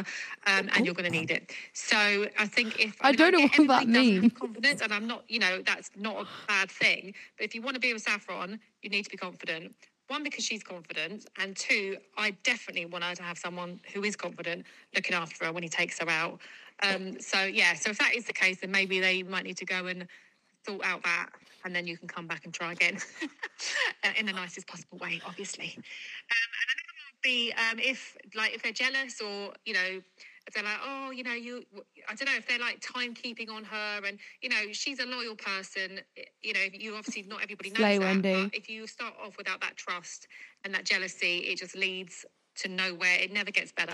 um, 0.46 0.70
and 0.74 0.86
you're 0.86 0.94
going 0.94 1.10
to 1.10 1.18
need 1.18 1.30
it. 1.30 1.52
So 1.72 1.96
I 2.38 2.46
think 2.46 2.78
if 2.78 2.96
I 3.00 3.12
don't 3.12 3.32
know 3.32 3.40
what 3.40 3.50
that 3.50 3.54
everybody 3.54 3.86
doesn't 3.86 3.94
have 3.94 4.22
means. 4.22 4.32
Confidence, 4.32 4.82
and 4.82 4.92
I'm 4.92 5.06
not, 5.08 5.24
you 5.28 5.40
know, 5.40 5.60
that's 5.66 5.90
not 5.96 6.22
a 6.22 6.26
bad 6.46 6.70
thing. 6.70 7.14
But 7.36 7.46
if 7.46 7.54
you 7.54 7.62
want 7.62 7.74
to 7.74 7.80
be 7.80 7.92
with 7.92 8.02
Saffron, 8.02 8.60
you 8.82 8.90
need 8.90 9.04
to 9.04 9.10
be 9.10 9.16
confident. 9.16 9.74
One, 10.08 10.22
because 10.22 10.44
she's 10.44 10.62
confident, 10.62 11.26
and 11.38 11.56
two, 11.56 11.96
I 12.16 12.30
definitely 12.44 12.86
want 12.86 13.02
her 13.02 13.14
to 13.16 13.22
have 13.24 13.38
someone 13.38 13.80
who 13.92 14.04
is 14.04 14.14
confident 14.14 14.64
looking 14.94 15.16
after 15.16 15.46
her 15.46 15.52
when 15.52 15.64
he 15.64 15.68
takes 15.68 15.98
her 15.98 16.08
out. 16.08 16.40
Um, 16.82 17.18
so 17.20 17.42
yeah, 17.42 17.74
so 17.74 17.90
if 17.90 17.98
that 17.98 18.14
is 18.14 18.24
the 18.26 18.32
case, 18.32 18.60
then 18.60 18.70
maybe 18.70 19.00
they 19.00 19.24
might 19.24 19.44
need 19.44 19.56
to 19.56 19.64
go 19.64 19.86
and 19.86 20.06
sort 20.64 20.84
out 20.84 21.02
that, 21.02 21.30
and 21.64 21.74
then 21.74 21.86
you 21.88 21.96
can 21.96 22.06
come 22.06 22.26
back 22.28 22.44
and 22.44 22.54
try 22.54 22.72
again 22.72 22.98
in 24.18 24.26
the 24.26 24.32
nicest 24.32 24.68
possible 24.68 24.98
way, 24.98 25.20
obviously. 25.26 25.72
Um, 25.76 25.82
and 26.60 26.68
another 26.70 26.92
one 26.92 27.06
would 27.12 27.22
be 27.22 27.52
um, 27.52 27.78
if 27.80 28.16
like 28.36 28.54
if 28.54 28.62
they're 28.62 28.72
jealous 28.72 29.20
or 29.20 29.52
you 29.64 29.74
know 29.74 30.00
they're 30.54 30.64
like 30.64 30.78
oh 30.84 31.10
you 31.10 31.22
know 31.22 31.32
you 31.32 31.62
I 32.08 32.14
don't 32.14 32.26
know 32.26 32.36
if 32.36 32.46
they're 32.48 32.58
like 32.58 32.80
timekeeping 32.80 33.50
on 33.50 33.64
her 33.64 34.00
and 34.06 34.18
you 34.40 34.48
know 34.48 34.72
she's 34.72 35.00
a 35.00 35.06
loyal 35.06 35.34
person 35.34 36.00
you 36.42 36.52
know 36.52 36.60
you 36.72 36.94
obviously 36.94 37.22
not 37.28 37.42
everybody 37.42 37.70
knows 37.70 37.78
Slay, 37.78 37.98
that 37.98 38.04
Wendy. 38.04 38.44
but 38.44 38.54
if 38.54 38.68
you 38.68 38.86
start 38.86 39.14
off 39.24 39.36
without 39.38 39.60
that 39.60 39.76
trust 39.76 40.28
and 40.64 40.72
that 40.74 40.84
jealousy 40.84 41.38
it 41.38 41.58
just 41.58 41.76
leads 41.76 42.24
to 42.56 42.68
nowhere 42.68 43.18
it 43.20 43.32
never 43.32 43.50
gets 43.50 43.72
better 43.72 43.92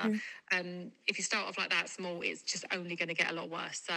um, 0.52 0.92
if 1.06 1.18
you 1.18 1.24
start 1.24 1.48
off 1.48 1.58
like 1.58 1.70
that 1.70 1.88
small 1.88 2.20
it's 2.22 2.42
just 2.42 2.64
only 2.72 2.94
going 2.96 3.08
to 3.08 3.14
get 3.14 3.30
a 3.30 3.34
lot 3.34 3.50
worse 3.50 3.80
so 3.84 3.94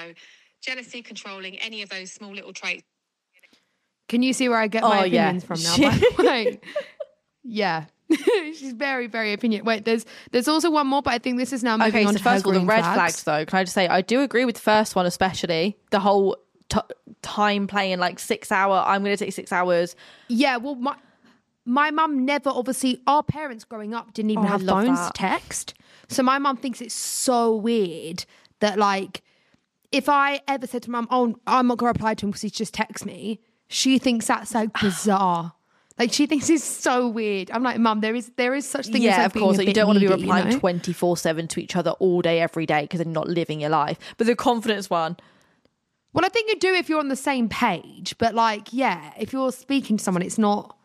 jealousy 0.61 1.01
controlling 1.01 1.57
any 1.59 1.81
of 1.83 1.89
those 1.89 2.11
small 2.11 2.33
little 2.33 2.53
traits 2.53 2.83
Can 4.07 4.23
you 4.23 4.33
see 4.33 4.49
where 4.49 4.59
I 4.59 4.67
get 4.67 4.83
my 4.83 5.01
Oh, 5.01 5.03
yeah. 5.03 5.29
opinions 5.29 5.43
from 5.43 5.61
now? 5.63 5.77
By 5.77 5.97
the 5.97 6.23
way, 6.23 6.59
yeah, 7.43 7.85
she's 8.55 8.73
very, 8.73 9.07
very 9.07 9.33
opinion. 9.33 9.65
Wait, 9.65 9.85
there's 9.85 10.05
there's 10.31 10.47
also 10.47 10.69
one 10.69 10.87
more, 10.87 11.01
but 11.01 11.13
I 11.13 11.17
think 11.17 11.37
this 11.37 11.51
is 11.53 11.63
now 11.63 11.77
moving 11.77 11.93
Okay, 11.93 12.05
on 12.05 12.13
to 12.13 12.19
first 12.21 12.45
of 12.45 12.53
all, 12.53 12.59
the 12.59 12.65
red 12.65 12.81
flags. 12.81 13.23
though. 13.23 13.45
Can 13.45 13.59
I 13.59 13.63
just 13.63 13.73
say 13.73 13.87
I 13.87 14.01
do 14.01 14.21
agree 14.21 14.45
with 14.45 14.55
the 14.55 14.61
first 14.61 14.95
one, 14.95 15.05
especially 15.05 15.77
the 15.91 15.99
whole 15.99 16.37
t- 16.69 16.79
time 17.21 17.67
playing 17.67 17.99
like 17.99 18.19
six 18.19 18.51
hour. 18.51 18.83
I'm 18.85 19.03
going 19.03 19.15
to 19.17 19.23
take 19.25 19.33
six 19.33 19.51
hours. 19.51 19.95
Yeah, 20.27 20.57
well, 20.57 20.75
my 20.75 20.95
my 21.65 21.89
mum 21.89 22.25
never 22.25 22.49
obviously 22.51 23.01
our 23.07 23.23
parents 23.23 23.63
growing 23.65 23.93
up 23.95 24.13
didn't 24.13 24.31
even 24.31 24.45
Oh, 24.45 24.49
have 24.49 24.63
phones 24.63 24.99
that. 24.99 25.15
to 25.15 25.19
text. 25.19 25.73
So 26.07 26.21
my 26.21 26.37
mum 26.37 26.57
thinks 26.57 26.81
it's 26.81 26.93
so 26.93 27.55
weird 27.55 28.25
that 28.59 28.77
like 28.77 29.23
if 29.91 30.07
I 30.09 30.41
ever 30.47 30.67
said 30.67 30.83
to 30.83 30.91
mum, 30.91 31.07
"Oh, 31.09 31.35
I'm 31.47 31.67
not 31.67 31.79
gonna 31.79 31.89
reply 31.91 32.13
to 32.13 32.25
him 32.25 32.29
because 32.31 32.43
he's 32.43 32.51
just 32.51 32.73
text 32.75 33.03
me," 33.05 33.39
she 33.67 33.97
thinks 33.97 34.27
that's 34.27 34.53
like 34.53 34.69
bizarre. 34.81 35.53
Like 35.97 36.11
she 36.11 36.25
thinks 36.25 36.49
it's 36.49 36.63
so 36.63 37.07
weird. 37.07 37.49
I'm 37.51 37.63
like, 37.63 37.79
mum, 37.79 38.01
there 38.01 38.15
is 38.15 38.29
there 38.35 38.53
is 38.53 38.67
such 38.67 38.87
thing 38.87 38.95
as 38.97 39.01
yeah, 39.01 39.17
like 39.17 39.25
of 39.27 39.33
course. 39.41 39.55
a 39.55 39.59
Like, 39.59 39.67
you 39.69 39.73
don't 39.73 39.87
want 39.87 39.99
to 39.99 40.05
be 40.05 40.11
replying 40.13 40.59
twenty 40.59 40.91
four 40.91 41.15
seven 41.15 41.47
to 41.49 41.61
each 41.61 41.75
other 41.75 41.91
all 41.91 42.21
day, 42.21 42.41
every 42.41 42.65
day 42.65 42.81
because 42.81 42.97
then 42.97 43.07
you're 43.07 43.13
not 43.13 43.29
living 43.29 43.61
your 43.61 43.69
life. 43.69 43.97
But 44.17 44.27
the 44.27 44.35
confidence 44.35 44.89
one, 44.89 45.15
Well, 46.13 46.25
I 46.25 46.29
think 46.29 46.49
you 46.49 46.59
do 46.59 46.73
if 46.73 46.89
you're 46.89 46.99
on 46.99 47.07
the 47.07 47.15
same 47.15 47.47
page, 47.47 48.15
but 48.17 48.35
like, 48.35 48.73
yeah, 48.73 49.13
if 49.17 49.31
you're 49.31 49.53
speaking 49.53 49.95
to 49.97 50.03
someone, 50.03 50.21
it's 50.21 50.37
not. 50.37 50.75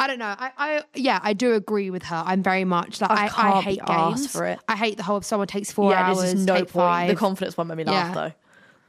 I 0.00 0.06
don't 0.08 0.18
know. 0.18 0.34
I, 0.36 0.50
I 0.56 0.82
yeah, 0.94 1.20
I 1.22 1.34
do 1.34 1.52
agree 1.52 1.90
with 1.90 2.04
her. 2.04 2.22
I'm 2.24 2.42
very 2.42 2.64
much 2.64 3.00
like 3.02 3.10
I 3.10 3.26
I, 3.26 3.58
I, 3.58 3.60
hate 3.60 3.84
games. 3.84 4.26
for 4.32 4.44
it. 4.46 4.58
I 4.66 4.76
hate 4.76 4.96
the 4.96 5.02
whole 5.02 5.18
if 5.18 5.24
someone 5.24 5.46
takes 5.46 5.70
four 5.72 5.90
yeah, 5.90 6.06
hours, 6.08 6.32
just 6.32 6.46
no 6.46 6.54
point. 6.54 6.70
five. 6.70 7.08
The 7.08 7.16
confidence 7.16 7.56
one 7.56 7.68
made 7.68 7.76
me 7.76 7.84
laugh 7.84 8.14
Yeah. 8.16 8.30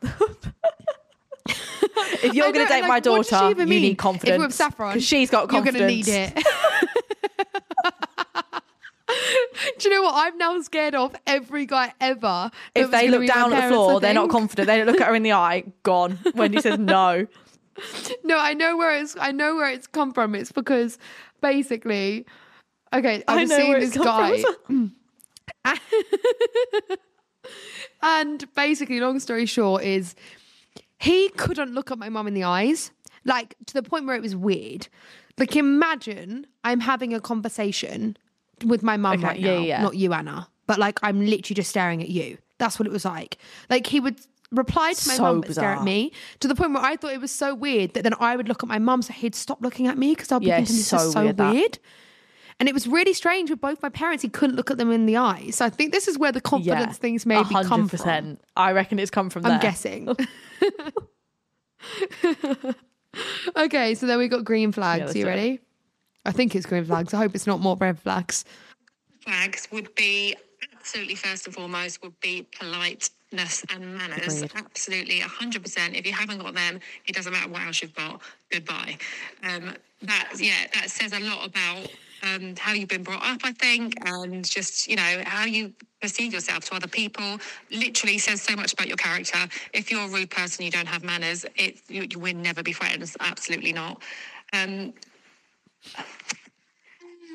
though. 0.02 0.10
if 1.48 2.34
you're 2.34 2.52
going 2.52 2.66
to 2.66 2.74
date 2.74 2.82
like, 2.82 2.84
my 2.84 2.96
what 2.96 3.04
does 3.04 3.28
she 3.28 3.32
daughter, 3.32 3.60
you 3.62 3.68
mean? 3.68 3.82
need 3.82 3.98
confidence. 3.98 4.36
If 4.36 4.40
we're 4.40 4.46
with 4.48 4.56
Saffron, 4.56 4.94
because 4.94 5.06
she's 5.06 5.30
got 5.30 5.50
confidence. 5.50 6.08
you're 6.08 6.18
gonna 6.18 6.34
need 6.34 6.38
it. 6.38 6.48
Do 9.80 9.90
you 9.90 9.96
know 9.96 10.04
what? 10.04 10.14
I'm 10.16 10.38
now 10.38 10.60
scared 10.62 10.96
of 10.96 11.16
every 11.28 11.66
guy 11.66 11.94
ever. 12.02 12.52
If 12.74 12.92
they 12.92 13.08
look 13.08 13.26
down 13.28 13.54
at 13.54 13.70
the 13.70 13.74
floor, 13.74 14.00
they're 14.00 14.14
not 14.14 14.30
confident. 14.30 14.68
They 14.68 14.78
don't 14.78 14.88
look 14.88 15.02
at 15.02 15.08
her 15.08 15.16
in 15.16 15.24
the 15.24 15.34
eye. 15.34 15.64
Gone. 15.84 16.20
Wendy 16.36 16.62
says 16.62 16.80
no. 16.80 17.28
No, 18.24 18.38
I 18.38 18.54
know 18.54 18.78
where 18.78 18.96
it's. 18.96 19.18
I 19.20 19.34
know 19.34 19.58
where 19.58 19.70
it's 19.70 19.86
come 19.86 20.14
from. 20.14 20.34
It's 20.34 20.50
because 20.50 20.98
basically, 21.42 22.26
okay, 22.94 23.22
I 23.28 23.34
I 23.34 23.42
was 23.42 23.50
seeing 23.50 23.74
this 23.74 23.98
guy, 23.98 24.42
and 28.02 28.56
basically, 28.56 29.02
long 29.02 29.20
story 29.20 29.46
short, 29.46 29.84
is 29.84 30.16
he 31.06 31.30
couldn't 31.30 31.74
look 31.74 31.92
at 31.92 31.98
my 31.98 32.10
mum 32.10 32.28
in 32.28 32.34
the 32.34 32.44
eyes, 32.44 32.92
like 33.24 33.56
to 33.68 33.74
the 33.74 33.84
point 33.84 34.06
where 34.06 34.16
it 34.16 34.22
was 34.22 34.36
weird. 34.36 34.88
Like, 35.38 35.56
imagine 35.56 36.48
I'm 36.64 36.80
having 36.80 37.14
a 37.14 37.20
conversation 37.20 38.18
with 38.66 38.84
my 38.84 38.98
mum 38.98 39.16
Okay, 39.20 39.28
right 39.28 39.40
yeah, 39.40 39.56
now, 39.56 39.62
yeah. 39.64 39.82
not 39.82 39.96
you, 39.96 40.14
Ana, 40.14 40.48
but 40.68 40.80
like 40.80 41.00
I'm 41.04 41.20
literally 41.26 41.56
just 41.56 41.70
staring 41.70 42.02
at 42.02 42.10
you. 42.10 42.38
That's 42.58 42.80
what 42.80 42.88
it 42.88 42.92
was 42.92 43.04
like. 43.06 43.38
Like 43.70 43.86
he 43.88 44.00
would 44.00 44.20
reply 44.52 44.94
to 44.94 45.08
my 45.10 45.16
So 45.16 45.24
mum 45.24 45.42
but 45.42 45.52
stare 45.52 45.74
at 45.74 45.84
me 45.84 46.12
to 46.40 46.48
the 46.48 46.56
point 46.56 46.74
where 46.74 46.84
I 46.84 46.96
thought 46.96 47.12
it 47.12 47.20
was 47.20 47.32
so 47.32 47.54
weird 47.54 47.94
that 47.96 48.04
then 48.04 48.14
I 48.20 48.36
would 48.38 48.48
look 48.48 48.64
at 48.64 48.70
my 48.70 48.80
mum 48.80 49.02
so 49.02 49.12
he'd 49.12 49.36
stop 49.36 49.62
looking 49.62 49.88
at 49.88 49.98
me 49.98 50.12
because 50.16 50.32
I'll 50.32 50.40
be 50.40 50.46
Yeah, 50.48 50.58
thinking 50.58 50.76
this 50.78 50.88
so 50.88 50.98
is 50.98 51.12
so 51.12 51.24
weird, 51.24 51.38
weird. 51.40 51.74
that. 51.74 51.80
And 52.60 52.70
it 52.70 52.74
was 52.74 52.88
really 52.88 53.14
strange 53.14 53.50
with 53.50 53.60
both 53.60 53.82
my 53.84 53.90
parents. 53.90 54.22
He 54.22 54.30
couldn't 54.30 54.56
look 54.56 54.72
at 54.72 54.78
them 54.78 54.90
in 54.92 55.06
the 55.06 55.18
eyes. 55.18 55.58
So 55.58 55.66
I 55.66 55.70
think 55.70 55.92
this 55.92 56.08
is 56.08 56.18
where 56.18 56.32
the 56.32 56.40
confidence 56.40 56.88
Yeah, 56.88 56.94
things 56.94 57.26
maybe 57.26 57.50
come 57.50 57.90
from. 57.90 58.38
I 58.56 58.72
reckon 58.72 58.98
it's 58.98 59.12
come 59.12 59.30
from 59.30 59.44
there. 59.44 59.54
I'm 59.54 59.60
guessing. 59.60 60.16
okay, 63.58 63.96
so 63.96 64.06
then 64.08 64.18
we 64.18 64.28
got 64.28 64.46
green 64.46 64.72
flags. 64.72 65.02
let's 65.02 65.16
you 65.16 65.24
do 65.24 65.30
it. 65.30 65.32
ready? 65.32 65.60
I 66.26 66.32
think 66.32 66.56
it's 66.56 66.66
green 66.66 66.86
flags. 66.86 67.14
I 67.14 67.18
hope 67.18 67.36
it's 67.36 67.48
not 67.48 67.60
more 67.60 67.76
red 67.76 68.00
flags. 68.00 68.46
flags 69.22 69.68
would 69.72 69.94
be 69.96 70.36
absolutely 70.74 71.16
first 71.16 71.46
and 71.48 71.56
foremost 71.56 72.02
would 72.04 72.20
be 72.20 72.48
politeness 72.58 73.66
and 73.74 73.98
manners. 73.98 74.42
Agreed. 74.42 74.52
Absolutely, 74.56 75.20
hundred 75.20 75.64
percent. 75.64 75.96
If 75.96 76.06
you 76.06 76.14
haven't 76.14 76.40
got 76.40 76.54
them, 76.56 76.80
it 77.06 77.16
doesn't 77.16 77.32
matter 77.32 77.50
what 77.50 77.62
else 77.64 77.82
you've 77.82 77.96
got. 77.96 78.22
Goodbye. 78.52 78.98
Um, 79.44 79.74
that 80.04 80.32
yeah, 80.38 80.68
that 80.74 80.90
says 80.90 81.14
a 81.14 81.20
lot 81.20 81.46
about 81.48 81.90
um, 82.26 82.56
how 82.58 82.74
you've 82.74 82.90
been 82.90 83.04
brought 83.04 83.24
up, 83.26 83.42
I 83.44 83.52
think, 83.54 83.96
and 84.06 84.44
just 84.46 84.88
you 84.88 84.96
know 84.96 85.22
how 85.26 85.46
you 85.46 85.74
perceive 86.02 86.34
yourself 86.34 86.66
to 86.66 86.76
other 86.76 86.88
people. 86.88 87.40
Literally 87.72 88.18
says 88.18 88.42
so 88.42 88.56
much 88.56 88.74
about 88.74 88.88
your 88.88 88.98
character. 88.98 89.40
If 89.74 89.92
you're 89.92 90.06
a 90.06 90.10
rude 90.10 90.32
person, 90.32 90.66
you 90.66 90.72
don't 90.72 90.88
have 90.88 91.04
manners. 91.04 91.46
It 91.56 91.80
you, 91.90 92.08
you 92.10 92.20
will 92.20 92.36
never 92.36 92.64
be 92.64 92.74
friends. 92.74 93.16
Absolutely 93.20 93.74
not. 93.74 94.02
Um, 94.54 94.94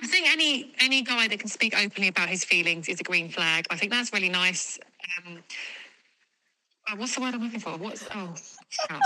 I 0.03 0.07
think 0.07 0.29
any 0.31 0.73
any 0.81 1.03
guy 1.03 1.29
that 1.29 1.39
can 1.39 1.49
speak 1.49 1.75
openly 1.79 2.09
about 2.09 2.29
his 2.29 2.45
feelings 2.45 2.89
is 2.89 3.01
a 3.01 3.05
green 3.05 3.29
flag. 3.29 3.67
I 3.71 3.77
think 3.77 3.93
that's 3.93 4.13
really 4.13 4.31
nice. 4.31 4.79
Um, 5.27 5.39
oh, 6.91 6.97
what's 6.97 7.15
the 7.15 7.21
word 7.23 7.35
I'm 7.35 7.43
looking 7.43 7.61
for? 7.61 7.77
What's 7.77 8.07
oh. 8.15 8.35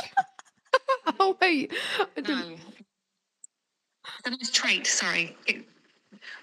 Oh 1.21 1.37
wait, 1.41 1.73
I 2.01 2.07
no, 2.21 2.23
didn't- 2.23 2.61
it's 4.19 4.27
a 4.27 4.31
nice 4.31 4.51
trait. 4.51 4.87
Sorry. 4.87 5.37
It, 5.47 5.65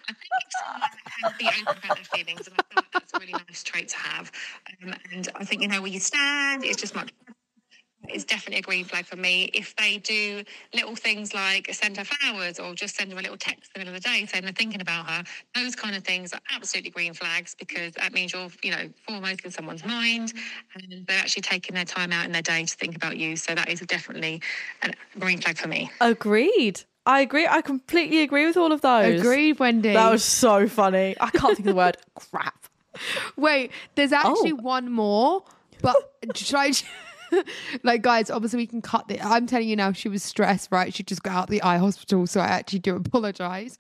I 0.07 0.13
think 0.13 1.81
their 1.81 1.95
feelings, 2.03 2.47
and 2.47 2.55
I 2.57 2.81
that's 2.93 3.13
a 3.13 3.19
really 3.19 3.33
nice 3.33 3.63
trait 3.63 3.89
to 3.89 3.97
have. 3.97 4.31
Um, 4.83 4.93
and 5.11 5.29
I 5.35 5.43
think 5.43 5.61
you 5.61 5.67
know 5.67 5.81
where 5.81 5.91
you 5.91 5.99
stand. 5.99 6.63
It's 6.63 6.79
just 6.79 6.95
much. 6.95 7.11
It's 8.07 8.23
definitely 8.23 8.59
a 8.59 8.61
green 8.63 8.83
flag 8.83 9.05
for 9.05 9.15
me. 9.15 9.51
If 9.53 9.75
they 9.75 9.97
do 9.97 10.43
little 10.73 10.95
things 10.95 11.35
like 11.35 11.71
send 11.71 11.97
her 11.97 12.03
flowers 12.03 12.59
or 12.59 12.73
just 12.73 12.95
send 12.95 13.11
her 13.11 13.17
a 13.17 13.21
little 13.21 13.37
text 13.37 13.71
in 13.75 13.79
the 13.79 13.85
middle 13.85 13.95
of 13.95 14.01
the 14.01 14.09
day 14.09 14.25
saying 14.25 14.43
they're 14.43 14.53
thinking 14.53 14.81
about 14.81 15.07
her, 15.07 15.23
those 15.53 15.75
kind 15.75 15.95
of 15.95 16.03
things 16.03 16.33
are 16.33 16.39
absolutely 16.51 16.89
green 16.89 17.13
flags 17.13 17.55
because 17.57 17.93
that 17.93 18.11
means 18.11 18.33
you're, 18.33 18.49
you 18.63 18.71
know, 18.71 18.89
foremost 19.07 19.45
in 19.45 19.51
someone's 19.51 19.85
mind 19.85 20.33
and 20.75 21.05
they're 21.05 21.19
actually 21.19 21.43
taking 21.43 21.75
their 21.75 21.85
time 21.85 22.11
out 22.11 22.25
in 22.25 22.31
their 22.31 22.41
day 22.41 22.65
to 22.65 22.75
think 22.75 22.95
about 22.95 23.17
you. 23.17 23.35
So 23.35 23.53
that 23.53 23.69
is 23.69 23.81
definitely 23.81 24.41
a 24.81 24.91
green 25.19 25.39
flag 25.39 25.57
for 25.57 25.67
me. 25.67 25.91
Agreed. 26.01 26.81
I 27.05 27.21
agree. 27.21 27.47
I 27.47 27.61
completely 27.61 28.21
agree 28.21 28.45
with 28.45 28.57
all 28.57 28.71
of 28.71 28.81
those. 28.81 29.19
agreed, 29.19 29.59
Wendy. 29.59 29.93
That 29.93 30.11
was 30.11 30.23
so 30.23 30.67
funny. 30.67 31.15
I 31.19 31.29
can't 31.31 31.55
think 31.57 31.59
of 31.67 31.73
the 31.73 31.75
word 31.75 31.97
crap. 32.15 32.67
Wait, 33.37 33.71
there's 33.95 34.11
actually 34.11 34.51
Oh. 34.53 34.57
one 34.61 34.91
more, 34.91 35.43
but 35.81 35.95
should 36.35 36.55
I? 36.55 36.73
like, 37.83 38.01
guys, 38.01 38.29
obviously 38.29 38.57
we 38.57 38.67
can 38.67 38.81
cut 38.81 39.07
the. 39.07 39.19
I'm 39.21 39.47
telling 39.47 39.67
you 39.67 39.75
now, 39.75 39.91
she 39.93 40.09
was 40.09 40.21
stressed, 40.21 40.71
right? 40.71 40.93
She 40.93 41.01
just 41.03 41.23
got 41.23 41.33
out 41.33 41.49
the 41.49 41.61
eye 41.63 41.77
hospital, 41.77 42.27
so 42.27 42.39
I 42.41 42.45
actually 42.47 42.79
do 42.79 42.95
apologize. 42.95 43.79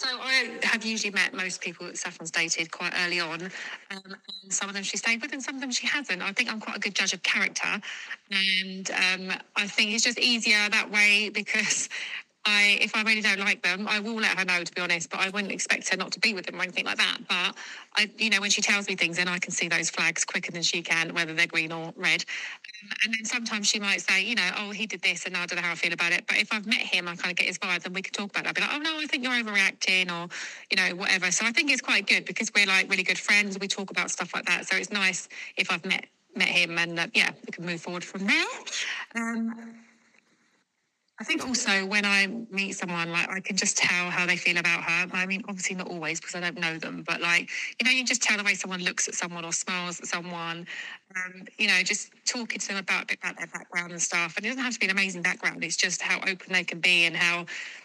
So 0.00 0.08
I 0.18 0.58
have 0.62 0.82
usually 0.82 1.10
met 1.12 1.34
most 1.34 1.60
people 1.60 1.84
that 1.84 1.98
Saffron's 1.98 2.30
dated 2.30 2.70
quite 2.70 2.94
early 3.04 3.20
on, 3.20 3.42
um, 3.90 4.16
and 4.42 4.50
some 4.50 4.66
of 4.70 4.74
them 4.74 4.82
she 4.82 4.96
stayed 4.96 5.20
with, 5.20 5.34
and 5.34 5.42
some 5.42 5.56
of 5.56 5.60
them 5.60 5.70
she 5.70 5.86
hasn't. 5.86 6.22
I 6.22 6.32
think 6.32 6.50
I'm 6.50 6.58
quite 6.58 6.78
a 6.78 6.80
good 6.80 6.94
judge 6.94 7.12
of 7.12 7.22
character, 7.22 7.78
and 8.30 8.90
um, 8.92 9.36
I 9.56 9.66
think 9.66 9.92
it's 9.92 10.02
just 10.04 10.18
easier 10.18 10.70
that 10.70 10.90
way 10.90 11.28
because. 11.28 11.90
I, 12.46 12.78
if 12.80 12.96
I 12.96 13.02
really 13.02 13.20
don't 13.20 13.40
like 13.40 13.62
them, 13.62 13.86
I 13.88 14.00
will 14.00 14.14
let 14.14 14.38
her 14.38 14.44
know. 14.44 14.64
To 14.64 14.72
be 14.72 14.80
honest, 14.80 15.10
but 15.10 15.20
I 15.20 15.28
wouldn't 15.28 15.52
expect 15.52 15.88
her 15.90 15.96
not 15.96 16.12
to 16.12 16.20
be 16.20 16.32
with 16.34 16.46
them 16.46 16.58
or 16.58 16.62
anything 16.62 16.86
like 16.86 16.96
that. 16.96 17.18
But 17.28 17.54
I, 17.96 18.10
you 18.16 18.30
know, 18.30 18.40
when 18.40 18.50
she 18.50 18.62
tells 18.62 18.88
me 18.88 18.96
things, 18.96 19.16
then 19.16 19.28
I 19.28 19.38
can 19.38 19.52
see 19.52 19.68
those 19.68 19.90
flags 19.90 20.24
quicker 20.24 20.50
than 20.50 20.62
she 20.62 20.82
can, 20.82 21.14
whether 21.14 21.34
they're 21.34 21.46
green 21.46 21.72
or 21.72 21.92
red. 21.96 22.24
Um, 22.82 22.90
and 23.04 23.14
then 23.14 23.24
sometimes 23.24 23.68
she 23.68 23.78
might 23.78 24.00
say, 24.00 24.24
you 24.24 24.34
know, 24.34 24.48
oh, 24.58 24.70
he 24.70 24.86
did 24.86 25.02
this, 25.02 25.26
and 25.26 25.36
I 25.36 25.44
don't 25.46 25.56
know 25.56 25.62
how 25.62 25.72
I 25.72 25.74
feel 25.74 25.92
about 25.92 26.12
it. 26.12 26.24
But 26.26 26.38
if 26.38 26.52
I've 26.52 26.66
met 26.66 26.80
him, 26.80 27.08
I 27.08 27.16
kind 27.16 27.30
of 27.30 27.36
get 27.36 27.46
his 27.46 27.58
vibe, 27.58 27.82
then 27.82 27.92
we 27.92 28.02
can 28.02 28.12
talk 28.12 28.30
about 28.30 28.44
it. 28.44 28.48
I'll 28.48 28.54
be 28.54 28.60
like, 28.62 28.70
oh 28.74 28.78
no, 28.78 28.98
I 28.98 29.06
think 29.06 29.22
you're 29.22 29.32
overreacting, 29.32 30.10
or 30.10 30.28
you 30.70 30.76
know, 30.76 30.96
whatever. 30.96 31.30
So 31.30 31.44
I 31.44 31.52
think 31.52 31.70
it's 31.70 31.82
quite 31.82 32.06
good 32.06 32.24
because 32.24 32.50
we're 32.54 32.66
like 32.66 32.90
really 32.90 33.02
good 33.02 33.18
friends. 33.18 33.58
We 33.58 33.68
talk 33.68 33.90
about 33.90 34.10
stuff 34.10 34.34
like 34.34 34.46
that. 34.46 34.66
So 34.66 34.76
it's 34.76 34.90
nice 34.90 35.28
if 35.56 35.70
I've 35.70 35.84
met 35.84 36.06
met 36.34 36.48
him, 36.48 36.78
and 36.78 36.98
uh, 36.98 37.06
yeah, 37.12 37.30
we 37.46 37.52
can 37.52 37.66
move 37.66 37.80
forward 37.80 38.04
from 38.04 38.26
there. 38.26 38.46
Um, 39.14 39.74
I 41.20 41.24
think 41.24 41.46
also 41.46 41.84
when 41.84 42.06
I 42.06 42.28
meet 42.50 42.72
someone, 42.72 43.12
like 43.12 43.28
I 43.28 43.40
can 43.40 43.54
just 43.54 43.76
tell 43.76 44.10
how 44.10 44.24
they 44.24 44.36
feel 44.36 44.56
about 44.56 44.82
her. 44.84 45.06
I 45.12 45.26
mean, 45.26 45.44
obviously 45.48 45.76
not 45.76 45.88
always 45.88 46.18
because 46.18 46.34
I 46.34 46.40
don't 46.40 46.58
know 46.58 46.78
them, 46.78 47.04
but 47.06 47.20
like 47.20 47.50
you 47.78 47.84
know, 47.84 47.90
you 47.90 48.04
just 48.06 48.22
tell 48.22 48.38
the 48.38 48.42
way 48.42 48.54
someone 48.54 48.80
looks 48.80 49.06
at 49.06 49.14
someone 49.14 49.44
or 49.44 49.52
smiles 49.52 50.00
at 50.00 50.06
someone. 50.06 50.66
Um, 51.14 51.44
you 51.58 51.68
know, 51.68 51.82
just 51.82 52.10
talking 52.24 52.58
to 52.58 52.68
them 52.68 52.78
about 52.78 53.02
a 53.02 53.06
bit 53.06 53.18
about 53.22 53.36
their 53.36 53.48
background 53.48 53.92
and 53.92 54.00
stuff. 54.00 54.38
And 54.38 54.46
it 54.46 54.48
doesn't 54.48 54.64
have 54.64 54.72
to 54.72 54.80
be 54.80 54.86
an 54.86 54.92
amazing 54.92 55.20
background. 55.20 55.62
It's 55.62 55.76
just 55.76 56.00
how 56.00 56.20
open 56.20 56.54
they 56.54 56.64
can 56.64 56.80
be 56.80 57.04
and 57.04 57.14
how, 57.14 57.44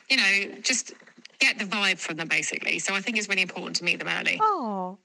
you 0.10 0.16
know, 0.16 0.56
just 0.62 0.94
get 1.40 1.60
the 1.60 1.66
vibe 1.66 2.00
from 2.00 2.16
them 2.16 2.30
basically. 2.30 2.80
So 2.80 2.96
I 2.96 3.02
think 3.02 3.18
it's 3.18 3.28
really 3.28 3.42
important 3.42 3.76
to 3.78 3.84
meet 3.84 4.00
them 4.00 4.08
early. 4.08 4.40
Oh. 4.42 4.98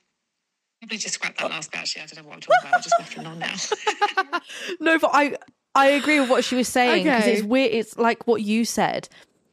Probably 0.81 0.99
just 0.99 1.15
scrap 1.15 1.37
that 1.39 1.51
last 1.51 1.73
bit. 1.73 1.81
Actually, 1.81 2.03
I 2.03 2.07
don't 2.07 2.23
know 2.23 2.29
what 2.29 2.35
I'm 2.37 2.41
talking 2.41 2.61
about. 2.63 2.75
I'm 2.75 2.83
just 2.83 2.95
waffling 3.01 3.27
on 3.27 3.39
now. 3.41 4.41
No, 4.81 4.99
but 4.99 5.11
I 5.13 5.37
I 5.75 5.89
agree 5.89 6.21
with 6.21 6.31
what 6.31 6.45
she 6.45 6.57
was 6.57 6.69
saying 6.69 7.05
because 7.05 7.23
Okay. 7.23 7.33
it's 7.35 7.43
weird. 7.43 7.73
It's 7.73 7.97
like 7.99 8.27
what 8.27 8.43
you 8.43 8.65
said 8.65 9.09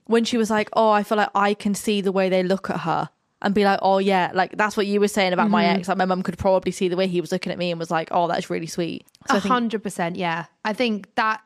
when 0.05 0.23
she 0.23 0.37
was 0.37 0.49
like, 0.49 0.69
"Oh, 0.73 0.89
I 0.89 1.03
feel 1.03 1.17
like 1.17 1.29
I 1.35 1.53
can 1.53 1.75
see 1.75 2.01
the 2.01 2.11
way 2.11 2.29
they 2.29 2.43
look 2.43 2.69
at 2.69 2.81
her." 2.81 3.09
And 3.39 3.53
be 3.53 3.63
like, 3.63 3.77
oh 3.83 3.99
yeah, 3.99 4.31
like 4.33 4.57
that's 4.57 4.75
what 4.75 4.87
you 4.87 4.99
were 4.99 5.07
saying 5.07 5.31
about 5.31 5.51
my 5.51 5.63
mm-hmm. 5.65 5.77
ex. 5.77 5.87
Like 5.87 5.99
my 5.99 6.05
mum 6.05 6.23
could 6.23 6.39
probably 6.39 6.71
see 6.71 6.87
the 6.87 6.95
way 6.95 7.05
he 7.05 7.21
was 7.21 7.31
looking 7.31 7.51
at 7.51 7.59
me 7.59 7.69
and 7.69 7.77
was 7.79 7.91
like, 7.91 8.07
oh, 8.09 8.27
that's 8.27 8.49
really 8.49 8.65
sweet. 8.65 9.05
A 9.29 9.39
hundred 9.39 9.83
percent, 9.83 10.15
yeah. 10.15 10.45
I 10.65 10.73
think 10.73 11.13
that 11.13 11.41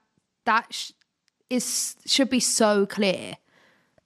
that 0.46 0.74
sh- 0.74 0.92
is 1.50 1.98
should 2.06 2.30
be 2.30 2.40
so 2.40 2.86
clear. 2.86 3.36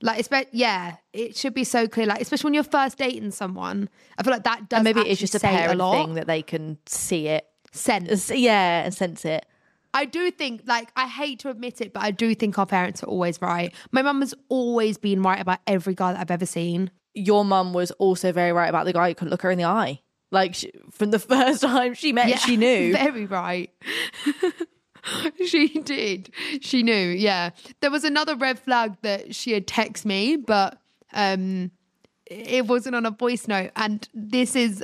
Like, 0.02 0.20
it's 0.20 0.30
yeah, 0.52 0.98
it 1.14 1.38
should 1.38 1.54
be 1.54 1.64
so 1.64 1.88
clear. 1.88 2.06
Like, 2.08 2.22
especially 2.22 2.48
when 2.48 2.54
you're 2.56 2.64
first 2.64 2.98
dating 2.98 3.32
someone, 3.32 3.90
I 4.18 4.24
feel 4.24 4.34
like 4.34 4.44
that 4.44 4.68
does. 4.70 4.78
and 4.78 4.84
maybe 4.84 5.02
it's 5.02 5.22
just 5.22 5.36
a 5.36 5.40
parent 5.40 5.78
lot. 5.78 5.94
thing 5.94 6.16
that 6.16 6.28
they 6.28 6.42
can 6.42 6.78
see 6.86 7.28
it, 7.28 7.48
Sense. 7.72 8.30
yeah, 8.32 8.84
and 8.84 8.94
sense 8.94 9.26
it. 9.26 9.46
I 9.96 10.06
do 10.06 10.30
think, 10.30 10.62
like, 10.68 10.92
I 10.96 11.08
hate 11.08 11.40
to 11.40 11.50
admit 11.50 11.82
it, 11.82 11.94
but 11.94 12.04
I 12.04 12.12
do 12.12 12.36
think 12.36 12.60
our 12.60 12.66
parents 12.68 13.02
are 13.02 13.08
always 13.08 13.42
right. 13.42 13.74
My 13.92 14.02
mum 14.04 14.20
has 14.22 14.34
always 14.50 14.98
been 14.98 15.24
right 15.24 15.40
about 15.40 15.60
every 15.66 15.96
guy 15.96 16.12
that 16.14 16.20
I've 16.20 16.30
ever 16.32 16.46
seen. 16.46 16.92
your 17.16 17.46
mum 17.46 17.74
was 17.74 17.92
also 17.92 18.32
very 18.34 18.52
right 18.52 18.68
about 18.68 18.86
the 18.86 18.94
guy 18.94 19.08
who 19.08 19.16
couldn't 19.16 19.32
look 19.32 19.42
her 19.42 19.50
in 19.52 19.58
the 19.58 19.64
eye. 19.64 20.02
Like 20.32 20.54
she, 20.54 20.72
from 20.92 21.12
the 21.12 21.20
first 21.34 21.62
time 21.62 21.94
she 21.94 22.12
met, 22.12 22.28
yeah, 22.28 22.38
she 22.38 22.58
knew. 22.58 22.92
Very 23.06 23.26
right. 23.26 23.70
she 25.46 25.68
did. 25.80 26.30
She 26.62 26.84
knew. 26.84 26.94
Yeah. 26.94 27.52
There 27.82 27.92
was 27.92 28.04
another 28.04 28.36
red 28.36 28.60
flag 28.60 28.98
that 29.02 29.34
she 29.36 29.54
had 29.54 29.66
texted 29.68 30.06
me, 30.06 30.36
but 30.36 30.78
um 31.14 31.72
it 32.26 32.66
wasn't 32.68 32.96
on 32.96 33.06
a 33.06 33.12
voice 33.12 33.48
note. 33.48 33.72
And 33.76 34.10
this 34.14 34.56
is 34.56 34.84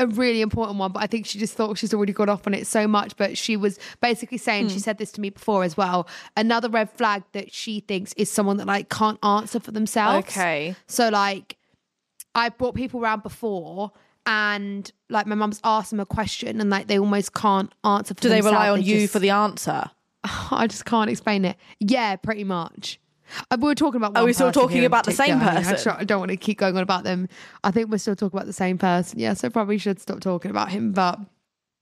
a 0.00 0.06
really 0.06 0.40
important 0.40 0.78
one, 0.78 0.92
but 0.92 1.02
I 1.02 1.06
think 1.06 1.26
she 1.26 1.38
just 1.38 1.54
thought 1.54 1.78
she's 1.78 1.92
already 1.94 2.12
got 2.12 2.28
off 2.28 2.46
on 2.46 2.54
it 2.54 2.66
so 2.66 2.88
much. 2.88 3.16
But 3.16 3.36
she 3.38 3.56
was 3.56 3.78
basically 4.00 4.38
saying, 4.38 4.64
Hmm. 4.66 4.72
she 4.72 4.78
said 4.80 4.98
this 4.98 5.12
to 5.12 5.20
me 5.20 5.30
before 5.30 5.62
as 5.64 5.76
well. 5.76 6.08
Another 6.36 6.68
red 6.68 6.90
flag 6.90 7.22
that 7.32 7.52
she 7.52 7.80
thinks 7.80 8.12
is 8.14 8.30
someone 8.30 8.56
that 8.56 8.66
like 8.66 8.88
can't 8.88 9.18
answer 9.24 9.60
for 9.60 9.70
themselves. 9.72 10.26
Okay. 10.28 10.74
So 10.86 11.08
like 11.10 11.56
I've 12.34 12.56
brought 12.58 12.74
people 12.74 13.00
around 13.00 13.22
before 13.22 13.92
and 14.26 14.90
like 15.08 15.26
my 15.26 15.34
mum's 15.34 15.60
asked 15.64 15.90
them 15.90 16.00
a 16.00 16.06
question 16.06 16.60
and 16.60 16.70
like 16.70 16.86
they 16.86 16.98
almost 16.98 17.34
can't 17.34 17.72
answer 17.84 18.14
for 18.14 18.20
Do 18.20 18.28
they 18.28 18.40
rely 18.40 18.68
on 18.70 18.82
you 18.82 19.00
just- 19.00 19.12
for 19.12 19.18
the 19.18 19.30
answer? 19.30 19.90
I 20.50 20.66
just 20.66 20.84
can't 20.84 21.08
explain 21.10 21.44
it. 21.44 21.56
Yeah, 21.80 22.16
pretty 22.16 22.44
much. 22.44 23.00
Uh, 23.50 23.56
We 23.60 23.66
were 23.68 23.74
talking 23.74 23.96
about. 23.96 24.16
Are 24.16 24.24
we 24.24 24.32
still 24.32 24.52
talking 24.52 24.84
about 24.84 25.04
the 25.04 25.12
same 25.12 25.38
particular. 25.38 25.52
I 25.52 25.54
mean, 25.62 25.66
I 25.66 25.70
person? 25.72 25.94
I 25.98 26.04
don't 26.04 26.18
want 26.20 26.30
to 26.30 26.36
keep 26.36 26.58
going 26.58 26.76
on 26.76 26.82
about 26.82 27.04
them. 27.04 27.28
I 27.64 27.70
think 27.70 27.90
we're 27.90 27.98
still 27.98 28.16
talking 28.16 28.36
about 28.36 28.46
the 28.46 28.52
same 28.52 28.78
person. 28.78 29.18
Yeah, 29.18 29.34
so 29.34 29.50
probably 29.50 29.78
should 29.78 30.00
stop 30.00 30.20
talking 30.20 30.50
about 30.50 30.70
him. 30.70 30.92
But 30.92 31.18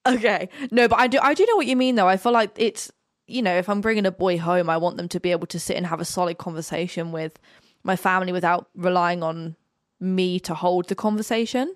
Okay. 0.06 0.48
No, 0.70 0.88
but 0.88 0.98
I 0.98 1.06
do 1.06 1.18
I 1.22 1.34
do 1.34 1.44
know 1.46 1.56
what 1.56 1.66
you 1.66 1.76
mean 1.76 1.94
though. 1.96 2.08
I 2.08 2.16
feel 2.16 2.32
like 2.32 2.50
it's 2.56 2.90
you 3.26 3.42
know, 3.42 3.54
if 3.56 3.68
I'm 3.68 3.80
bringing 3.82 4.06
a 4.06 4.10
boy 4.10 4.38
home, 4.38 4.70
I 4.70 4.78
want 4.78 4.96
them 4.96 5.08
to 5.08 5.20
be 5.20 5.30
able 5.32 5.46
to 5.48 5.60
sit 5.60 5.76
and 5.76 5.86
have 5.86 6.00
a 6.00 6.04
solid 6.06 6.38
conversation 6.38 7.12
with 7.12 7.38
my 7.84 7.94
family 7.94 8.32
without 8.32 8.68
relying 8.74 9.22
on 9.22 9.54
me 10.00 10.40
to 10.40 10.54
hold 10.54 10.88
the 10.88 10.94
conversation. 10.94 11.74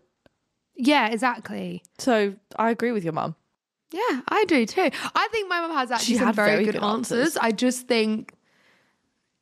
yeah, 0.77 1.09
exactly. 1.09 1.83
So, 1.99 2.35
I 2.57 2.71
agree 2.71 2.93
with 2.93 3.05
your 3.05 3.13
mum. 3.13 3.37
Yeah, 3.93 4.23
I 4.29 4.45
do 4.47 4.65
too. 4.65 4.91
I 5.15 5.29
think 5.31 5.49
my 5.51 5.61
mum 5.61 5.73
has 5.77 5.91
actually 5.91 6.07
She 6.07 6.17
some 6.17 6.29
had 6.29 6.35
very, 6.35 6.51
very 6.53 6.65
good, 6.65 6.73
good 6.77 6.83
answers. 6.85 7.19
answers. 7.19 7.37
I 7.37 7.53
just 7.53 7.87
think, 7.87 8.33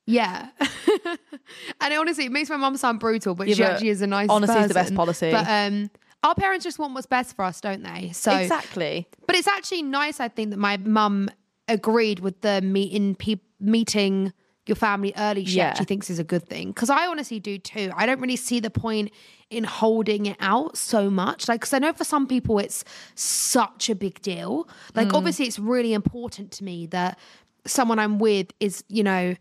yeah. 0.06 0.48
and 1.80 1.94
honestly, 1.94 2.26
it 2.26 2.32
makes 2.32 2.50
my 2.50 2.56
mum 2.56 2.76
sound 2.76 3.00
brutal, 3.00 3.34
but 3.34 3.48
Yeah, 3.48 3.54
she 3.54 3.62
but 3.62 3.70
actually 3.72 3.88
is 3.90 4.02
a 4.02 4.06
nice. 4.06 4.28
honesty 4.28 4.58
is 4.58 4.68
the 4.68 4.74
best 4.74 4.94
policy. 4.94 5.30
But 5.30 5.46
um, 5.48 5.90
our 6.22 6.34
parents 6.34 6.64
just 6.64 6.78
want 6.78 6.94
what's 6.94 7.06
best 7.06 7.36
for 7.36 7.44
us, 7.44 7.60
don't 7.60 7.82
they? 7.82 8.10
So 8.12 8.32
exactly. 8.32 9.08
But 9.26 9.36
it's 9.36 9.48
actually 9.48 9.82
nice, 9.82 10.20
I 10.20 10.28
think, 10.28 10.50
that 10.50 10.58
my 10.58 10.76
mum 10.78 11.28
agreed 11.68 12.20
with 12.20 12.40
the 12.40 12.60
meeting 12.62 13.14
pe- 13.14 13.36
meeting 13.60 14.32
your 14.66 14.76
family 14.76 15.12
early. 15.16 15.44
She 15.44 15.56
Yeah. 15.58 15.68
actually 15.68 15.86
thinks 15.86 16.10
is 16.10 16.18
a 16.18 16.24
good 16.24 16.46
thing 16.48 16.68
because 16.68 16.90
I 16.90 17.06
honestly 17.06 17.40
do 17.40 17.58
too. 17.58 17.90
I 17.96 18.06
don't 18.06 18.20
really 18.20 18.36
see 18.36 18.60
the 18.60 18.70
point 18.70 19.10
in 19.48 19.64
holding 19.64 20.26
it 20.26 20.36
out 20.40 20.76
so 20.76 21.10
much, 21.10 21.48
like 21.48 21.60
because 21.60 21.72
I 21.72 21.78
know 21.78 21.92
for 21.92 22.04
some 22.04 22.26
people 22.26 22.58
it's 22.58 22.84
such 23.14 23.88
a 23.88 23.94
big 23.94 24.20
deal. 24.22 24.68
Like 24.94 25.08
Mm. 25.08 25.14
obviously, 25.14 25.46
it's 25.46 25.58
really 25.58 25.92
important 25.92 26.52
to 26.52 26.64
me 26.64 26.86
that 26.88 27.18
someone 27.66 27.98
I'm 27.98 28.18
with 28.18 28.48
is, 28.60 28.84
you 28.88 29.02
know, 29.02 29.34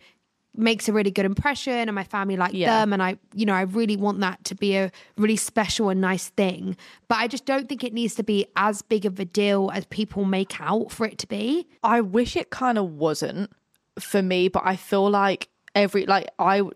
makes 0.56 0.89
a 0.89 0.93
really 0.93 1.12
good 1.12 1.26
impression 1.26 1.74
and 1.74 1.93
my 1.93 2.04
family 2.04 2.36
like 2.36 2.54
Yeah. 2.54 2.80
them 2.80 2.91
and 2.93 3.02
I 3.04 3.18
you 3.34 3.45
know 3.45 3.54
I 3.54 3.62
really 3.62 3.95
want 3.95 4.20
that 4.22 4.43
to 4.45 4.56
be 4.56 4.76
a 4.76 4.91
really 5.18 5.36
special 5.36 5.89
and 5.89 6.02
nice 6.02 6.30
thing 6.30 6.76
but 7.08 7.20
I 7.20 7.28
just 7.28 7.45
don't 7.45 7.70
think 7.70 7.84
it 7.84 7.93
needs 7.93 8.16
to 8.16 8.24
be 8.24 8.45
as 8.56 8.82
big 8.82 9.06
of 9.06 9.20
a 9.20 9.26
deal 9.26 9.70
as 9.74 9.86
people 9.86 10.26
make 10.26 10.60
out 10.60 10.91
for 10.91 11.06
it 11.06 11.18
to 11.20 11.28
be 11.28 11.68
I 11.84 12.02
wish 12.02 12.36
it 12.36 12.50
kind 12.50 12.78
of 12.78 12.91
wasn't 12.93 13.52
for 14.00 14.22
me, 14.22 14.47
but 14.47 14.64
I 14.66 14.76
feel 14.76 15.10
like 15.10 15.50
every 15.76 16.06
like 16.06 16.30
I 16.39 16.58
w- 16.60 16.74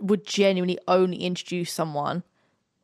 would 0.00 0.26
genuinely 0.26 0.78
only 0.88 1.16
introduce 1.18 1.72
someone 1.72 2.22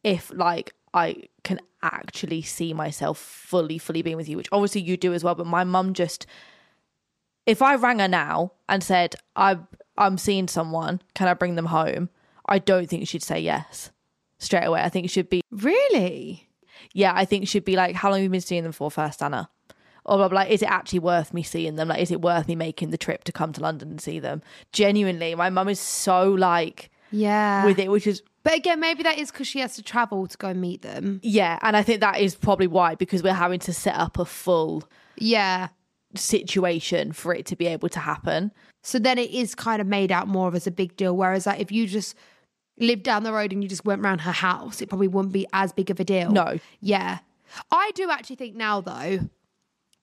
if 0.04 0.30
like 0.34 0.72
I 0.94 1.24
can 1.42 1.58
actually 1.82 2.42
see 2.42 2.72
myself 2.72 3.18
fully, 3.18 3.78
fully 3.78 4.02
being 4.02 4.16
with 4.16 4.28
you, 4.28 4.36
which 4.36 4.48
obviously 4.52 4.82
you 4.82 4.96
do 4.96 5.12
as 5.12 5.24
well. 5.24 5.34
But 5.34 5.46
my 5.48 5.64
mum 5.64 5.94
just, 5.94 6.26
if 7.44 7.60
I 7.60 7.74
rang 7.74 7.98
her 7.98 8.06
now 8.08 8.52
and 8.68 8.84
said 8.84 9.16
I'm 9.34 9.66
I'm 9.96 10.18
seeing 10.18 10.48
someone, 10.48 11.02
can 11.14 11.28
I 11.28 11.34
bring 11.34 11.54
them 11.54 11.66
home? 11.66 12.08
I 12.46 12.58
don't 12.58 12.88
think 12.88 13.08
she'd 13.08 13.22
say 13.22 13.40
yes 13.40 13.90
straight 14.38 14.64
away. 14.64 14.82
I 14.82 14.88
think 14.88 15.06
it 15.06 15.10
should 15.10 15.30
be 15.30 15.42
really 15.50 16.48
yeah, 16.92 17.12
I 17.14 17.24
think 17.24 17.44
it 17.44 17.46
should 17.46 17.64
be 17.64 17.76
like, 17.76 17.94
how 17.94 18.10
long 18.10 18.18
have 18.18 18.24
you 18.24 18.30
been 18.30 18.40
seeing 18.40 18.62
them 18.62 18.72
for 18.72 18.90
first, 18.90 19.22
Ana? 19.22 19.48
Or 20.04 20.16
blah, 20.16 20.28
blah, 20.28 20.40
like, 20.40 20.50
is 20.50 20.62
it 20.62 20.70
actually 20.70 20.98
worth 20.98 21.32
me 21.32 21.42
seeing 21.42 21.76
them? 21.76 21.88
Like, 21.88 22.00
is 22.00 22.10
it 22.10 22.20
worth 22.20 22.48
me 22.48 22.56
making 22.56 22.90
the 22.90 22.98
trip 22.98 23.24
to 23.24 23.32
come 23.32 23.52
to 23.52 23.60
London 23.60 23.90
and 23.90 24.00
see 24.00 24.18
them? 24.18 24.42
Genuinely, 24.72 25.34
my 25.34 25.48
mum 25.48 25.68
is 25.68 25.80
so 25.80 26.30
like 26.30 26.90
yeah 27.14 27.64
with 27.66 27.78
it, 27.78 27.90
which 27.90 28.06
is 28.06 28.22
but 28.42 28.54
again 28.54 28.80
maybe 28.80 29.02
that 29.02 29.18
is 29.18 29.30
because 29.30 29.46
she 29.46 29.58
has 29.58 29.74
to 29.74 29.82
travel 29.82 30.26
to 30.26 30.36
go 30.38 30.48
and 30.48 30.60
meet 30.60 30.80
them 30.80 31.20
yeah, 31.22 31.58
and 31.60 31.76
I 31.76 31.82
think 31.82 32.00
that 32.00 32.18
is 32.18 32.34
probably 32.34 32.66
why 32.66 32.94
because 32.94 33.22
we're 33.22 33.34
having 33.34 33.60
to 33.60 33.72
set 33.72 33.94
up 33.94 34.18
a 34.18 34.24
full 34.24 34.82
yeah 35.16 35.68
situation 36.14 37.12
for 37.12 37.34
it 37.34 37.46
to 37.46 37.56
be 37.56 37.66
able 37.66 37.88
to 37.90 38.00
happen. 38.00 38.50
So 38.82 38.98
then 38.98 39.18
it 39.18 39.30
is 39.30 39.54
kind 39.54 39.80
of 39.80 39.86
made 39.86 40.10
out 40.12 40.28
more 40.28 40.48
of 40.48 40.54
as 40.54 40.66
a 40.66 40.70
big 40.70 40.96
deal 40.96 41.16
whereas 41.16 41.46
like 41.46 41.60
if 41.60 41.70
you 41.72 41.86
just 41.86 42.14
lived 42.78 43.02
down 43.02 43.22
the 43.22 43.32
road 43.32 43.52
and 43.52 43.62
you 43.62 43.68
just 43.68 43.84
went 43.84 44.02
round 44.02 44.22
her 44.22 44.32
house 44.32 44.80
it 44.82 44.88
probably 44.88 45.08
wouldn't 45.08 45.32
be 45.32 45.46
as 45.52 45.72
big 45.72 45.90
of 45.90 46.00
a 46.00 46.04
deal 46.04 46.30
No. 46.30 46.58
Yeah. 46.80 47.18
I 47.70 47.90
do 47.94 48.10
actually 48.10 48.36
think 48.36 48.56
now 48.56 48.80
though, 48.80 49.28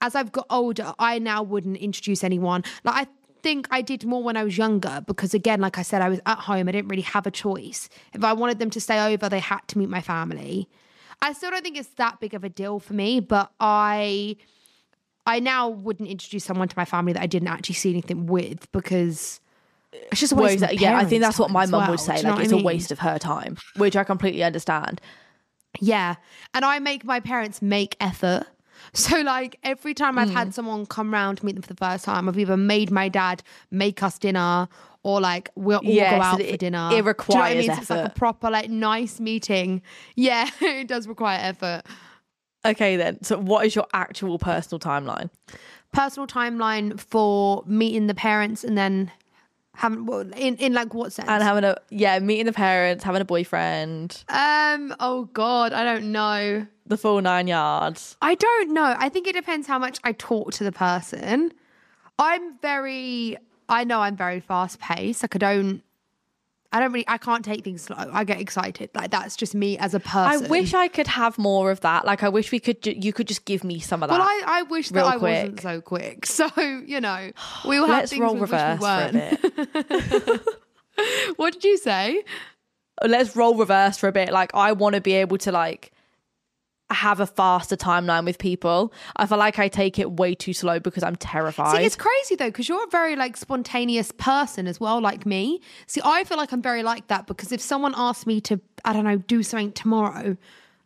as 0.02 0.16
I've 0.16 0.32
got 0.32 0.46
older, 0.50 0.94
I 1.00 1.20
now 1.20 1.42
wouldn't 1.44 1.78
introduce 1.78 2.24
anyone. 2.24 2.64
Like 2.84 3.08
I 3.08 3.12
think 3.42 3.68
I 3.72 3.82
did 3.82 4.06
more 4.06 4.22
when 4.24 4.38
I 4.38 4.44
was 4.44 4.58
younger 4.58 5.04
because 5.06 5.34
again, 5.34 5.60
like 5.62 5.78
I 5.78 5.82
said, 5.82 6.02
I 6.02 6.10
was 6.10 6.20
at 6.26 6.40
home. 6.40 6.68
I 6.68 6.72
didn't 6.72 6.90
really 6.90 7.02
have 7.02 7.26
a 7.26 7.32
choice. 7.32 7.90
If 8.14 8.24
I 8.24 8.34
wanted 8.34 8.60
them 8.60 8.70
to 8.70 8.80
stay 8.80 9.00
over, 9.14 9.30
they 9.30 9.40
had 9.40 9.62
to 9.70 9.78
meet 9.78 9.90
my 9.90 10.02
family. 10.02 10.70
I 11.22 11.34
still 11.34 11.52
don't 11.52 11.64
think 11.64 11.78
it's 11.78 11.90
that 11.96 12.20
big 12.20 12.34
of 12.34 12.44
a 12.44 12.50
deal 12.50 12.80
for 12.80 12.94
me, 12.94 13.20
but 13.20 13.52
I 13.60 14.38
I 15.30 15.40
now 15.40 15.70
wouldn't 15.70 16.10
introduce 16.10 16.44
someone 16.44 16.68
to 16.68 16.78
my 16.78 16.86
family 16.86 17.14
that 17.14 17.22
I 17.22 17.28
didn't 17.28 17.48
actually 17.50 17.76
see 17.76 17.92
anything 17.92 18.26
with 18.26 18.72
because 18.72 19.40
it's 20.12 20.20
just 20.22 20.34
a 20.34 20.36
waste 20.36 20.62
my 20.62 20.72
yeah, 20.72 20.98
I 20.98 21.06
think 21.06 21.22
that's 21.22 21.40
what 21.40 21.52
my 21.52 21.66
mum 21.66 21.82
well. 21.82 21.92
would 21.92 22.00
say. 22.00 22.16
Like, 22.22 22.26
what 22.26 22.40
I 22.40 22.44
it's 22.44 22.52
a 22.52 22.58
waste 22.58 22.92
of 22.92 23.00
her 23.00 23.18
time, 23.20 23.58
which 23.78 23.96
I 23.96 24.04
completely 24.04 24.44
understand. 24.44 25.02
Yeah. 25.80 26.16
And 26.54 26.66
I 26.66 26.80
make 26.80 27.04
my 27.06 27.20
parents 27.20 27.62
make 27.62 27.96
effort. 28.00 28.46
So 28.94 29.20
like 29.22 29.60
every 29.62 29.94
time 29.94 30.18
I've 30.18 30.30
Mm. 30.30 30.34
had 30.34 30.54
someone 30.56 30.86
come 30.88 31.14
round 31.14 31.40
to 31.40 31.46
meet 31.46 31.54
them 31.54 31.62
for 31.62 31.68
the 31.74 31.76
first 31.86 32.06
time, 32.06 32.28
I've 32.30 32.40
either 32.40 32.56
made 32.58 32.90
my 32.92 33.08
dad 33.10 33.44
make 33.70 34.02
us 34.02 34.18
dinner 34.18 34.68
or 35.04 35.20
like 35.22 35.50
we'll 35.56 35.78
all 35.80 35.84
Yeah, 35.84 36.12
go 36.12 36.24
so 36.24 36.24
out 36.24 36.40
it- 36.40 36.50
for 36.52 36.58
dinner. 36.58 36.88
it 36.88 36.90
Do 36.92 36.96
you 36.96 37.02
know 37.02 37.06
I 37.06 37.08
requires 37.10 37.68
mean? 37.68 37.76
So 37.76 37.82
it's 37.82 37.90
like 37.92 38.06
a 38.06 38.10
proper 38.16 38.50
like 38.50 38.70
nice 38.70 39.20
meeting. 39.20 39.82
Yeah, 40.16 40.50
it 40.62 40.88
does 40.88 41.08
require 41.10 41.38
effort. 41.42 41.82
Okay, 42.66 42.96
then. 42.98 43.24
So, 43.24 43.38
what 43.38 43.66
is 43.66 43.76
your 43.76 43.88
actual 43.94 44.38
personal 44.40 44.80
timeline? 44.80 45.30
Personal 45.94 46.28
timeline 46.28 47.00
for 47.00 47.64
meeting 47.66 48.08
the 48.08 48.14
parents 48.14 48.64
and 48.64 48.78
then 48.78 49.12
having 49.76 50.06
well, 50.06 50.22
in 50.36 50.56
in 50.58 50.74
like 50.74 50.94
what 50.94 51.14
sense? 51.14 51.28
And 51.30 51.42
having 51.42 51.64
a 51.64 51.78
yeah, 51.90 52.20
meeting 52.20 52.46
the 52.46 52.54
parents, 52.54 53.04
having 53.04 53.22
a 53.22 53.26
boyfriend, 53.26 54.24
um 54.30 54.94
oh 55.00 55.30
god, 55.34 55.74
I 55.74 55.84
don't 55.84 56.12
know. 56.12 56.68
the 56.86 56.98
full 56.98 57.22
nine 57.22 57.48
yards. 57.48 58.18
I 58.22 58.36
don't 58.36 58.74
know. 58.74 58.96
I 58.98 59.10
think 59.10 59.26
it 59.28 59.34
depends 59.34 59.68
how 59.68 59.80
much 59.80 60.00
I 60.04 60.12
talk 60.12 60.52
to 60.54 60.64
the 60.64 60.72
person. 60.72 61.54
I'm 62.20 62.58
very 62.60 63.38
I 63.70 63.84
know 63.84 64.02
I'm 64.02 64.18
very 64.18 64.42
fast 64.42 64.80
paced. 64.80 65.24
Like 65.24 65.36
I 65.36 65.40
don't 65.40 65.82
I 66.72 66.80
don't 66.80 66.92
really 66.92 67.06
I 67.08 67.18
can't 67.18 67.44
take 67.44 67.64
things 67.64 67.82
slow. 67.82 67.98
I 67.98 68.24
get 68.24 68.40
excited. 68.40 68.92
Like 68.94 69.10
that's 69.10 69.36
just 69.36 69.56
me 69.56 69.78
as 69.80 69.94
a 69.96 70.00
person. 70.00 70.46
I 70.46 70.48
wish 70.48 70.74
I 70.74 70.88
could 70.88 71.08
have 71.08 71.38
more 71.40 71.72
of 71.72 71.80
that. 71.82 72.06
Like, 72.06 72.22
I 72.22 72.30
wish 72.30 72.52
we 72.52 72.60
could. 72.60 72.82
Ju- 72.84 72.96
you 72.96 73.12
could 73.12 73.28
just 73.28 73.46
give 73.46 73.64
me 73.64 73.80
some 73.80 74.04
of 74.04 74.10
that. 74.10 74.20
well, 74.20 74.28
I, 74.28 74.44
I 74.46 74.62
wish 74.64 74.90
that 74.90 75.04
I 75.04 75.18
wasn't 75.18 75.62
so 75.62 75.82
quick. 75.82 76.26
So, 76.40 76.48
you 76.58 77.02
know, 77.02 77.32
we 77.68 77.80
will 77.80 77.88
have 77.88 78.00
Let's 78.00 78.12
things 78.12 78.22
roll 78.22 78.36
we 78.36 78.42
wish 78.42 78.52
we 78.52 78.78
weren't. 78.80 80.42
What 81.38 81.54
did 81.54 81.64
you 81.64 81.78
say? 81.78 82.24
Let's 83.06 83.36
roll 83.36 83.56
reverse 83.56 83.98
for 83.98 84.08
a 84.08 84.12
bit. 84.12 84.32
Like, 84.32 84.52
I 84.54 84.74
want 84.74 84.96
to 84.96 85.02
be 85.02 85.14
able 85.14 85.38
to 85.40 85.52
like 85.52 85.92
have 86.92 87.20
a 87.20 87.28
faster 87.28 87.76
timeline 87.76 88.26
with 88.26 88.38
people. 88.38 88.92
I 89.16 89.26
feel 89.26 89.38
like 89.38 89.60
I 89.60 89.68
take 89.68 90.00
it 90.00 90.14
way 90.14 90.34
too 90.34 90.54
slow 90.54 90.80
because 90.80 91.04
I'm 91.04 91.16
terrified. 91.16 91.78
See, 91.78 91.86
it's 91.86 91.96
crazy 91.96 92.36
though, 92.36 92.48
because 92.48 92.68
you're 92.68 92.84
a 92.84 92.90
very 92.90 93.16
like 93.16 93.38
spontaneous 93.38 94.12
person 94.12 94.68
as 94.68 94.80
well, 94.80 95.00
like 95.00 95.26
me. 95.26 95.62
See, 95.88 96.02
I 96.04 96.24
feel 96.24 96.38
like 96.38 96.52
I'm 96.52 96.62
very 96.62 96.84
like 96.84 97.08
that 97.08 97.28
because 97.28 97.52
if 97.52 97.62
someone 97.62 97.94
asked 97.96 98.26
me 98.26 98.42
to, 98.42 98.60
I 98.84 98.94
don't 98.94 99.06
know, 99.06 99.18
do 99.18 99.44
something 99.44 99.72
tomorrow, 99.72 100.36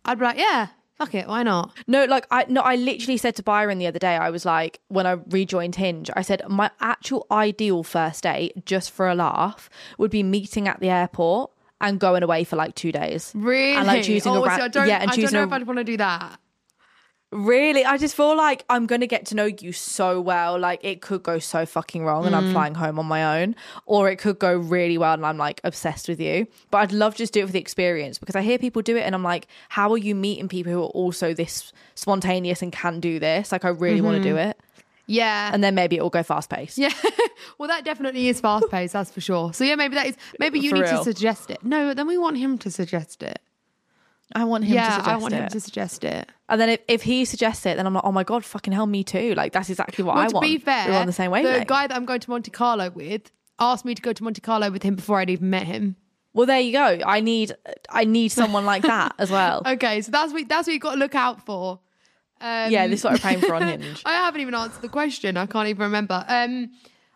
I'd 0.05 0.19
be 0.19 0.25
like, 0.25 0.37
yeah, 0.37 0.67
fuck 0.97 1.15
it, 1.15 1.27
why 1.27 1.43
not? 1.43 1.71
No, 1.87 2.03
like 2.05 2.27
I 2.31 2.45
no, 2.49 2.61
I 2.61 2.75
literally 2.75 3.17
said 3.17 3.35
to 3.37 3.43
Byron 3.43 3.77
the 3.77 3.87
other 3.87 3.99
day, 3.99 4.17
I 4.17 4.29
was 4.29 4.45
like, 4.45 4.81
when 4.89 5.07
I 5.07 5.17
rejoined 5.29 5.75
Hinge, 5.75 6.09
I 6.15 6.21
said 6.21 6.41
my 6.49 6.69
actual 6.81 7.25
ideal 7.31 7.83
first 7.83 8.23
date, 8.23 8.65
just 8.65 8.91
for 8.91 9.07
a 9.07 9.15
laugh, 9.15 9.69
would 9.97 10.11
be 10.11 10.23
meeting 10.23 10.67
at 10.67 10.81
the 10.81 10.89
airport 10.89 11.51
and 11.83 11.99
going 11.99 12.23
away 12.23 12.43
for 12.45 12.55
like 12.55 12.73
two 12.73 12.91
days. 12.91 13.31
Really? 13.35 13.75
And 13.75 13.85
like 13.85 14.03
choosing 14.03 14.31
oh, 14.31 14.43
a 14.43 14.47
ra- 14.47 14.55
I 14.55 14.67
don't, 14.69 14.87
yeah, 14.87 15.01
and 15.01 15.11
I 15.11 15.13
choosing 15.13 15.25
don't 15.25 15.33
know 15.33 15.41
a- 15.41 15.47
if 15.47 15.53
I'd 15.53 15.67
want 15.67 15.77
to 15.77 15.83
do 15.83 15.97
that. 15.97 16.39
Really, 17.31 17.83
I 17.83 17.97
just 17.97 18.15
feel 18.15 18.37
like 18.37 18.63
I'm 18.69 18.85
gonna 18.85 19.07
get 19.07 19.25
to 19.27 19.35
know 19.35 19.45
you 19.45 19.71
so 19.71 20.21
well. 20.21 20.59
Like 20.59 20.79
it 20.83 21.01
could 21.01 21.23
go 21.23 21.39
so 21.39 21.65
fucking 21.65 22.05
wrong, 22.05 22.27
and 22.27 22.35
I'm 22.35 22.49
mm. 22.49 22.51
flying 22.51 22.75
home 22.75 22.99
on 22.99 23.07
my 23.07 23.41
own, 23.41 23.55
or 23.87 24.07
it 24.07 24.17
could 24.17 24.37
go 24.37 24.55
really 24.55 24.99
well, 24.99 25.15
and 25.15 25.25
I'm 25.25 25.39
like 25.39 25.59
obsessed 25.63 26.07
with 26.07 26.21
you. 26.21 26.45
But 26.69 26.77
I'd 26.77 26.91
love 26.91 27.13
to 27.13 27.17
just 27.17 27.33
do 27.33 27.41
it 27.41 27.47
for 27.47 27.51
the 27.51 27.59
experience 27.59 28.19
because 28.19 28.35
I 28.35 28.43
hear 28.43 28.59
people 28.59 28.83
do 28.83 28.95
it, 28.97 29.01
and 29.01 29.15
I'm 29.15 29.23
like, 29.23 29.47
how 29.69 29.91
are 29.93 29.97
you 29.97 30.13
meeting 30.13 30.47
people 30.47 30.71
who 30.71 30.83
are 30.83 30.93
also 30.93 31.33
this 31.33 31.73
spontaneous 31.95 32.61
and 32.61 32.71
can 32.71 32.99
do 32.99 33.17
this? 33.17 33.51
Like 33.51 33.65
I 33.65 33.69
really 33.69 34.01
want 34.01 34.17
to 34.17 34.23
do 34.23 34.35
mm-hmm. 34.35 34.49
it, 34.49 34.59
Yeah. 35.05 35.51
and 35.53 35.63
then 35.63 35.75
maybe 35.75 35.97
it 35.97 36.01
will 36.01 36.09
go 36.09 36.23
fast 36.23 36.49
paced. 36.49 36.77
yeah. 36.77 36.93
well, 37.57 37.67
that 37.67 37.83
definitely 37.83 38.27
is 38.29 38.39
fast 38.39 38.69
paced, 38.71 38.93
that's 38.93 39.11
for 39.11 39.21
sure. 39.21 39.53
So, 39.53 39.63
yeah, 39.63 39.75
maybe 39.75 39.95
that 39.95 40.07
is, 40.07 40.17
maybe 40.39 40.59
you 40.59 40.69
For 40.69 40.75
need 40.77 40.83
real. 40.83 40.97
to 40.99 41.03
suggest 41.03 41.49
it. 41.49 41.63
No, 41.63 41.93
then 41.93 42.07
we 42.07 42.17
want 42.17 42.37
him 42.37 42.57
to 42.59 42.71
suggest 42.71 43.21
it. 43.23 43.39
I 44.35 44.45
want 44.45 44.63
him 44.63 44.69
to 44.71 44.75
yeah, 44.75 44.89
suggest 44.97 45.07
I 45.09 45.17
want 45.17 45.33
it. 45.33 45.37
him 45.41 45.49
to 45.49 45.59
suggest 45.59 46.03
it. 46.03 46.29
And 46.49 46.59
then 46.59 46.69
if, 46.69 46.79
if 46.87 47.01
he 47.03 47.25
suggests 47.25 47.65
it, 47.65 47.77
then 47.77 47.85
I'm 47.85 47.93
like, 47.93 48.03
oh 48.05 48.11
my 48.11 48.23
god, 48.23 48.43
fucking 48.43 48.73
hell, 48.73 48.87
me 48.87 49.03
too. 49.03 49.35
Like 49.35 49.51
that's 49.51 49.69
exactly 49.69 50.03
what 50.03 50.15
Well, 50.15 50.23
I 50.23 50.27
to 50.29 50.33
want. 50.35 50.45
To 50.45 50.51
be 50.53 50.57
fair, 50.57 50.87
we're 50.89 50.95
on 50.97 51.05
the 51.05 51.13
same 51.13 51.31
the 51.31 51.65
guy 51.67 51.85
that 51.87 51.95
I'm 51.95 52.05
going 52.05 52.19
to 52.21 52.29
Monte 52.29 52.49
Carlo 52.51 52.89
with 52.89 53.29
asked 53.59 53.85
me 53.85 53.93
to 53.93 54.01
go 54.01 54.11
to 54.13 54.23
Monte 54.23 54.41
Carlo 54.41 54.71
with 54.71 54.81
him 54.81 54.95
before 54.95 55.19
I'd 55.19 55.29
even 55.29 55.49
met 55.51 55.67
him. 55.67 55.97
well, 56.33 56.47
there 56.47 56.59
you 56.59 56.71
go. 56.71 56.99
I 57.05 57.19
need 57.19 57.53
I 57.89 58.05
need 58.05 58.29
someone 58.29 58.65
like 58.65 58.81
that 58.83 59.13
as 59.19 59.29
well. 59.29 59.61
Okay, 59.67 60.01
so 60.01 60.11
that's 60.11 60.33
what 60.33 60.47
that's 60.49 60.65
what 60.67 60.73
you 60.73 60.79
got 60.79 60.93
to 60.93 60.99
look 60.99 61.13
out 61.15 61.45
for. 61.45 61.79
Um, 62.43 62.69
yeah, 62.69 62.87
this 62.87 62.99
is 62.99 63.03
what 63.05 63.13
I'm 63.13 63.19
praying 63.19 63.39
for 63.39 63.55
on 63.55 63.61
Hinge. 63.67 64.01
I 64.05 64.15
haven't 64.15 64.41
even 64.41 64.53
answered 64.53 64.81
the 64.81 64.89
question. 64.89 65.37
I 65.37 65.45
can't 65.45 65.69
even 65.69 65.83
remember. 65.83 66.25
Um, 66.27 66.71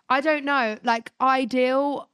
I 0.09 0.21
don't 0.21 0.45
know. 0.45 0.77
Like 0.83 1.11
ideal. 1.19 2.09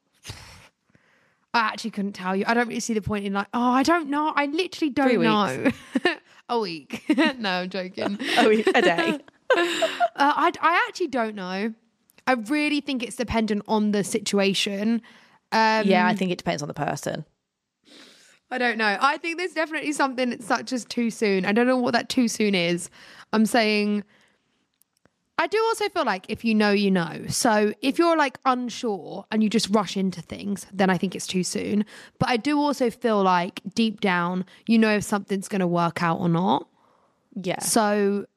I 1.54 1.60
actually 1.60 1.92
couldn't 1.92 2.14
tell 2.14 2.36
you. 2.36 2.44
I 2.48 2.56
don't 2.56 2.68
really 2.68 2.80
see 2.80 2.96
the 2.96 3.04
point 3.04 3.26
in 3.26 3.34
like. 3.34 3.46
Oh, 3.54 3.72
I 3.72 3.84
don't 3.84 4.10
know. 4.10 4.34
I 4.36 4.48
literally 4.48 4.90
don't 4.90 5.10
Three 5.10 5.18
know. 5.24 5.72
a 6.50 6.60
week. 6.60 7.04
no, 7.38 7.50
I'm 7.50 7.70
joking. 7.70 8.18
Oh, 8.38 8.50
a 8.50 8.82
day. 8.82 9.20
Uh, 9.56 9.60
I 10.16 10.52
I 10.60 10.86
actually 10.88 11.08
don't 11.10 11.36
know. 11.36 11.72
I 12.26 12.32
really 12.34 12.82
think 12.82 13.04
it's 13.04 13.16
dependent 13.16 13.62
on 13.68 13.92
the 13.92 14.04
situation. 14.04 15.04
Um, 15.52 15.86
yeah, 15.86 16.08
I 16.08 16.16
think 16.16 16.32
it 16.32 16.40
depends 16.40 16.64
on 16.64 16.68
the 16.68 16.74
person. 16.74 17.26
I 18.54 18.60
don't 18.60 18.78
know. 18.78 18.98
I 19.02 19.18
think 19.18 19.40
there's 19.40 19.54
definitely 19.54 19.94
something 19.94 20.30
that's 20.30 20.46
such 20.46 20.72
as 20.72 20.86
too 20.86 21.10
soon. 21.10 21.44
I 21.44 21.54
don't 21.54 21.66
know 21.66 21.76
what 21.78 21.94
that 21.94 22.08
too 22.08 22.28
soon 22.28 22.54
is. 22.54 22.92
I'm 23.34 23.48
saying 23.48 24.04
I 25.40 25.48
do 25.48 25.58
also 25.58 25.90
feel 25.90 26.06
like 26.06 26.28
if 26.30 26.46
you 26.46 26.54
know, 26.54 26.70
you 26.70 26.92
know. 26.92 27.26
So 27.30 27.74
if 27.82 27.98
you're 27.98 28.16
like 28.16 28.38
unsure 28.46 29.26
and 29.32 29.42
you 29.42 29.50
just 29.50 29.70
rush 29.72 29.98
into 29.98 30.22
things, 30.22 30.68
then 30.72 30.92
I 30.92 31.00
think 31.00 31.16
it's 31.16 31.26
too 31.26 31.44
soon. 31.44 31.84
But 32.20 32.30
I 32.30 32.38
do 32.38 32.60
also 32.60 32.92
feel 32.92 33.24
like 33.24 33.60
deep 33.74 34.02
down, 34.02 34.46
you 34.68 34.78
know 34.78 34.98
if 34.98 35.04
something's 35.04 35.48
going 35.48 35.62
to 35.62 35.68
work 35.68 36.04
out 36.04 36.20
or 36.20 36.30
not. 36.30 36.68
Yeah. 37.34 37.60
So 37.60 38.28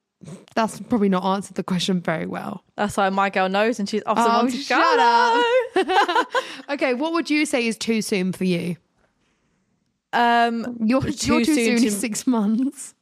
that's 0.54 0.80
probably 0.80 1.10
not 1.10 1.24
answered 1.24 1.56
the 1.56 1.62
question 1.62 2.00
very 2.00 2.24
well. 2.24 2.64
That's 2.76 2.96
why 2.96 3.10
my 3.10 3.28
girl 3.28 3.50
knows 3.50 3.78
and 3.78 3.86
she's 3.86 4.02
off 4.06 4.16
Oh, 4.18 4.48
to 4.48 4.56
shut 4.56 4.96
go. 5.76 6.24
Okay, 6.74 6.94
what 6.94 7.12
would 7.12 7.28
you 7.28 7.44
say 7.44 7.66
is 7.66 7.76
too 7.76 8.00
soon 8.00 8.32
for 8.32 8.44
you? 8.44 8.76
Um 10.16 10.76
You're 10.84 11.02
Too 11.02 11.34
you're 11.36 11.44
too 11.44 11.54
soon 11.54 11.78
soon, 11.78 11.82
to- 11.82 11.90
six 11.90 12.26
months. 12.26 12.94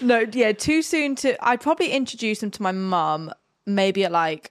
no, 0.00 0.24
yeah, 0.32 0.52
too 0.52 0.82
soon 0.82 1.14
to 1.16 1.36
I'd 1.46 1.60
probably 1.60 1.90
introduce 1.92 2.42
him 2.42 2.50
to 2.52 2.62
my 2.62 2.72
mum 2.72 3.30
maybe 3.66 4.04
at 4.04 4.12
like 4.12 4.50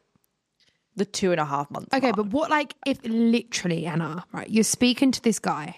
the 0.95 1.05
two 1.05 1.31
and 1.31 1.39
a 1.39 1.45
half 1.45 1.69
months. 1.71 1.93
Okay, 1.93 2.07
mark. 2.07 2.15
but 2.15 2.27
what 2.27 2.49
like 2.49 2.75
if 2.85 2.99
literally 3.03 3.85
Ana, 3.85 4.25
right? 4.31 4.49
You're 4.49 4.63
speaking 4.63 5.11
to 5.11 5.21
this 5.21 5.39
guy, 5.39 5.77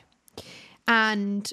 and 0.88 1.52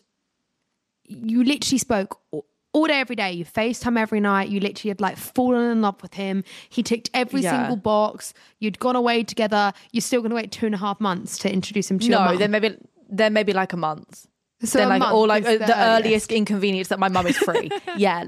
you 1.05 1.45
literally 1.45 1.79
spoke 1.79 2.20
all- 2.31 2.47
all 2.75 2.87
day, 2.87 3.01
every 3.01 3.14
day. 3.16 3.31
You 3.33 3.45
FaceTime 3.45 3.99
every 3.99 4.18
night. 4.20 4.49
You 4.49 4.59
literally 4.59 4.89
had 4.89 5.01
like 5.01 5.16
fallen 5.18 5.70
in 5.70 5.83
love 5.83 6.01
with 6.03 6.14
him. 6.14 6.43
He 6.70 6.83
ticked 6.83 7.11
every 7.12 7.43
Yeah. 7.43 7.51
single 7.61 7.77
box. 7.77 8.33
You'd 8.61 8.79
gone 8.79 8.97
away 8.97 9.25
together. 9.25 9.75
You're 9.93 10.01
still 10.01 10.23
going 10.23 10.31
to 10.31 10.37
wait 10.37 10.51
two 10.53 10.64
and 10.66 10.75
a 10.75 10.79
half 10.79 10.99
months 10.99 11.37
to 11.41 11.53
introduce 11.53 11.91
him 11.91 11.99
to 11.99 12.07
your 12.07 12.18
no, 12.18 12.25
mum. 12.25 12.39
then 12.39 12.51
maybe 12.51 12.77
then 13.12 13.32
maybe 13.32 13.52
like 13.52 13.72
a 13.72 13.76
month. 13.76 14.26
So 14.64 14.78
then 14.78 14.88
like 14.88 15.00
month 15.00 15.14
or 15.14 15.26
like 15.26 15.44
uh, 15.44 15.52
the 15.52 15.58
the, 15.58 15.76
earliest. 15.76 16.06
earliest. 16.06 16.32
inconvenience 16.32 16.88
that 16.88 16.98
my 16.98 17.08
mum 17.08 17.26
is 17.26 17.36
free. 17.36 17.70
yeah, 17.96 18.24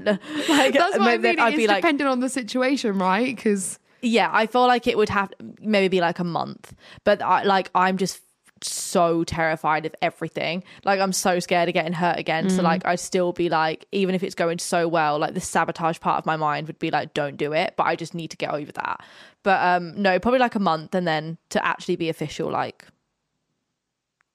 like 0.49 0.73
That's 0.73 0.97
what 0.97 1.01
I 1.07 1.17
mean. 1.17 1.39
I'd 1.39 1.53
It's 1.53 1.57
be 1.57 1.67
like, 1.67 1.77
dependent 1.77 2.09
on 2.09 2.19
the 2.19 2.29
situation, 2.29 2.97
right? 2.97 3.35
Because 3.35 3.79
yeah, 4.01 4.29
I 4.31 4.45
feel 4.45 4.67
like 4.67 4.85
it 4.85 4.97
would 4.97 5.09
have 5.09 5.33
maybe 5.61 5.87
be 5.87 6.01
like 6.01 6.19
a 6.19 6.23
month, 6.25 6.73
but 7.03 7.21
I 7.21 7.43
like 7.43 7.69
I'm 7.73 7.97
just 7.97 8.21
so 8.61 9.23
terrified 9.23 9.85
of 9.85 9.95
everything. 10.01 10.63
Like 10.83 10.99
I'm 10.99 11.13
so 11.13 11.39
scared 11.39 11.69
of 11.69 11.73
getting 11.73 11.93
hurt 11.93 12.17
again. 12.17 12.49
So 12.49 12.61
like 12.61 12.85
I'd 12.85 12.99
still 12.99 13.31
be 13.31 13.47
like, 13.49 13.85
even 13.91 14.15
if 14.15 14.23
it's 14.23 14.35
going 14.35 14.59
so 14.59 14.87
well, 14.87 15.19
like 15.19 15.33
the 15.35 15.41
sabotage 15.41 15.99
part 15.99 16.17
of 16.17 16.25
my 16.25 16.35
mind 16.35 16.67
would 16.67 16.79
be 16.79 16.91
like, 16.91 17.13
don't 17.13 17.37
do 17.37 17.53
it. 17.53 17.75
But 17.77 17.83
I 17.85 17.95
just 17.95 18.13
need 18.13 18.31
to 18.31 18.37
get 18.37 18.51
over 18.51 18.71
that. 18.73 19.03
But 19.43 19.61
um 19.61 20.01
no, 20.01 20.19
probably 20.19 20.39
like 20.39 20.55
a 20.55 20.59
month, 20.59 20.95
and 20.95 21.07
then 21.07 21.37
to 21.49 21.65
actually 21.65 21.95
be 21.95 22.09
official, 22.09 22.49
like 22.49 22.85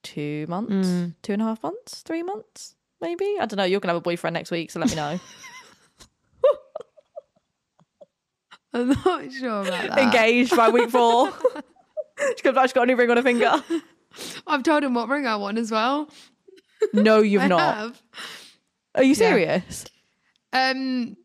two 0.03 0.47
months, 0.49 1.15
two 1.23 1.33
and 1.33 1.43
a 1.43 1.45
half 1.45 1.63
months, 1.63 2.03
three 2.03 2.23
months, 2.23 2.75
maybe. 3.01 3.37
I 3.41 3.47
don't 3.47 3.57
know. 3.57 3.65
You're 3.65 3.81
gonna 3.81 3.93
have 3.95 4.01
a 4.01 4.03
boyfriend 4.03 4.35
next 4.35 4.51
week, 4.51 4.71
so 4.71 4.81
let 4.81 4.91
me 4.91 4.97
know. 4.97 5.19
I'm 8.73 8.89
not 8.89 9.33
sure 9.33 9.63
about 9.63 9.97
that. 9.97 9.99
Engaged 9.99 10.57
by 10.57 10.69
week 10.71 10.91
four. 10.91 11.33
she 12.37 12.43
comes 12.43 12.55
back, 12.55 12.67
she's 12.67 12.73
got 12.73 12.83
a 12.85 12.87
new 12.87 12.97
ring 12.97 13.11
on 13.11 13.17
her 13.17 13.23
finger. 13.23 13.63
I've 14.47 14.63
told 14.63 14.85
him 14.85 14.95
what 14.95 15.09
ring 15.09 15.27
I 15.27 15.37
want 15.37 15.59
as 15.59 15.71
well. 15.71 16.09
No, 16.93 17.21
you've 17.21 17.43
I 17.43 17.49
not. 17.49 17.75
have. 17.77 18.03
Are 18.95 19.03
you 19.03 19.15
serious? 19.15 19.85
Um, 20.53 21.17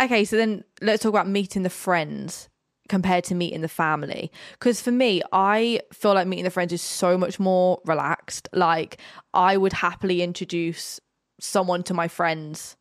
Okay, 0.00 0.24
so 0.24 0.36
then 0.36 0.64
let's 0.80 1.02
talk 1.02 1.10
about 1.10 1.28
meeting 1.28 1.64
the 1.64 1.70
friends 1.70 2.48
compared 2.88 3.24
to 3.24 3.34
meeting 3.34 3.60
the 3.60 3.68
family. 3.68 4.30
Because 4.52 4.80
for 4.80 4.90
me, 4.90 5.22
I 5.32 5.80
feel 5.92 6.14
like 6.14 6.26
meeting 6.26 6.44
the 6.44 6.50
friends 6.50 6.72
is 6.72 6.82
so 6.82 7.16
much 7.18 7.38
more 7.38 7.80
relaxed. 7.84 8.48
Like, 8.52 8.98
I 9.34 9.56
would 9.56 9.72
happily 9.74 10.22
introduce 10.22 11.00
someone 11.40 11.82
to 11.84 11.94
my 11.94 12.08
friends 12.08 12.76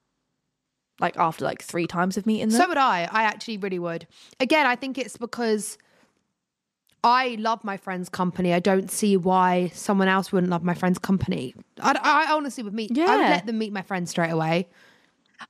like 0.99 1.15
after 1.17 1.45
like 1.45 1.61
three 1.61 1.85
times 1.85 2.17
of 2.17 2.25
meeting 2.25 2.49
them. 2.49 2.59
So 2.59 2.67
would 2.67 2.77
I. 2.77 3.07
I 3.11 3.23
actually 3.23 3.57
really 3.57 3.77
would. 3.77 4.07
Again, 4.39 4.65
I 4.65 4.75
think 4.75 4.97
it's 4.97 5.15
because 5.15 5.77
I 7.03 7.37
love 7.39 7.63
my 7.63 7.77
friend's 7.77 8.09
company. 8.09 8.51
I 8.53 8.59
don't 8.59 8.89
see 8.89 9.15
why 9.15 9.69
someone 9.73 10.07
else 10.07 10.31
wouldn't 10.31 10.49
love 10.49 10.63
my 10.63 10.73
friend's 10.73 10.97
company. 10.97 11.53
I, 11.79 11.99
I 12.29 12.33
honestly 12.33 12.63
would 12.63 12.73
meet. 12.73 12.97
I 12.97 13.15
would 13.15 13.21
Yeah. 13.21 13.29
let 13.29 13.45
them 13.45 13.59
meet 13.59 13.71
my 13.71 13.83
friend 13.83 14.09
straight 14.09 14.31
away. 14.31 14.67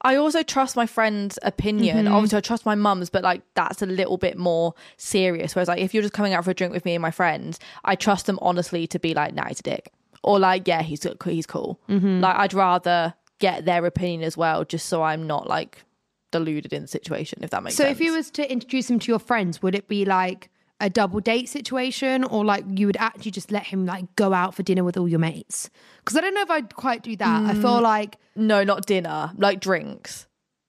I 0.01 0.15
also 0.15 0.43
trust 0.43 0.75
my 0.75 0.85
friend's 0.85 1.39
opinion. 1.43 2.05
Mm-hmm. 2.05 2.13
Obviously, 2.13 2.37
I 2.37 2.41
trust 2.41 2.65
my 2.65 2.75
mum's, 2.75 3.09
but 3.09 3.23
like 3.23 3.41
that's 3.55 3.81
a 3.81 3.85
little 3.85 4.17
bit 4.17 4.37
more 4.37 4.73
serious. 4.97 5.55
Whereas, 5.55 5.67
like, 5.67 5.79
if 5.79 5.93
you're 5.93 6.03
just 6.03 6.13
coming 6.13 6.33
out 6.33 6.45
for 6.45 6.51
a 6.51 6.53
drink 6.53 6.73
with 6.73 6.85
me 6.85 6.95
and 6.95 7.01
my 7.01 7.11
friends, 7.11 7.59
I 7.85 7.95
trust 7.95 8.25
them 8.25 8.39
honestly 8.41 8.87
to 8.87 8.99
be 8.99 9.13
like, 9.13 9.33
"Nah, 9.33 9.47
he's 9.47 9.59
a 9.59 9.63
dick," 9.63 9.91
or 10.23 10.39
like, 10.39 10.67
"Yeah, 10.67 10.81
he's 10.81 11.05
he's 11.25 11.45
cool." 11.45 11.79
Mm-hmm. 11.89 12.21
Like, 12.21 12.35
I'd 12.35 12.53
rather 12.53 13.13
get 13.39 13.65
their 13.65 13.85
opinion 13.85 14.23
as 14.23 14.35
well, 14.35 14.65
just 14.65 14.87
so 14.87 15.03
I'm 15.03 15.27
not 15.27 15.47
like 15.47 15.83
deluded 16.31 16.73
in 16.73 16.83
the 16.83 16.87
situation. 16.87 17.39
If 17.41 17.51
that 17.51 17.63
makes 17.63 17.75
So 17.75 17.83
sense. 17.83 17.97
So, 17.97 18.01
if 18.01 18.05
you 18.05 18.13
was 18.13 18.29
to 18.31 18.51
introduce 18.51 18.89
him 18.89 18.99
to 18.99 19.11
your 19.11 19.19
friends, 19.19 19.61
would 19.61 19.75
it 19.75 19.87
be 19.87 20.05
like 20.05 20.49
a 20.79 20.89
double 20.89 21.19
date 21.19 21.49
situation, 21.49 22.23
or 22.23 22.45
like 22.45 22.63
you 22.75 22.85
would 22.85 22.97
actually 22.97 23.31
just 23.31 23.51
let 23.51 23.63
him 23.63 23.85
like 23.85 24.15
go 24.15 24.33
out 24.33 24.53
for 24.53 24.61
dinner 24.63 24.83
with 24.83 24.97
all 24.97 25.07
your 25.07 25.19
mates? 25.19 25.69
Because 25.99 26.15
I 26.17 26.21
don't 26.21 26.33
know 26.33 26.41
if 26.41 26.51
I'd 26.51 26.75
quite 26.75 27.01
do 27.03 27.15
that. 27.15 27.45
I 27.49 27.53
Mm. 27.53 27.61
feel 27.61 27.81
like 27.81 28.17
no, 28.35 28.63
not 28.63 28.85
dinner, 28.85 29.31
like 29.37 29.59
drinks. 29.59 30.27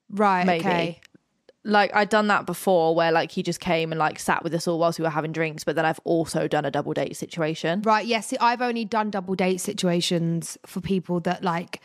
right, 0.09 0.45
Maybe. 0.45 0.65
okay. 0.65 0.99
Like 1.65 1.93
I'd 1.93 2.09
done 2.09 2.27
that 2.27 2.45
before, 2.45 2.95
where 2.95 3.11
like 3.11 3.31
he 3.31 3.43
just 3.43 3.59
came 3.59 3.91
and 3.91 3.99
like 3.99 4.17
sat 4.17 4.43
with 4.43 4.53
us 4.55 4.67
all 4.67 4.79
whilst 4.79 4.97
we 4.97 5.03
were 5.03 5.09
having 5.11 5.31
drinks. 5.33 5.63
But 5.63 5.75
then 5.75 5.85
I've 5.85 5.99
also 6.05 6.47
done 6.47 6.65
a 6.65 6.71
double 6.71 6.93
date 6.93 7.15
situation. 7.17 7.81
Right. 7.83 8.05
Yes. 8.05 8.27
see, 8.27 8.37
I've 8.39 8.61
only 8.61 8.85
done 8.85 9.11
double 9.11 9.35
date 9.35 9.59
situations 9.61 10.57
for 10.65 10.79
people 10.81 11.19
that 11.21 11.43
like 11.43 11.81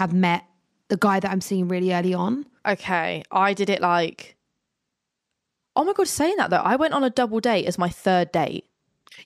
have 0.00 0.12
met 0.12 0.44
the 0.88 0.96
guy 0.96 1.20
that 1.20 1.30
I'm 1.30 1.40
seeing 1.42 1.68
really 1.68 1.92
early 1.92 2.14
on. 2.14 2.46
Okay, 2.66 3.22
I 3.30 3.54
did 3.54 3.70
it 3.70 3.80
like. 3.80 4.36
Oh 5.76 5.84
my 5.84 5.92
god! 5.92 6.08
Saying 6.08 6.36
that 6.36 6.50
though, 6.50 6.56
I 6.58 6.76
went 6.76 6.94
on 6.94 7.04
a 7.04 7.10
double 7.10 7.40
date 7.40 7.66
as 7.66 7.78
my 7.78 7.88
third 7.88 8.32
date, 8.32 8.66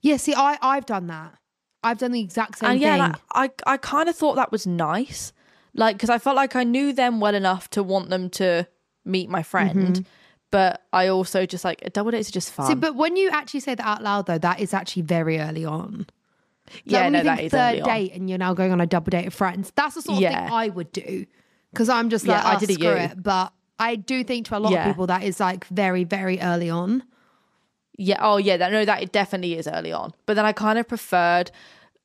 Yeah. 0.03 0.17
See, 0.17 0.35
I 0.35 0.59
I've 0.61 0.87
done 0.87 1.07
that. 1.09 1.35
I've 1.83 1.99
done 1.99 2.13
the 2.13 2.21
exact 2.21 2.59
same 2.59 2.71
and 2.73 2.81
yeah, 2.81 2.93
thing. 3.13 3.21
like, 3.35 3.57
I 3.67 3.73
I 3.75 3.77
kind 3.77 4.09
of 4.09 4.17
thought 4.17 4.37
that 4.37 4.51
was 4.53 4.67
nice, 4.67 5.33
like 5.75 5.97
because 5.97 6.11
I 6.11 6.19
felt 6.19 6.37
like 6.37 6.57
I 6.57 6.65
knew 6.65 6.93
them 6.93 7.21
well 7.21 7.35
enough 7.35 7.69
to 7.71 7.83
want 7.83 8.09
them 8.11 8.31
to 8.31 8.67
meet 9.05 9.29
my 9.29 9.43
friend, 9.43 9.79
mm-hmm. 9.97 10.03
but 10.51 10.83
I 10.93 11.09
also 11.09 11.45
just 11.47 11.65
like 11.65 11.83
a 11.85 11.91
double 11.91 12.11
dates 12.11 12.29
are 12.31 12.33
just 12.33 12.51
fun. 12.53 12.67
See, 12.69 12.75
but 12.75 12.95
when 12.97 13.17
you 13.17 13.29
actually 13.31 13.61
say 13.61 13.75
that 13.75 13.87
out 13.87 14.03
loud, 14.03 14.27
though, 14.27 14.39
that 14.39 14.61
is 14.61 14.73
actually 14.73 15.03
very 15.03 15.39
early 15.39 15.65
on. 15.67 16.07
Like, 16.71 16.83
yeah, 16.87 17.09
no, 17.11 17.23
that 17.23 17.41
is 17.41 17.51
third 17.53 17.59
early 17.73 17.81
on. 17.83 17.89
date 17.89 18.13
and 18.15 18.31
you're 18.31 18.39
now 18.39 18.55
going 18.55 18.73
on 18.73 18.81
a 18.81 18.87
double 18.87 19.11
date 19.11 19.27
of 19.27 19.35
friends. 19.35 19.71
That's 19.77 19.95
the 19.97 20.01
sort 20.03 20.17
of 20.17 20.23
Yeah. 20.23 20.45
thing 20.47 20.55
I 20.55 20.69
would 20.71 20.91
do 20.93 21.27
because 21.71 21.91
I'm 21.91 22.09
just 22.09 22.25
Yeah, 22.25 22.37
like, 22.37 22.45
I 22.47 22.55
oh, 22.57 22.59
did 22.61 22.73
screw 22.73 22.87
you. 22.89 22.93
it. 22.97 23.23
But 23.23 23.53
I 23.79 23.97
do 23.97 24.23
think 24.25 24.47
to 24.47 24.57
a 24.57 24.61
lot 24.61 24.73
Yeah. 24.73 24.87
of 24.89 24.93
people 24.95 25.07
that 25.09 25.23
is 25.23 25.41
like 25.41 25.67
very, 25.67 26.05
very 26.05 26.41
early 26.41 26.71
on. 26.71 27.03
Yeah. 27.97 28.19
Oh, 28.21 28.37
yeah. 28.37 28.57
That 28.57 28.73
no, 28.73 28.85
that 28.85 29.03
it 29.03 29.13
definitely 29.13 29.57
is 29.57 29.67
early 29.69 29.93
on. 29.93 30.13
But 30.27 30.35
then 30.35 30.45
I 30.47 30.53
kind 30.53 30.79
of 30.79 30.89
preferred. 30.89 31.51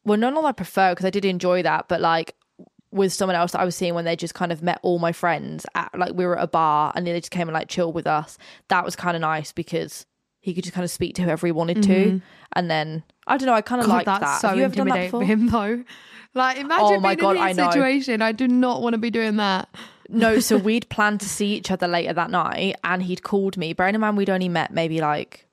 Well, 0.03 0.17
none 0.17 0.37
of 0.37 0.45
I 0.45 0.51
prefer 0.51 0.91
because 0.91 1.05
I 1.05 1.09
did 1.09 1.25
enjoy 1.25 1.61
that, 1.63 1.87
but 1.87 2.01
like 2.01 2.35
with 2.91 3.13
someone 3.13 3.35
else 3.35 3.51
that 3.51 3.61
I 3.61 3.65
was 3.65 3.75
seeing 3.75 3.93
when 3.93 4.05
they 4.05 4.15
just 4.15 4.33
kind 4.33 4.51
of 4.51 4.63
met 4.63 4.79
all 4.81 4.97
my 4.97 5.11
friends 5.11 5.65
at 5.75 5.95
like 5.97 6.13
we 6.15 6.25
were 6.25 6.37
at 6.37 6.43
a 6.43 6.47
bar 6.47 6.91
and 6.95 7.05
they 7.05 7.19
just 7.19 7.29
came 7.31 7.47
and 7.47 7.53
like 7.53 7.67
chilled 7.67 7.93
with 7.93 8.07
us. 8.07 8.37
That 8.69 8.83
was 8.83 8.95
kind 8.95 9.15
of 9.15 9.21
nice 9.21 9.51
because 9.51 10.05
he 10.39 10.53
could 10.53 10.63
just 10.63 10.73
kind 10.73 10.85
of 10.85 10.89
speak 10.89 11.15
to 11.15 11.21
whoever 11.21 11.45
he 11.45 11.51
wanted 11.51 11.83
to, 11.83 11.89
mm-hmm. 11.89 12.17
and 12.53 12.71
then 12.71 13.03
I 13.27 13.37
don't 13.37 13.45
know. 13.45 13.53
I 13.53 13.61
kind 13.61 13.81
of 13.81 13.87
like 13.87 14.05
that's 14.05 14.21
that. 14.23 14.41
so 14.41 14.47
Have 14.47 14.57
you 14.57 14.63
ever 14.63 14.73
done 14.75 14.87
that 14.87 15.03
before? 15.05 15.23
him, 15.23 15.47
though. 15.49 15.83
Like, 16.33 16.57
imagine 16.57 16.85
Oh 16.85 16.99
being 17.01 17.15
God, 17.17 17.35
in 17.35 17.41
I 17.41 17.47
his 17.49 17.57
know. 17.57 17.69
situation. 17.69 18.21
I 18.21 18.31
do 18.31 18.47
not 18.47 18.81
want 18.81 18.93
to 18.93 18.97
be 18.99 19.09
doing 19.11 19.35
that. 19.37 19.67
No, 20.11 20.39
so 20.39 20.57
we'd 20.57 20.89
planned 20.89 21.19
to 21.21 21.29
see 21.29 21.53
each 21.53 21.69
other 21.71 21.87
later 21.87 22.13
that 22.13 22.31
night, 22.31 22.75
and 22.83 23.03
he'd 23.03 23.23
called 23.23 23.57
me. 23.57 23.73
Bearing 23.73 23.95
in 23.95 24.01
mind 24.01 24.17
we'd 24.17 24.29
only 24.29 24.49
met 24.49 24.73
maybe 24.73 24.99
like 25.01 25.45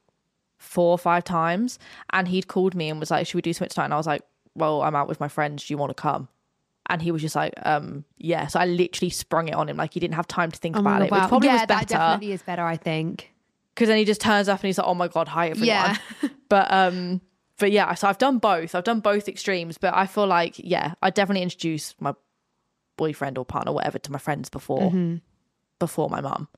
four 0.57 0.91
or 0.93 0.99
five 0.99 1.25
times, 1.25 1.79
and 2.11 2.27
he'd 2.29 2.49
called 2.49 2.75
me 2.75 2.89
and 2.89 2.99
was 2.99 3.11
like, 3.11 3.27
"Should 3.27 3.35
we 3.37 3.43
do 3.43 3.53
something 3.53 3.73
tonight?" 3.73 3.87
And 3.87 3.95
I 3.95 3.99
was 3.99 4.07
like, 4.07 4.23
"Well, 4.55 4.83
I'm 4.83 4.97
out 4.97 5.09
with 5.09 5.21
my 5.21 5.29
friends. 5.29 5.67
Do 5.67 5.75
you 5.75 5.79
want 5.79 5.91
to 5.91 5.95
come?" 6.01 6.29
And 6.89 7.03
he 7.03 7.11
was 7.11 7.21
just 7.21 7.37
like, 7.37 7.53
um, 7.65 8.05
"Yeah." 8.17 8.47
So 8.47 8.59
I 8.59 8.65
literally 8.67 9.11
sprung 9.11 9.49
it 9.49 9.55
on 9.55 9.69
him, 9.69 9.77
like 9.77 9.93
he 9.93 10.01
didn't 10.01 10.15
have 10.15 10.27
time 10.27 10.51
to 10.51 10.59
think 10.59 10.77
Oh 10.77 10.81
about 10.81 11.03
it, 11.03 11.11
which 11.11 11.21
probably 11.29 11.49
yeah, 11.49 11.55
was 11.55 11.67
that 11.69 11.89
definitely 11.89 12.33
is 12.33 12.43
better, 12.43 12.63
I 12.63 12.77
think. 12.77 13.33
because 13.75 13.89
then 13.89 13.99
he 13.99 14.05
just 14.05 14.21
turns 14.21 14.49
up 14.49 14.61
and 14.61 14.67
he's 14.69 14.79
like, 14.79 14.87
"Oh 14.87 14.95
my 14.95 15.09
god, 15.09 15.29
hi 15.29 15.49
everyone." 15.51 15.67
Yeah. 15.67 15.97
but 16.49 16.73
um, 16.73 17.21
but 17.59 17.73
yeah, 17.73 17.93
so 17.95 18.09
I've 18.09 18.19
done 18.19 18.39
both. 18.39 18.75
I've 18.75 18.85
done 18.85 19.01
both 19.01 19.29
extremes, 19.29 19.77
but 19.79 19.95
I 19.95 20.07
feel 20.07 20.27
like 20.27 20.55
yeah, 20.59 20.95
I 21.03 21.11
definitely 21.11 21.43
introduced 21.43 22.01
my 22.01 22.15
boyfriend 22.97 23.39
or 23.39 23.45
partner, 23.45 23.73
whatever, 23.73 23.99
to 23.99 24.13
my 24.13 24.19
friends 24.19 24.49
before 24.49 24.91
Mm-hmm. 24.91 25.17
before 25.79 26.09
my 26.09 26.21
mum. 26.21 26.49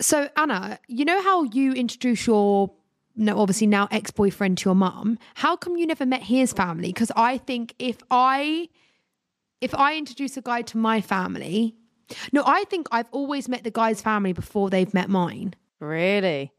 So, 0.00 0.28
Ana, 0.36 0.78
you 0.88 1.04
know 1.04 1.22
how 1.22 1.44
you 1.44 1.72
introduce 1.72 2.26
your, 2.26 2.72
no, 3.14 3.38
obviously 3.38 3.68
now 3.68 3.86
ex 3.90 4.10
boyfriend 4.10 4.58
to 4.58 4.68
your 4.70 4.74
mum? 4.74 5.18
How 5.34 5.54
come 5.56 5.76
you 5.76 5.86
never 5.86 6.04
met 6.04 6.22
his 6.24 6.52
family? 6.52 6.88
Because 6.88 7.12
I 7.14 7.38
think 7.38 7.74
if 7.78 7.98
I, 8.10 8.68
if 9.60 9.74
I 9.74 9.96
introduce 9.96 10.36
a 10.36 10.42
guy 10.42 10.62
to 10.62 10.76
my 10.78 11.00
family, 11.00 11.76
no, 12.32 12.42
I 12.44 12.64
think 12.64 12.88
I've 12.90 13.08
always 13.12 13.48
met 13.48 13.62
the 13.62 13.70
guy's 13.70 14.00
family 14.02 14.32
before 14.32 14.70
they've 14.70 14.92
met 14.92 15.08
mine. 15.08 15.54
Really? 15.78 16.52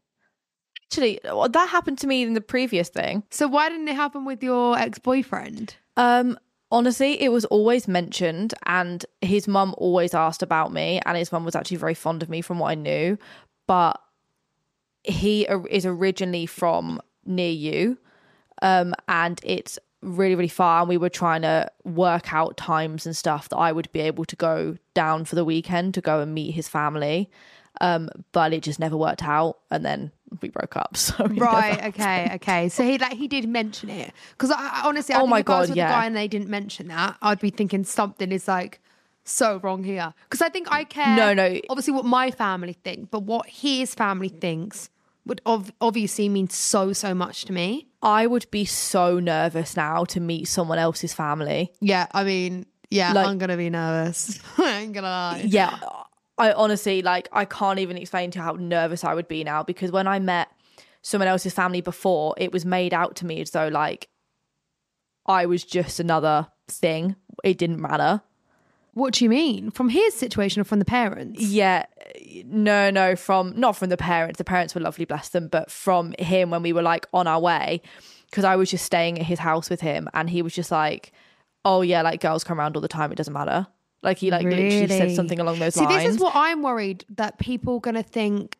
Actually, 0.86 1.20
that 1.22 1.68
happened 1.68 1.98
to 1.98 2.06
me 2.06 2.22
in 2.22 2.34
the 2.34 2.40
previous 2.40 2.88
thing. 2.88 3.24
So 3.30 3.46
why 3.48 3.68
didn't 3.68 3.88
it 3.88 3.96
happen 3.96 4.24
with 4.24 4.42
your 4.42 4.78
ex 4.78 4.98
boyfriend? 4.98 5.76
Um, 5.96 6.38
honestly, 6.74 7.22
it 7.22 7.30
was 7.30 7.44
always 7.46 7.86
mentioned, 7.86 8.52
and 8.66 9.06
his 9.20 9.46
mum 9.46 9.74
always 9.78 10.12
asked 10.12 10.42
about 10.42 10.72
me, 10.72 11.00
and 11.06 11.16
his 11.16 11.30
mum 11.30 11.44
was 11.44 11.54
actually 11.54 11.76
very 11.76 11.94
fond 11.94 12.22
of 12.22 12.28
me 12.28 12.40
from 12.40 12.58
what 12.58 12.70
I 12.70 12.74
knew. 12.74 13.16
But 13.68 14.00
he 15.04 15.46
is 15.70 15.86
originally 15.86 16.46
from 16.46 17.00
near 17.24 17.52
you, 17.52 17.96
um, 18.60 18.92
and 19.06 19.40
it's 19.44 19.78
really 20.04 20.34
really 20.34 20.48
far. 20.48 20.80
And 20.80 20.88
we 20.88 20.96
were 20.96 21.08
trying 21.08 21.42
to 21.42 21.70
work 21.84 22.32
out 22.32 22.56
times 22.56 23.06
and 23.06 23.16
stuff 23.16 23.48
that 23.48 23.56
I 23.56 23.72
would 23.72 23.90
be 23.92 24.00
able 24.00 24.24
to 24.26 24.36
go 24.36 24.76
down 24.94 25.24
for 25.24 25.34
the 25.34 25.44
weekend 25.44 25.94
to 25.94 26.00
go 26.00 26.20
and 26.20 26.34
meet 26.34 26.52
his 26.52 26.68
family. 26.68 27.30
Um, 27.80 28.08
but 28.30 28.52
it 28.52 28.62
just 28.62 28.78
never 28.78 28.96
worked 28.96 29.24
out, 29.24 29.58
and 29.70 29.84
then 29.84 30.12
we 30.40 30.48
broke 30.48 30.76
up. 30.76 30.96
So 30.96 31.26
Right. 31.26 31.84
Okay. 31.94 32.30
Okay. 32.36 32.68
So 32.68 32.84
he 32.84 32.98
like 32.98 33.14
he 33.14 33.26
did 33.26 33.48
mention 33.48 33.90
it 33.90 34.12
because 34.30 34.50
I, 34.52 34.58
I 34.58 34.82
honestly, 34.84 35.14
I 35.14 35.18
Oh 35.18 35.22
think 35.22 35.30
my 35.30 35.40
if 35.40 35.48
I 35.48 35.58
was 35.60 35.68
God, 35.70 35.76
yeah. 35.76 35.88
guy 35.90 36.06
and 36.06 36.14
they 36.16 36.28
didn't 36.28 36.48
mention 36.48 36.88
that, 36.88 37.16
I'd 37.20 37.40
be 37.40 37.50
thinking 37.50 37.82
something 37.84 38.30
is 38.30 38.46
like 38.46 38.80
so 39.24 39.58
wrong 39.62 39.82
here 39.82 40.12
because 40.24 40.40
I 40.42 40.50
think 40.50 40.68
I 40.70 40.84
care. 40.84 41.16
No, 41.16 41.34
no. 41.34 41.60
Obviously, 41.68 41.94
what 41.94 42.04
my 42.04 42.30
family 42.30 42.74
think, 42.84 43.10
but 43.10 43.22
what 43.24 43.46
his 43.48 43.94
family 43.94 44.28
thinks 44.28 44.90
would 45.26 45.40
ov- 45.46 45.72
obviously 45.80 46.28
mean 46.28 46.48
so 46.48 46.92
so 46.92 47.12
much 47.14 47.44
to 47.46 47.52
me. 47.52 47.88
I 48.04 48.26
would 48.26 48.50
be 48.50 48.64
so 48.66 49.18
nervous 49.18 49.76
now 49.76 50.04
to 50.06 50.20
meet 50.20 50.46
someone 50.46 50.78
else's 50.78 51.14
family. 51.14 51.72
Yeah, 51.80 52.06
I 52.12 52.22
mean, 52.22 52.66
yeah, 52.90 53.12
Like- 53.12 53.26
I'm 53.26 53.38
gonna 53.38 53.56
be 53.56 53.70
nervous. 53.70 54.38
I 54.58 54.80
ain't 54.82 54.92
gonna 54.92 55.08
lie. 55.08 55.42
Yeah, 55.46 55.78
I 56.38 56.52
honestly 56.52 57.02
like 57.02 57.28
I 57.32 57.44
can't 57.46 57.78
even 57.78 57.96
explain 57.96 58.30
to 58.32 58.38
you 58.38 58.42
how 58.44 58.52
nervous 58.52 59.04
I 59.04 59.14
would 59.14 59.26
be 59.26 59.42
now 59.42 59.62
because 59.62 59.90
when 59.90 60.06
I 60.06 60.18
met 60.18 60.48
someone 61.02 61.28
else's 61.28 61.54
family 61.54 61.80
before, 61.80 62.34
it 62.36 62.52
was 62.52 62.64
made 62.64 62.92
out 62.94 63.16
to 63.16 63.26
me 63.26 63.40
as 63.40 63.50
though 63.50 63.68
like 63.68 64.08
I 65.26 65.46
was 65.46 65.64
just 65.64 65.98
another 65.98 66.48
thing. 66.68 67.16
It 67.42 67.56
didn't 67.58 67.80
matter. 67.80 68.20
What 68.94 69.14
do 69.14 69.24
you 69.24 69.28
mean? 69.28 69.70
From 69.72 69.88
his 69.88 70.14
situation 70.14 70.60
or 70.60 70.64
from 70.64 70.78
the 70.78 70.84
parents? 70.84 71.42
Yeah, 71.42 71.86
no, 72.46 72.90
no, 72.90 73.16
from 73.16 73.58
not 73.58 73.76
from 73.76 73.88
the 73.88 73.96
parents. 73.96 74.38
The 74.38 74.44
parents 74.44 74.74
were 74.74 74.80
lovely, 74.80 75.04
bless 75.04 75.28
them, 75.30 75.48
but 75.48 75.70
from 75.70 76.14
him 76.18 76.50
when 76.50 76.62
we 76.62 76.72
were 76.72 76.82
like 76.82 77.06
on 77.12 77.26
our 77.26 77.40
way, 77.40 77.82
because 78.30 78.44
I 78.44 78.54
was 78.54 78.70
just 78.70 78.84
staying 78.84 79.18
at 79.18 79.26
his 79.26 79.40
house 79.40 79.68
with 79.68 79.80
him, 79.80 80.08
and 80.14 80.30
he 80.30 80.42
was 80.42 80.54
just 80.54 80.70
like, 80.70 81.12
"Oh 81.64 81.82
yeah, 81.82 82.02
like 82.02 82.20
girls 82.20 82.44
come 82.44 82.58
around 82.58 82.76
all 82.76 82.82
the 82.82 82.88
time. 82.88 83.10
It 83.10 83.16
doesn't 83.16 83.32
matter." 83.32 83.66
Like 84.02 84.18
he 84.18 84.30
like 84.30 84.44
literally 84.44 84.86
said 84.86 85.16
something 85.16 85.40
along 85.40 85.58
those 85.58 85.74
See, 85.74 85.80
lines. 85.80 85.94
See, 85.94 86.06
this 86.06 86.14
is 86.14 86.20
what 86.20 86.36
I'm 86.36 86.62
worried 86.62 87.04
that 87.10 87.38
people 87.38 87.80
gonna 87.80 88.02
think. 88.02 88.56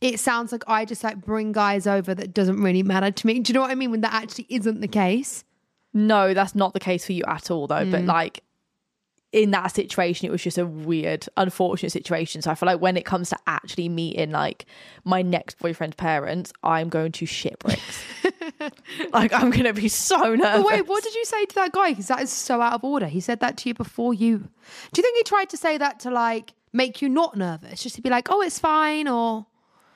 It 0.00 0.18
sounds 0.18 0.50
like 0.50 0.64
I 0.66 0.84
just 0.84 1.04
like 1.04 1.24
bring 1.24 1.52
guys 1.52 1.86
over 1.86 2.14
that 2.14 2.34
doesn't 2.34 2.60
really 2.60 2.82
matter 2.82 3.12
to 3.12 3.26
me. 3.26 3.38
Do 3.40 3.50
you 3.50 3.54
know 3.54 3.60
what 3.60 3.70
I 3.70 3.76
mean? 3.76 3.92
When 3.92 4.00
that 4.00 4.12
actually 4.12 4.46
isn't 4.50 4.80
the 4.80 4.88
case. 4.88 5.44
No, 5.94 6.34
that's 6.34 6.54
not 6.54 6.74
the 6.74 6.80
case 6.80 7.06
for 7.06 7.12
you 7.12 7.22
at 7.26 7.50
all, 7.50 7.66
though. 7.66 7.76
Mm. 7.76 7.90
But 7.92 8.04
like 8.04 8.42
in 9.36 9.50
that 9.50 9.66
situation, 9.66 10.26
it 10.26 10.30
was 10.30 10.42
just 10.42 10.56
a 10.56 10.64
weird, 10.64 11.28
unfortunate 11.36 11.90
situation. 11.90 12.40
So 12.40 12.50
I 12.50 12.54
feel 12.54 12.66
like 12.66 12.80
when 12.80 12.96
it 12.96 13.04
comes 13.04 13.28
to 13.28 13.36
actually 13.46 13.90
meeting 13.90 14.30
like 14.30 14.64
my 15.04 15.20
next 15.20 15.58
boyfriend's 15.58 15.94
parents, 15.94 16.54
I'm 16.62 16.88
going 16.88 17.12
to 17.12 17.26
shit 17.26 17.58
bricks. 17.58 18.02
like 19.12 19.34
I'm 19.34 19.50
going 19.50 19.64
to 19.64 19.74
be 19.74 19.88
so 19.88 20.34
nervous. 20.34 20.62
But 20.62 20.64
wait, 20.64 20.86
what 20.86 21.04
did 21.04 21.14
you 21.14 21.26
say 21.26 21.44
to 21.44 21.54
that 21.56 21.72
guy? 21.72 21.90
Because 21.90 22.08
that 22.08 22.22
is 22.22 22.32
so 22.32 22.62
out 22.62 22.72
of 22.72 22.82
order. 22.82 23.08
He 23.08 23.20
said 23.20 23.40
that 23.40 23.58
to 23.58 23.68
you 23.68 23.74
before 23.74 24.14
you. 24.14 24.38
Do 24.38 25.00
you 25.00 25.02
think 25.02 25.18
he 25.18 25.22
tried 25.24 25.50
to 25.50 25.58
say 25.58 25.76
that 25.76 26.00
to 26.00 26.10
like 26.10 26.54
make 26.72 27.02
you 27.02 27.10
not 27.10 27.36
nervous, 27.36 27.82
just 27.82 27.96
to 27.96 28.00
be 28.00 28.08
like, 28.08 28.28
"Oh, 28.30 28.40
it's 28.40 28.58
fine," 28.58 29.06
or 29.06 29.44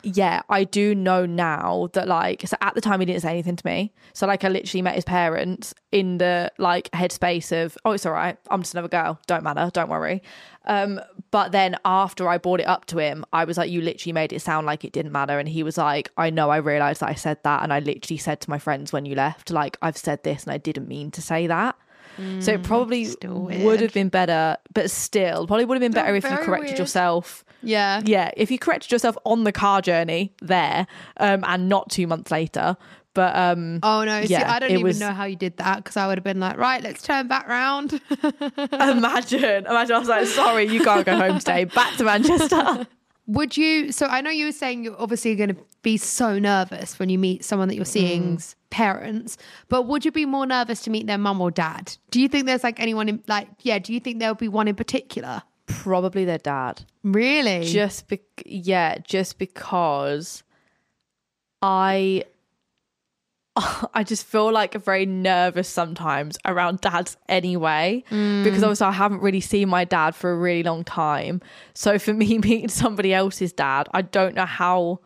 yeah, 0.02 0.42
I 0.48 0.64
do 0.64 0.94
know 0.94 1.26
now 1.26 1.88
that 1.92 2.08
like 2.08 2.46
so 2.46 2.56
at 2.60 2.74
the 2.74 2.80
time 2.80 3.00
he 3.00 3.06
didn't 3.06 3.22
say 3.22 3.30
anything 3.30 3.56
to 3.56 3.66
me. 3.66 3.92
So 4.12 4.26
like 4.26 4.44
I 4.44 4.48
literally 4.48 4.82
met 4.82 4.94
his 4.94 5.04
parents 5.04 5.74
in 5.92 6.18
the 6.18 6.52
like 6.58 6.90
headspace 6.92 7.52
of 7.64 7.76
oh 7.84 7.92
it's 7.92 8.06
all 8.06 8.12
right, 8.12 8.36
I'm 8.50 8.62
just 8.62 8.74
another 8.74 8.88
girl, 8.88 9.20
don't 9.26 9.42
matter, 9.42 9.70
don't 9.72 9.88
worry. 9.88 10.22
Um, 10.66 11.00
but 11.30 11.52
then 11.52 11.76
after 11.84 12.28
I 12.28 12.38
brought 12.38 12.60
it 12.60 12.66
up 12.66 12.84
to 12.86 12.98
him, 12.98 13.24
I 13.32 13.44
was 13.44 13.56
like, 13.56 13.70
you 13.70 13.80
literally 13.80 14.12
made 14.12 14.32
it 14.32 14.40
sound 14.40 14.66
like 14.66 14.84
it 14.84 14.92
didn't 14.92 15.12
matter, 15.12 15.38
and 15.38 15.48
he 15.48 15.62
was 15.62 15.78
like, 15.78 16.10
I 16.16 16.30
know, 16.30 16.50
I 16.50 16.58
realized 16.58 17.00
that 17.00 17.08
I 17.08 17.14
said 17.14 17.38
that, 17.44 17.62
and 17.62 17.72
I 17.72 17.80
literally 17.80 18.18
said 18.18 18.40
to 18.42 18.50
my 18.50 18.58
friends 18.58 18.92
when 18.92 19.06
you 19.06 19.14
left, 19.14 19.50
like 19.50 19.76
I've 19.82 19.96
said 19.96 20.22
this 20.22 20.44
and 20.44 20.52
I 20.52 20.58
didn't 20.58 20.88
mean 20.88 21.10
to 21.12 21.22
say 21.22 21.46
that. 21.46 21.76
So 22.40 22.52
it 22.52 22.62
probably 22.62 23.08
would 23.22 23.80
have 23.80 23.92
been 23.92 24.08
better, 24.08 24.56
but 24.74 24.90
still 24.90 25.46
probably 25.46 25.64
would 25.64 25.74
have 25.76 25.80
been 25.80 25.92
better 25.92 26.14
if 26.14 26.24
you 26.24 26.30
corrected 26.30 26.70
weird. 26.70 26.78
yourself 26.78 27.44
yeah, 27.62 28.00
yeah, 28.04 28.30
if 28.36 28.50
you 28.50 28.58
corrected 28.58 28.90
yourself 28.90 29.16
on 29.24 29.44
the 29.44 29.52
car 29.52 29.82
journey 29.82 30.32
there, 30.40 30.86
um, 31.18 31.44
and 31.46 31.68
not 31.68 31.90
two 31.90 32.06
months 32.06 32.30
later. 32.30 32.76
But 33.12 33.34
um, 33.36 33.80
Oh 33.82 34.04
no! 34.04 34.22
See, 34.24 34.28
Yeah, 34.32 34.50
I 34.50 34.60
don't 34.60 34.70
even 34.70 34.82
was- 34.84 35.00
know 35.00 35.12
how 35.12 35.24
you 35.24 35.36
did 35.36 35.56
that 35.58 35.76
because 35.78 35.96
I 35.96 36.06
would 36.06 36.16
have 36.16 36.24
been 36.24 36.40
like, 36.40 36.56
right, 36.56 36.82
let's 36.82 37.02
turn 37.02 37.26
back 37.28 37.48
round. 37.48 38.00
imagine, 38.70 39.66
imagine 39.66 39.96
I 39.96 39.98
was 39.98 40.08
like, 40.08 40.26
sorry, 40.26 40.68
you 40.68 40.82
can't 40.82 41.04
go 41.04 41.16
home 41.16 41.38
today. 41.38 41.64
Back 41.64 41.96
to 41.96 42.04
Manchester. 42.04 42.86
Would 43.30 43.56
you? 43.56 43.92
So 43.92 44.06
I 44.06 44.20
know 44.20 44.30
you 44.30 44.46
were 44.46 44.52
saying 44.52 44.82
you're 44.82 45.00
obviously 45.00 45.36
going 45.36 45.54
to 45.54 45.56
be 45.82 45.96
so 45.96 46.38
nervous 46.38 46.98
when 46.98 47.08
you 47.08 47.18
meet 47.18 47.44
someone 47.44 47.68
that 47.68 47.76
you're 47.76 47.84
mm. 47.84 47.88
seeing's 47.88 48.56
parents, 48.70 49.36
but 49.68 49.82
would 49.82 50.04
you 50.04 50.10
be 50.10 50.26
more 50.26 50.46
nervous 50.46 50.82
to 50.82 50.90
meet 50.90 51.06
their 51.06 51.18
mum 51.18 51.40
or 51.40 51.52
dad? 51.52 51.96
Do 52.10 52.20
you 52.20 52.28
think 52.28 52.46
there's 52.46 52.64
like 52.64 52.80
anyone 52.80 53.08
in 53.08 53.22
like 53.28 53.48
yeah? 53.60 53.78
Do 53.78 53.92
you 53.92 54.00
think 54.00 54.18
there'll 54.18 54.34
be 54.34 54.48
one 54.48 54.66
in 54.66 54.74
particular? 54.74 55.42
Probably 55.66 56.24
their 56.24 56.38
dad. 56.38 56.82
Really? 57.04 57.64
Just 57.64 58.08
be- 58.08 58.20
yeah, 58.44 58.98
just 58.98 59.38
because 59.38 60.42
I 61.62 62.24
I 63.94 64.04
just 64.04 64.26
feel 64.26 64.52
like 64.52 64.74
very 64.74 65.06
nervous 65.06 65.68
sometimes 65.68 66.38
around 66.44 66.80
dads 66.80 67.16
anyway, 67.28 68.04
mm. 68.10 68.44
because 68.44 68.62
obviously 68.62 68.86
I 68.86 68.92
haven't 68.92 69.20
really 69.20 69.40
seen 69.40 69.68
my 69.68 69.84
dad 69.84 70.14
for 70.14 70.32
a 70.32 70.36
really 70.36 70.62
long 70.62 70.84
time. 70.84 71.40
So 71.74 71.98
for 71.98 72.14
me 72.14 72.38
meeting 72.38 72.68
somebody 72.68 73.12
else's 73.12 73.52
dad, 73.52 73.88
I 73.92 74.02
don't 74.02 74.34
know 74.34 74.46
how 74.46 75.00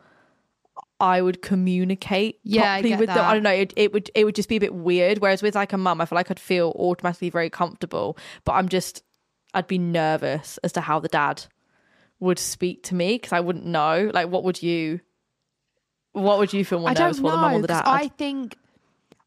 I 1.01 1.23
would 1.23 1.43
communicate 1.43 2.39
Yeah, 2.45 2.75
properly 2.75 2.97
with 2.97 3.07
them. 3.09 3.17
that. 3.17 3.25
I 3.25 3.35
don't 3.35 3.43
know. 3.43 3.51
It, 3.51 3.73
it 3.77 3.93
would 3.93 4.11
it 4.15 4.25
would 4.25 4.35
just 4.35 4.49
be 4.49 4.57
a 4.57 4.61
bit 4.61 4.75
weird. 4.75 5.19
Whereas 5.19 5.43
with 5.43 5.55
like 5.55 5.73
a 5.73 5.79
mum, 5.79 6.01
I 6.01 6.07
feel 6.07 6.17
like 6.17 6.31
I'd 6.31 6.41
feel 6.41 6.71
automatically 6.77 7.31
very 7.31 7.51
comfortable. 7.51 8.17
But 8.45 8.53
I'm 8.53 8.69
just 8.69 9.03
I'd 9.55 9.67
be 9.67 9.79
nervous 9.79 10.59
as 10.59 10.73
to 10.73 10.81
how 10.83 11.01
the 11.01 11.09
dad 11.09 11.45
would 12.21 12.39
speak 12.39 12.83
to 12.85 12.95
me 12.95 13.15
because 13.17 13.33
I 13.33 13.41
wouldn't 13.41 13.67
know. 13.67 14.11
Like, 14.13 14.29
what 14.29 14.45
would 14.45 14.63
you? 14.63 15.01
What 16.15 16.39
would 16.39 16.53
you 16.53 16.65
feel 16.65 16.79
more 16.81 16.91
I 16.91 16.95
nervous 16.95 17.19
for, 17.19 17.31
the 17.31 17.37
mum 17.37 17.55
or 17.55 17.61
the 17.62 17.69
'cause 17.69 17.83
dad? 17.83 17.85
I 17.87 18.09
think 18.09 18.57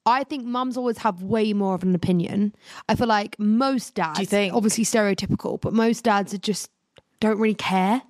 I 0.05 0.23
think 0.23 0.45
mums 0.45 0.77
always 0.77 0.99
have 0.99 1.21
way 1.21 1.51
more 1.53 1.75
of 1.75 1.83
an 1.83 1.93
opinion. 1.93 2.55
I 2.87 2.95
feel 2.95 3.07
like 3.07 3.37
most 3.37 3.93
dads, 3.93 4.21
think? 4.29 4.53
obviously 4.53 4.85
stereotypical, 4.85 5.59
but 5.59 5.73
most 5.73 6.05
dads 6.05 6.33
are 6.33 6.37
just 6.37 6.71
don't 7.19 7.37
really 7.39 7.53
care. 7.55 8.01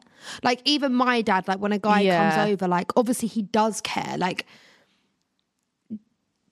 Like 0.43 0.61
even 0.65 0.93
my 0.93 1.21
dad, 1.23 1.47
like 1.47 1.59
when 1.59 1.71
a 1.71 1.79
guy 1.79 2.01
Yeah. 2.01 2.17
comes 2.37 2.51
over, 2.51 2.67
like 2.67 2.91
obviously 2.95 3.27
he 3.27 3.41
does 3.41 3.81
care. 3.81 4.15
Like 4.17 4.45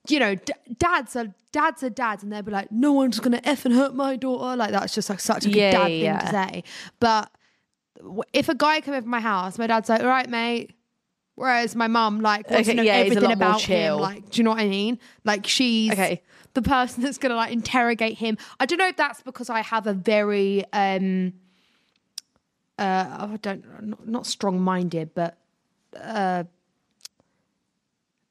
you 0.08 0.20
know, 0.20 0.34
d- 0.36 0.52
dads 0.78 1.16
are 1.16 1.34
dads 1.52 1.82
are 1.82 1.90
dads, 1.90 2.22
and 2.22 2.32
they'll 2.32 2.42
be 2.42 2.52
like, 2.52 2.70
"No 2.70 2.92
one's 2.92 3.18
gonna 3.20 3.40
f 3.44 3.64
and 3.64 3.74
hurt 3.74 3.94
my 3.94 4.14
daughter." 4.16 4.56
Like 4.56 4.70
that's 4.70 4.94
just 4.94 5.10
like 5.10 5.18
such 5.20 5.44
a 5.46 5.48
good 5.48 5.56
Yeah, 5.56 5.70
dad 5.72 5.92
yeah, 5.92 6.18
thing 6.18 6.26
to 6.26 6.32
say. 6.54 6.64
But 7.00 7.30
w- 7.98 8.22
if 8.32 8.48
a 8.48 8.54
guy 8.54 8.80
come 8.80 8.94
over 8.94 9.08
my 9.08 9.18
house, 9.20 9.58
my 9.58 9.66
dad's 9.66 9.88
like, 9.88 10.00
"All 10.02 10.06
right, 10.08 10.28
mate." 10.28 10.72
Whereas 11.36 11.76
my 11.76 11.86
mum 11.86 12.20
like 12.20 12.50
wants 12.50 12.66
Okay, 12.68 12.72
to 12.72 12.76
know 12.76 12.82
yeah, 12.82 12.94
everything 12.94 13.30
about 13.30 13.60
him. 13.62 13.98
Like, 13.98 14.30
do 14.30 14.38
you 14.38 14.44
know 14.44 14.50
what 14.50 14.60
I 14.60 14.68
mean? 14.68 14.98
Like 15.24 15.46
she's 15.46 15.92
Okay. 15.92 16.22
the 16.54 16.62
person 16.62 17.02
that's 17.04 17.18
gonna 17.18 17.36
like 17.36 17.52
interrogate 17.52 18.18
him. 18.18 18.38
I 18.58 18.66
don't 18.66 18.78
know 18.78 18.88
if 18.88 18.96
that's 18.96 19.22
because 19.22 19.50
I 19.50 19.60
have 19.60 19.86
a 19.86 19.92
very 19.92 20.64
um 20.72 21.34
uh 22.78 23.28
I 23.32 23.38
don't 23.40 23.86
not, 23.86 24.08
not 24.08 24.26
strong 24.26 24.60
minded, 24.60 25.10
but 25.14 25.36
uh 25.96 26.44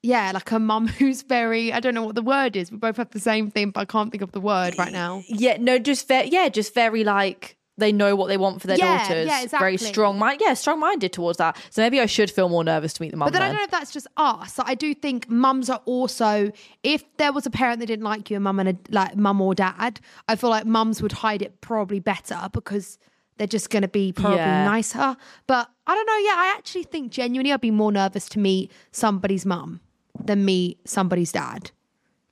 yeah, 0.01 0.32
like 0.34 0.51
a 0.51 0.60
mum 0.60 0.88
who's 0.99 1.22
very 1.22 1.72
I 1.74 1.80
don't 1.80 1.93
know 1.93 2.03
what 2.03 2.16
the 2.16 2.22
word 2.24 2.56
is. 2.56 2.72
We 2.72 2.78
both 2.78 2.97
have 2.97 3.12
the 3.12 3.20
same 3.20 3.51
thing, 3.51 3.70
but 3.72 3.82
I 3.82 3.86
can't 3.86 4.12
think 4.12 4.24
of 4.24 4.32
the 4.32 4.41
word 4.41 4.78
right 4.80 4.91
now. 4.91 5.24
yeah, 5.28 5.58
no, 5.60 5.78
just 5.78 6.08
very, 6.08 6.30
yeah, 6.30 6.49
just 6.49 6.74
very 6.74 7.03
like 7.03 7.56
they 7.78 7.92
know 7.92 8.16
what 8.16 8.28
they 8.28 8.38
want 8.38 8.62
for 8.62 8.68
their 8.68 8.78
Yeah, 8.78 9.00
daughters. 9.00 9.28
yeah, 9.28 9.46
Very 9.60 9.74
exactly. 9.74 9.78
strong 9.78 10.18
mind. 10.18 10.40
Yeah, 10.42 10.54
strong 10.54 10.80
minded 10.80 11.12
towards 11.12 11.38
that. 11.40 11.58
So 11.72 11.82
maybe 11.82 12.00
I 12.00 12.06
should 12.06 12.32
feel 12.32 12.48
more 12.48 12.64
nervous 12.64 12.94
to 12.94 13.02
meet 13.02 13.12
the 13.12 13.18
mum. 13.18 13.26
But 13.28 13.34
then 13.34 13.42
I 13.42 13.48
don't 13.48 13.58
know 13.58 13.64
if 13.64 13.72
that's 13.72 13.92
just 13.92 14.08
us. 14.16 14.58
Like, 14.58 14.70
I 14.70 14.76
do 14.76 14.94
think 14.94 15.30
mums 15.30 15.70
are 15.70 15.82
also. 15.86 16.52
If 16.84 17.04
there 17.18 17.34
was 17.34 17.46
a 17.46 17.50
parent 17.50 17.80
that 17.82 17.88
didn't 17.88 18.06
like 18.06 18.30
you, 18.32 18.38
a 18.38 18.40
mum 18.40 18.60
and 18.62 18.70
a 18.70 18.78
like 18.92 19.18
mum 19.18 19.42
or 19.42 19.54
dad, 19.54 20.00
I 20.30 20.36
feel 20.38 20.50
like 20.50 20.66
mums 20.66 21.02
would 21.02 21.12
hide 21.12 21.42
it 21.42 21.60
probably 21.60 22.00
better 22.00 22.48
because 22.54 22.98
they're 23.38 23.46
just 23.48 23.70
going 23.70 23.82
to 23.82 23.90
be 23.90 24.14
probably 24.14 24.38
Yeah. 24.38 24.64
nicer. 24.64 25.18
But 25.46 25.70
I 25.86 25.96
don't 25.96 26.06
know. 26.06 26.18
Yeah, 26.18 26.36
I 26.38 26.54
actually 26.58 26.84
think 26.84 27.12
genuinely 27.12 27.52
I'd 27.52 27.60
be 27.60 27.72
more 27.72 27.92
nervous 27.92 28.30
to 28.30 28.40
meet 28.40 28.72
somebody's 28.94 29.46
mum 29.46 29.82
than 30.24 30.46
meet 30.46 30.80
somebody's 30.88 31.34
dad. 31.34 31.72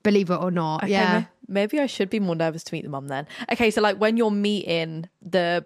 Believe 0.04 0.30
it 0.30 0.36
or 0.36 0.52
not. 0.52 0.84
Okay, 0.84 0.94
yeah. 0.94 1.26
Ma- 1.48 1.54
maybe 1.54 1.80
I 1.80 1.86
should 1.86 2.10
be 2.10 2.20
more 2.20 2.36
nervous 2.36 2.64
to 2.66 2.74
meet 2.74 2.84
the 2.84 2.90
mum 2.90 3.08
then. 3.08 3.28
Okay, 3.52 3.72
so 3.72 3.82
like 3.82 3.98
when 3.98 4.18
you're 4.18 4.32
meeting 4.32 5.10
the 5.22 5.66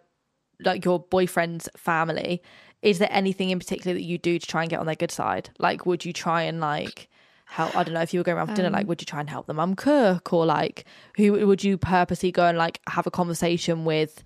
like 0.59 0.83
your 0.85 0.99
boyfriend's 0.99 1.69
family, 1.77 2.41
is 2.81 2.99
there 2.99 3.09
anything 3.11 3.49
in 3.49 3.59
particular 3.59 3.93
that 3.93 4.03
you 4.03 4.17
do 4.17 4.39
to 4.39 4.45
try 4.47 4.61
and 4.63 4.69
get 4.69 4.79
on 4.79 4.85
their 4.85 4.95
good 4.95 5.11
side? 5.11 5.49
Like, 5.59 5.85
would 5.85 6.05
you 6.05 6.13
try 6.13 6.43
and 6.43 6.59
like 6.59 7.09
help? 7.45 7.75
I 7.75 7.83
don't 7.83 7.93
know 7.93 8.01
if 8.01 8.13
you 8.13 8.19
were 8.19 8.23
going 8.23 8.37
around 8.37 8.47
for 8.47 8.55
dinner, 8.55 8.67
Um, 8.67 8.73
like, 8.73 8.87
would 8.87 9.01
you 9.01 9.05
try 9.05 9.19
and 9.19 9.29
help 9.29 9.47
the 9.47 9.53
mum 9.53 9.75
cook, 9.75 10.33
or 10.33 10.45
like, 10.45 10.85
who 11.15 11.33
would 11.47 11.63
you 11.63 11.77
purposely 11.77 12.31
go 12.31 12.45
and 12.45 12.57
like 12.57 12.79
have 12.89 13.05
a 13.07 13.11
conversation 13.11 13.85
with? 13.85 14.23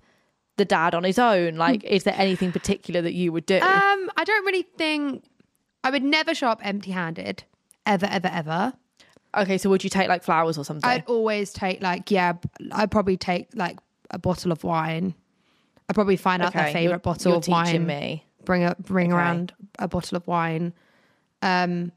The 0.58 0.66
dad 0.66 0.94
on 0.94 1.02
his 1.02 1.18
own, 1.18 1.56
like, 1.56 1.82
is 1.82 2.04
there 2.04 2.14
anything 2.14 2.52
particular 2.52 3.00
that 3.00 3.14
you 3.14 3.32
would 3.32 3.46
do? 3.46 3.54
Um, 3.54 4.10
I 4.18 4.22
don't 4.22 4.44
really 4.44 4.66
think 4.76 5.24
I 5.82 5.90
would 5.90 6.02
never 6.04 6.34
show 6.34 6.48
up 6.48 6.60
empty-handed, 6.62 7.44
ever, 7.86 8.04
ever, 8.04 8.28
ever. 8.30 8.74
Okay, 9.36 9.58
so 9.58 9.70
would 9.70 9.82
you 9.84 9.90
take 9.90 10.08
like 10.08 10.22
flowers 10.22 10.58
or 10.58 10.64
something? 10.64 10.88
I'd 10.88 11.04
always 11.06 11.52
take 11.52 11.82
like 11.82 12.10
yeah, 12.10 12.34
I'd 12.72 12.90
probably 12.90 13.16
take 13.16 13.48
like 13.54 13.78
a 14.10 14.18
bottle 14.18 14.52
of 14.52 14.64
wine. 14.64 15.14
I'd 15.88 15.94
probably 15.94 16.16
find 16.16 16.42
out 16.42 16.52
their 16.52 16.66
favorite 16.66 16.82
you're- 16.82 16.98
bottle 16.98 17.32
you're 17.32 17.38
of 17.38 17.48
wine. 17.48 17.86
me. 17.86 18.24
Bring 18.44 18.64
a 18.64 18.74
bring 18.78 19.12
Okay. 19.12 19.16
around 19.16 19.52
a 19.78 19.88
bottle 19.88 20.16
of 20.16 20.26
wine. 20.26 20.72
Um, 21.42 21.92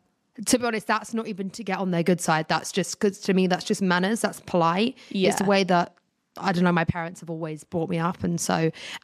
to 0.46 0.60
be 0.60 0.66
honest, 0.66 0.88
that's 0.88 1.14
not 1.14 1.28
even 1.28 1.50
to 1.52 1.64
get 1.64 1.78
on 1.80 1.92
their 1.92 2.04
good 2.04 2.20
side. 2.20 2.48
That's 2.50 2.72
just 2.72 3.00
because 3.00 3.20
to 3.22 3.34
me, 3.34 3.48
that's 3.48 3.64
just 3.64 3.82
manners. 3.82 4.22
That's 4.22 4.42
polite. 4.42 4.98
It's 5.10 5.38
the 5.38 5.46
way 5.46 5.64
that 5.64 5.96
I 6.38 6.52
don't 6.52 6.66
know, 6.66 6.72
my 6.74 6.84
parents 6.84 7.22
have 7.22 7.30
always 7.30 7.64
brought 7.64 7.90
me 7.90 7.98
up. 7.98 8.22
And 8.24 8.42
so, 8.42 8.54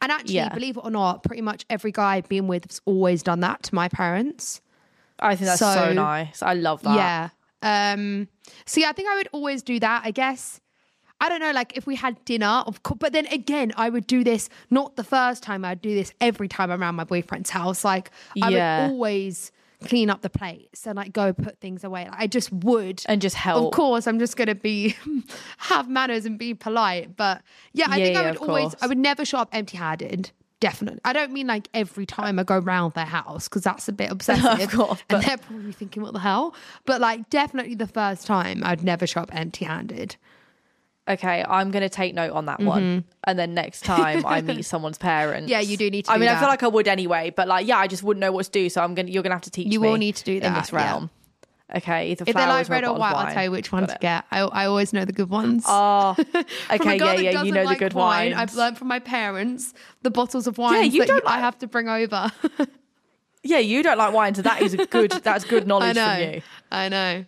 and 0.02 0.12
actually, 0.12 0.34
Yeah. 0.34 0.50
believe 0.50 0.76
it 0.76 0.84
or 0.84 0.90
not, 0.90 1.22
pretty 1.22 1.40
much 1.40 1.64
every 1.70 1.90
guy 1.90 2.16
I've 2.16 2.28
been 2.28 2.46
with 2.46 2.66
has 2.70 2.82
always 2.84 3.22
done 3.22 3.40
that 3.40 3.62
to 3.64 3.74
my 3.74 3.88
parents. 3.88 4.60
I 5.18 5.34
think 5.36 5.46
that's 5.46 5.58
so, 5.60 5.72
So- 5.74 5.92
nice. 5.94 6.42
I 6.42 6.52
love 6.52 6.82
that. 6.82 6.94
Yeah. 6.94 7.28
Um, 7.62 8.28
so 8.66 8.80
yeah, 8.80 8.88
I 8.90 8.92
think 8.92 9.08
I 9.08 9.16
would 9.16 9.28
always 9.32 9.62
do 9.62 9.78
that. 9.80 10.02
I 10.04 10.10
guess. 10.10 10.60
I 11.20 11.28
don't 11.28 11.38
know, 11.38 11.52
like 11.52 11.76
if 11.76 11.86
we 11.86 11.94
had 11.94 12.22
dinner, 12.24 12.64
of 12.66 12.82
course. 12.82 12.98
But 12.98 13.12
then 13.12 13.26
again, 13.26 13.72
I 13.76 13.90
would 13.90 14.08
do 14.08 14.24
this 14.24 14.48
not 14.70 14.96
the 14.96 15.04
first 15.04 15.44
time. 15.44 15.64
I'd 15.64 15.80
do 15.80 15.94
this 15.94 16.12
every 16.20 16.48
time 16.48 16.72
I'm 16.72 16.82
around 16.82 16.96
my 16.96 17.04
boyfriend's 17.04 17.50
house. 17.50 17.84
Like 17.84 18.10
I 18.42 18.50
Yeah. 18.50 18.86
would 18.86 18.90
always 18.90 19.52
clean 19.84 20.10
up 20.10 20.22
the 20.22 20.30
plates 20.30 20.84
and 20.86 20.96
like 20.96 21.12
go 21.12 21.32
put 21.32 21.60
things 21.60 21.84
away. 21.84 22.08
Like, 22.08 22.20
I 22.20 22.26
just 22.26 22.52
would. 22.52 23.02
And 23.06 23.20
just 23.22 23.36
help. 23.36 23.66
Of 23.66 23.76
course, 23.76 24.08
I'm 24.08 24.18
just 24.18 24.36
gonna 24.36 24.56
be 24.56 24.96
have 25.58 25.88
manners 25.88 26.26
and 26.26 26.38
be 26.38 26.54
polite. 26.54 27.16
But 27.16 27.42
yeah, 27.72 27.86
I 27.88 27.98
Yeah, 27.98 28.04
think 28.04 28.16
I 28.16 28.22
yeah, 28.22 28.28
would 28.30 28.38
always. 28.38 28.74
I 28.82 28.88
would 28.88 28.98
never 28.98 29.24
show 29.24 29.38
up 29.38 29.48
empty-handed. 29.52 30.32
Definitely. 30.62 31.00
I 31.04 31.12
don't 31.12 31.32
mean 31.32 31.48
like 31.48 31.66
every 31.74 32.06
time 32.06 32.38
I 32.38 32.44
go 32.44 32.56
round 32.56 32.94
their 32.94 33.04
house 33.04 33.48
because 33.48 33.62
that's 33.62 33.88
a 33.88 33.92
bit 33.92 34.10
obsessive. 34.12 34.70
course, 34.70 35.02
and 35.10 35.20
they're 35.20 35.36
probably 35.36 35.72
thinking, 35.72 36.04
what 36.04 36.12
the 36.12 36.20
hell? 36.20 36.54
But 36.86 37.00
like, 37.00 37.28
definitely 37.30 37.74
the 37.74 37.88
first 37.88 38.28
time, 38.28 38.62
I'd 38.64 38.84
never 38.84 39.04
shop 39.04 39.30
empty 39.32 39.64
handed. 39.64 40.14
Okay, 41.08 41.44
I'm 41.48 41.72
going 41.72 41.82
to 41.82 41.88
take 41.88 42.14
note 42.14 42.30
on 42.30 42.46
that 42.46 42.60
one. 42.60 43.02
And 43.24 43.36
then 43.36 43.54
next 43.54 43.80
time 43.84 44.24
I 44.24 44.40
meet 44.40 44.62
someone's 44.64 44.98
parents. 44.98 45.46
Mm-hmm. 45.46 45.50
Yeah, 45.50 45.58
you 45.58 45.76
do 45.76 45.90
need 45.90 46.04
to 46.04 46.12
I 46.12 46.18
mean, 46.18 46.28
I 46.28 46.38
feel 46.38 46.48
like 46.48 46.62
I 46.62 46.68
would 46.68 46.86
anyway, 46.86 47.30
but 47.34 47.48
like, 47.48 47.66
yeah, 47.66 47.78
I 47.78 47.88
just 47.88 48.04
wouldn't 48.04 48.20
know 48.20 48.30
what 48.30 48.44
to 48.44 48.50
do. 48.52 48.68
So 48.68 48.82
I'm 48.82 48.94
going 48.94 49.06
to, 49.06 49.12
you're 49.12 49.24
going 49.24 49.32
to 49.32 49.34
have 49.34 49.42
to 49.42 49.50
teach 49.50 49.66
You 49.66 49.80
me 49.80 49.88
will 49.88 49.96
need 49.96 50.14
to 50.14 50.24
do 50.24 50.38
that. 50.38 50.46
in 50.46 50.52
that, 50.54 50.60
this 50.60 50.72
yeah. 50.72 51.00
Okay, 51.74 52.10
either 52.10 52.24
If 52.26 52.36
they're 52.36 52.46
like 52.46 52.68
red 52.68 52.84
or 52.84 52.94
white, 52.94 53.14
I'll 53.14 53.32
tell 53.32 53.44
you 53.44 53.50
which 53.50 53.72
one 53.72 53.84
Got 53.84 53.88
to 53.88 53.94
it. 53.94 54.00
get. 54.00 54.24
I, 54.30 54.40
I 54.40 54.66
always 54.66 54.92
know 54.92 55.04
the 55.04 55.12
good 55.12 55.30
ones. 55.30 55.64
Oh, 55.66 56.14
okay, 56.70 56.98
yeah, 56.98 57.14
yeah. 57.14 57.42
You 57.42 57.52
know 57.52 57.62
like 57.62 57.78
the 57.78 57.86
good 57.86 57.94
wine, 57.94 58.32
wines. 58.32 58.50
I've 58.50 58.56
learned 58.56 58.76
from 58.76 58.88
my 58.88 58.98
parents 58.98 59.72
the 60.02 60.10
bottles 60.10 60.46
of 60.46 60.58
wine 60.58 60.90
you 60.90 61.00
that 61.00 61.08
don't 61.08 61.26
I 61.26 61.38
have 61.38 61.58
to 61.60 61.66
bring 61.66 61.88
over. 61.88 62.30
Yeah, 63.44 63.58
you 63.58 63.82
don't 63.82 63.98
like 63.98 64.14
wine, 64.14 64.34
so 64.34 64.42
that 64.42 64.62
is 64.62 64.74
a 64.74 64.86
good. 64.86 65.10
That's 65.24 65.44
good 65.44 65.64
I 65.64 65.66
knowledge 65.66 65.96
know. 65.96 66.14
from 66.14 66.34
you. 66.34 66.42
I 66.70 66.88
know. 66.88 67.24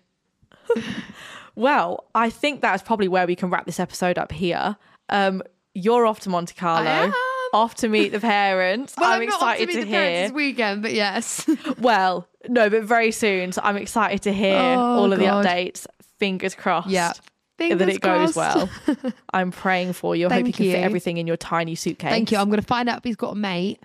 Well, 1.56 2.04
I 2.14 2.30
think 2.30 2.62
that's 2.62 2.82
probably 2.82 3.06
where 3.06 3.26
we 3.26 3.36
can 3.36 3.50
wrap 3.50 3.66
this 3.66 3.78
episode 3.78 4.18
up 4.18 4.32
here. 4.32 4.76
Um, 5.08 5.42
you're 5.72 6.06
off 6.06 6.20
to 6.20 6.30
Monte 6.30 6.54
Carlo, 6.54 7.12
off 7.52 7.76
to 7.76 7.88
meet 7.88 8.10
the 8.10 8.20
parents. 8.20 8.94
Well, 8.98 9.10
I'm, 9.10 9.22
I'm, 9.22 9.28
not 9.28 9.42
off 9.42 9.54
excited 9.54 9.66
to, 9.66 9.72
to, 9.72 9.78
meet 9.78 9.84
the 9.84 9.90
parents 9.90 10.18
hear. 10.18 10.28
this 10.28 10.32
weekend, 10.32 10.82
but 10.82 10.94
yes. 10.94 11.48
Well, 11.78 12.28
no, 12.48 12.68
but 12.70 12.82
very 12.84 13.10
soon. 13.10 13.52
So 13.52 13.60
I'm 13.64 13.76
excited 13.76 14.22
to 14.22 14.32
hear 14.32 14.56
Oh, 14.56 14.78
all 14.78 15.12
of 15.12 15.18
God. 15.20 15.44
the 15.44 15.48
updates. 15.48 15.86
Fingers 16.18 16.54
crossed. 16.54 16.88
Yeah. 16.88 17.12
Fingers 17.58 17.78
that 17.78 17.88
it 17.88 18.00
goes 18.00 18.34
well. 18.34 18.68
I'm 19.32 19.50
praying 19.52 19.92
for 19.92 20.16
you. 20.16 20.26
I 20.26 20.30
hope 20.34 20.38
you 20.38 20.44
Thank 20.46 20.56
can 20.56 20.64
fit 20.66 20.78
you. 20.78 20.84
everything 20.84 21.16
in 21.18 21.26
your 21.26 21.36
tiny 21.36 21.74
suitcase. 21.74 22.10
Thank 22.10 22.32
you. 22.32 22.38
I'm 22.38 22.48
going 22.48 22.60
to 22.60 22.66
find 22.66 22.88
out 22.88 22.98
if 22.98 23.04
he's 23.04 23.16
got 23.16 23.30
a 23.32 23.34
mate. 23.36 23.80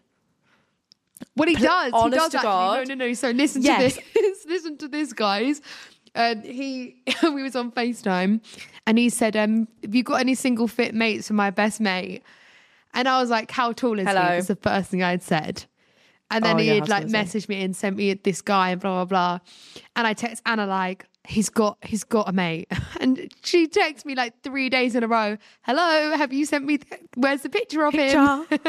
What 1.35 1.47
he 1.49 1.55
does. 1.55 1.93
He 1.93 2.09
does 2.09 2.33
actually. 2.35 2.41
God. 2.43 2.87
No, 2.87 2.95
no, 2.95 3.05
no. 3.07 3.13
So 3.13 3.29
listen 3.31 3.61
Yes. 3.61 3.95
to 3.95 4.01
this. 4.13 4.45
listen 4.47 4.77
to 4.77 4.87
this, 4.87 5.13
guys. 5.13 5.61
Um, 6.15 6.41
he, 6.41 6.95
we 7.23 7.43
was 7.43 7.55
on 7.55 7.71
Facetime, 7.71 8.41
and 8.87 8.97
he 8.97 9.09
said, 9.09 9.35
um, 9.35 9.67
"Have 9.83 9.93
you 9.93 10.01
got 10.03 10.19
any 10.21 10.33
single 10.33 10.67
fit 10.67 10.95
mates 10.95 11.27
for 11.27 11.33
my 11.33 11.49
best 11.51 11.79
mate?" 11.79 12.23
And 12.93 13.07
I 13.07 13.19
was 13.21 13.29
like, 13.29 13.51
"How 13.51 13.73
tall 13.73 13.99
is 13.99 14.07
Hello. 14.07 14.21
he?" 14.29 14.35
Was 14.37 14.47
the 14.47 14.55
first 14.55 14.89
thing 14.89 15.03
I'd 15.03 15.21
said. 15.21 15.65
And 16.31 16.45
then 16.45 16.55
Oh, 16.57 16.59
he'd 16.59 16.69
how 16.69 16.85
like 16.87 16.89
tall 16.89 17.05
is 17.05 17.11
he? 17.11 17.17
messaged 17.17 17.49
me 17.49 17.63
and 17.63 17.75
sent 17.75 17.95
me 17.97 18.13
this 18.13 18.41
guy 18.41 18.69
and 18.71 18.79
blah 18.81 19.03
blah 19.03 19.05
blah. 19.05 19.39
And 19.95 20.05
I 20.05 20.13
text 20.13 20.41
Ana 20.45 20.65
like, 20.67 21.05
"He's 21.27 21.49
got 21.49 21.77
he's 21.83 22.03
got 22.03 22.29
a 22.29 22.31
mate." 22.33 22.67
And 22.99 23.31
she 23.43 23.67
texts 23.67 24.05
me 24.05 24.13
like 24.15 24.41
three 24.43 24.69
days 24.69 24.95
in 24.95 25.03
a 25.03 25.07
row. 25.07 25.37
Hello, 25.63 26.15
have 26.17 26.31
you 26.33 26.45
sent 26.45 26.65
me? 26.65 26.77
th- 26.79 27.01
where's 27.15 27.41
the 27.41 27.49
picture 27.49 27.83
of 27.85 27.93
him? 27.93 28.45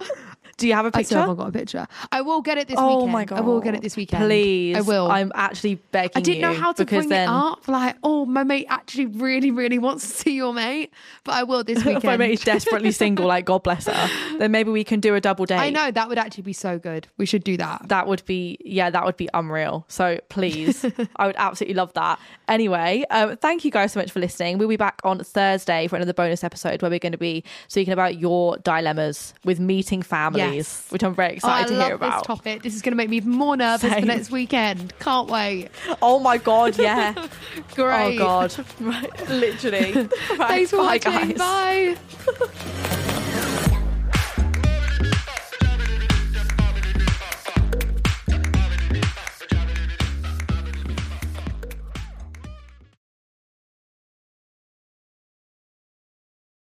Do 0.60 0.68
you 0.68 0.74
have 0.74 0.84
a 0.84 0.88
I 0.88 0.90
picture? 0.90 1.06
still 1.06 1.20
haven't 1.20 1.36
got 1.36 1.48
a 1.48 1.52
picture. 1.52 1.86
I 2.12 2.20
will 2.20 2.42
get 2.42 2.58
it 2.58 2.68
this 2.68 2.76
weekend. 2.76 2.90
oh 2.90 2.96
weekend. 2.96 3.12
my 3.12 3.24
god! 3.24 3.38
I 3.38 3.40
will 3.40 3.60
get 3.60 3.74
it 3.74 3.80
this 3.82 3.96
weekend. 3.96 4.24
Please, 4.24 4.76
I 4.76 4.82
will. 4.82 5.10
I'm 5.10 5.32
actually 5.34 5.76
begging. 5.76 6.12
I 6.16 6.20
didn't 6.20 6.42
know 6.42 6.50
you 6.50 6.60
how 6.60 6.72
to 6.72 6.84
because 6.84 7.06
bring 7.06 7.08
then 7.08 7.28
it 7.28 7.32
up. 7.32 7.66
Like, 7.66 7.96
oh, 8.02 8.26
my 8.26 8.44
mate 8.44 8.66
actually 8.68 9.06
really, 9.06 9.50
really 9.50 9.78
wants 9.78 10.06
to 10.06 10.14
see 10.14 10.34
your 10.34 10.52
mate, 10.52 10.92
but 11.24 11.32
I 11.32 11.44
will 11.44 11.64
this 11.64 11.78
if 11.78 11.84
weekend. 11.86 12.04
my 12.04 12.16
mate 12.18 12.32
is 12.32 12.44
desperately 12.44 12.90
single, 12.92 13.26
like 13.26 13.46
God 13.46 13.62
bless 13.62 13.86
her, 13.86 14.36
then 14.38 14.50
maybe 14.50 14.70
we 14.70 14.84
can 14.84 15.00
do 15.00 15.14
a 15.14 15.20
double 15.20 15.46
date. 15.46 15.56
I 15.58 15.70
know 15.70 15.90
that 15.90 16.08
would 16.08 16.18
actually 16.18 16.42
be 16.42 16.52
so 16.52 16.78
good. 16.78 17.08
We 17.16 17.24
should 17.24 17.42
do 17.42 17.56
that. 17.56 17.88
That 17.88 18.06
would 18.06 18.24
be, 18.26 18.58
yeah, 18.62 18.90
that 18.90 19.04
would 19.04 19.16
be 19.16 19.28
unreal. 19.32 19.86
So 19.88 20.20
please, 20.28 20.84
I 21.16 21.26
would 21.26 21.36
absolutely 21.38 21.74
love 21.74 21.94
that. 21.94 22.18
Anyway, 22.48 23.04
um, 23.10 23.36
thank 23.38 23.64
you 23.64 23.70
guys 23.70 23.92
so 23.92 24.00
much 24.00 24.10
for 24.10 24.20
listening. 24.20 24.58
We'll 24.58 24.68
be 24.68 24.76
back 24.76 25.00
on 25.04 25.20
Thursday 25.24 25.86
for 25.86 25.96
another 25.96 26.12
bonus 26.12 26.44
episode 26.44 26.82
where 26.82 26.90
we're 26.90 26.98
going 26.98 27.12
to 27.12 27.18
be 27.18 27.44
speaking 27.68 27.92
about 27.92 28.18
your 28.18 28.58
dilemmas 28.58 29.32
with 29.44 29.58
meeting 29.60 30.02
families, 30.02 30.42
Yes. 30.56 30.86
which 30.90 31.02
I'm 31.02 31.14
very 31.14 31.30
Oh, 31.30 31.34
excited 31.34 31.68
to 31.74 31.84
hear 31.84 31.94
about. 31.94 32.18
this 32.18 32.26
topic. 32.26 32.62
This 32.62 32.74
is 32.74 32.82
going 32.82 32.92
to 32.92 32.96
make 32.96 33.08
me 33.10 33.16
even 33.18 33.30
more 33.32 33.56
nervous 33.56 33.92
for 33.92 34.00
next 34.00 34.30
weekend. 34.30 34.92
Can't 35.00 35.28
wait. 35.28 35.68
Oh 36.02 36.18
my 36.18 36.36
God, 36.38 36.78
yeah. 36.78 37.14
Great. 37.74 38.16
Oh 38.16 38.18
God. 38.18 38.54
Right, 38.80 39.28
literally. 39.30 39.92
Right, 39.92 40.10
Thanks 40.38 40.70
for 40.70 40.76
bye, 40.78 40.98
watching. 41.04 41.36
guys. 41.36 41.96
Bye. 41.96 43.06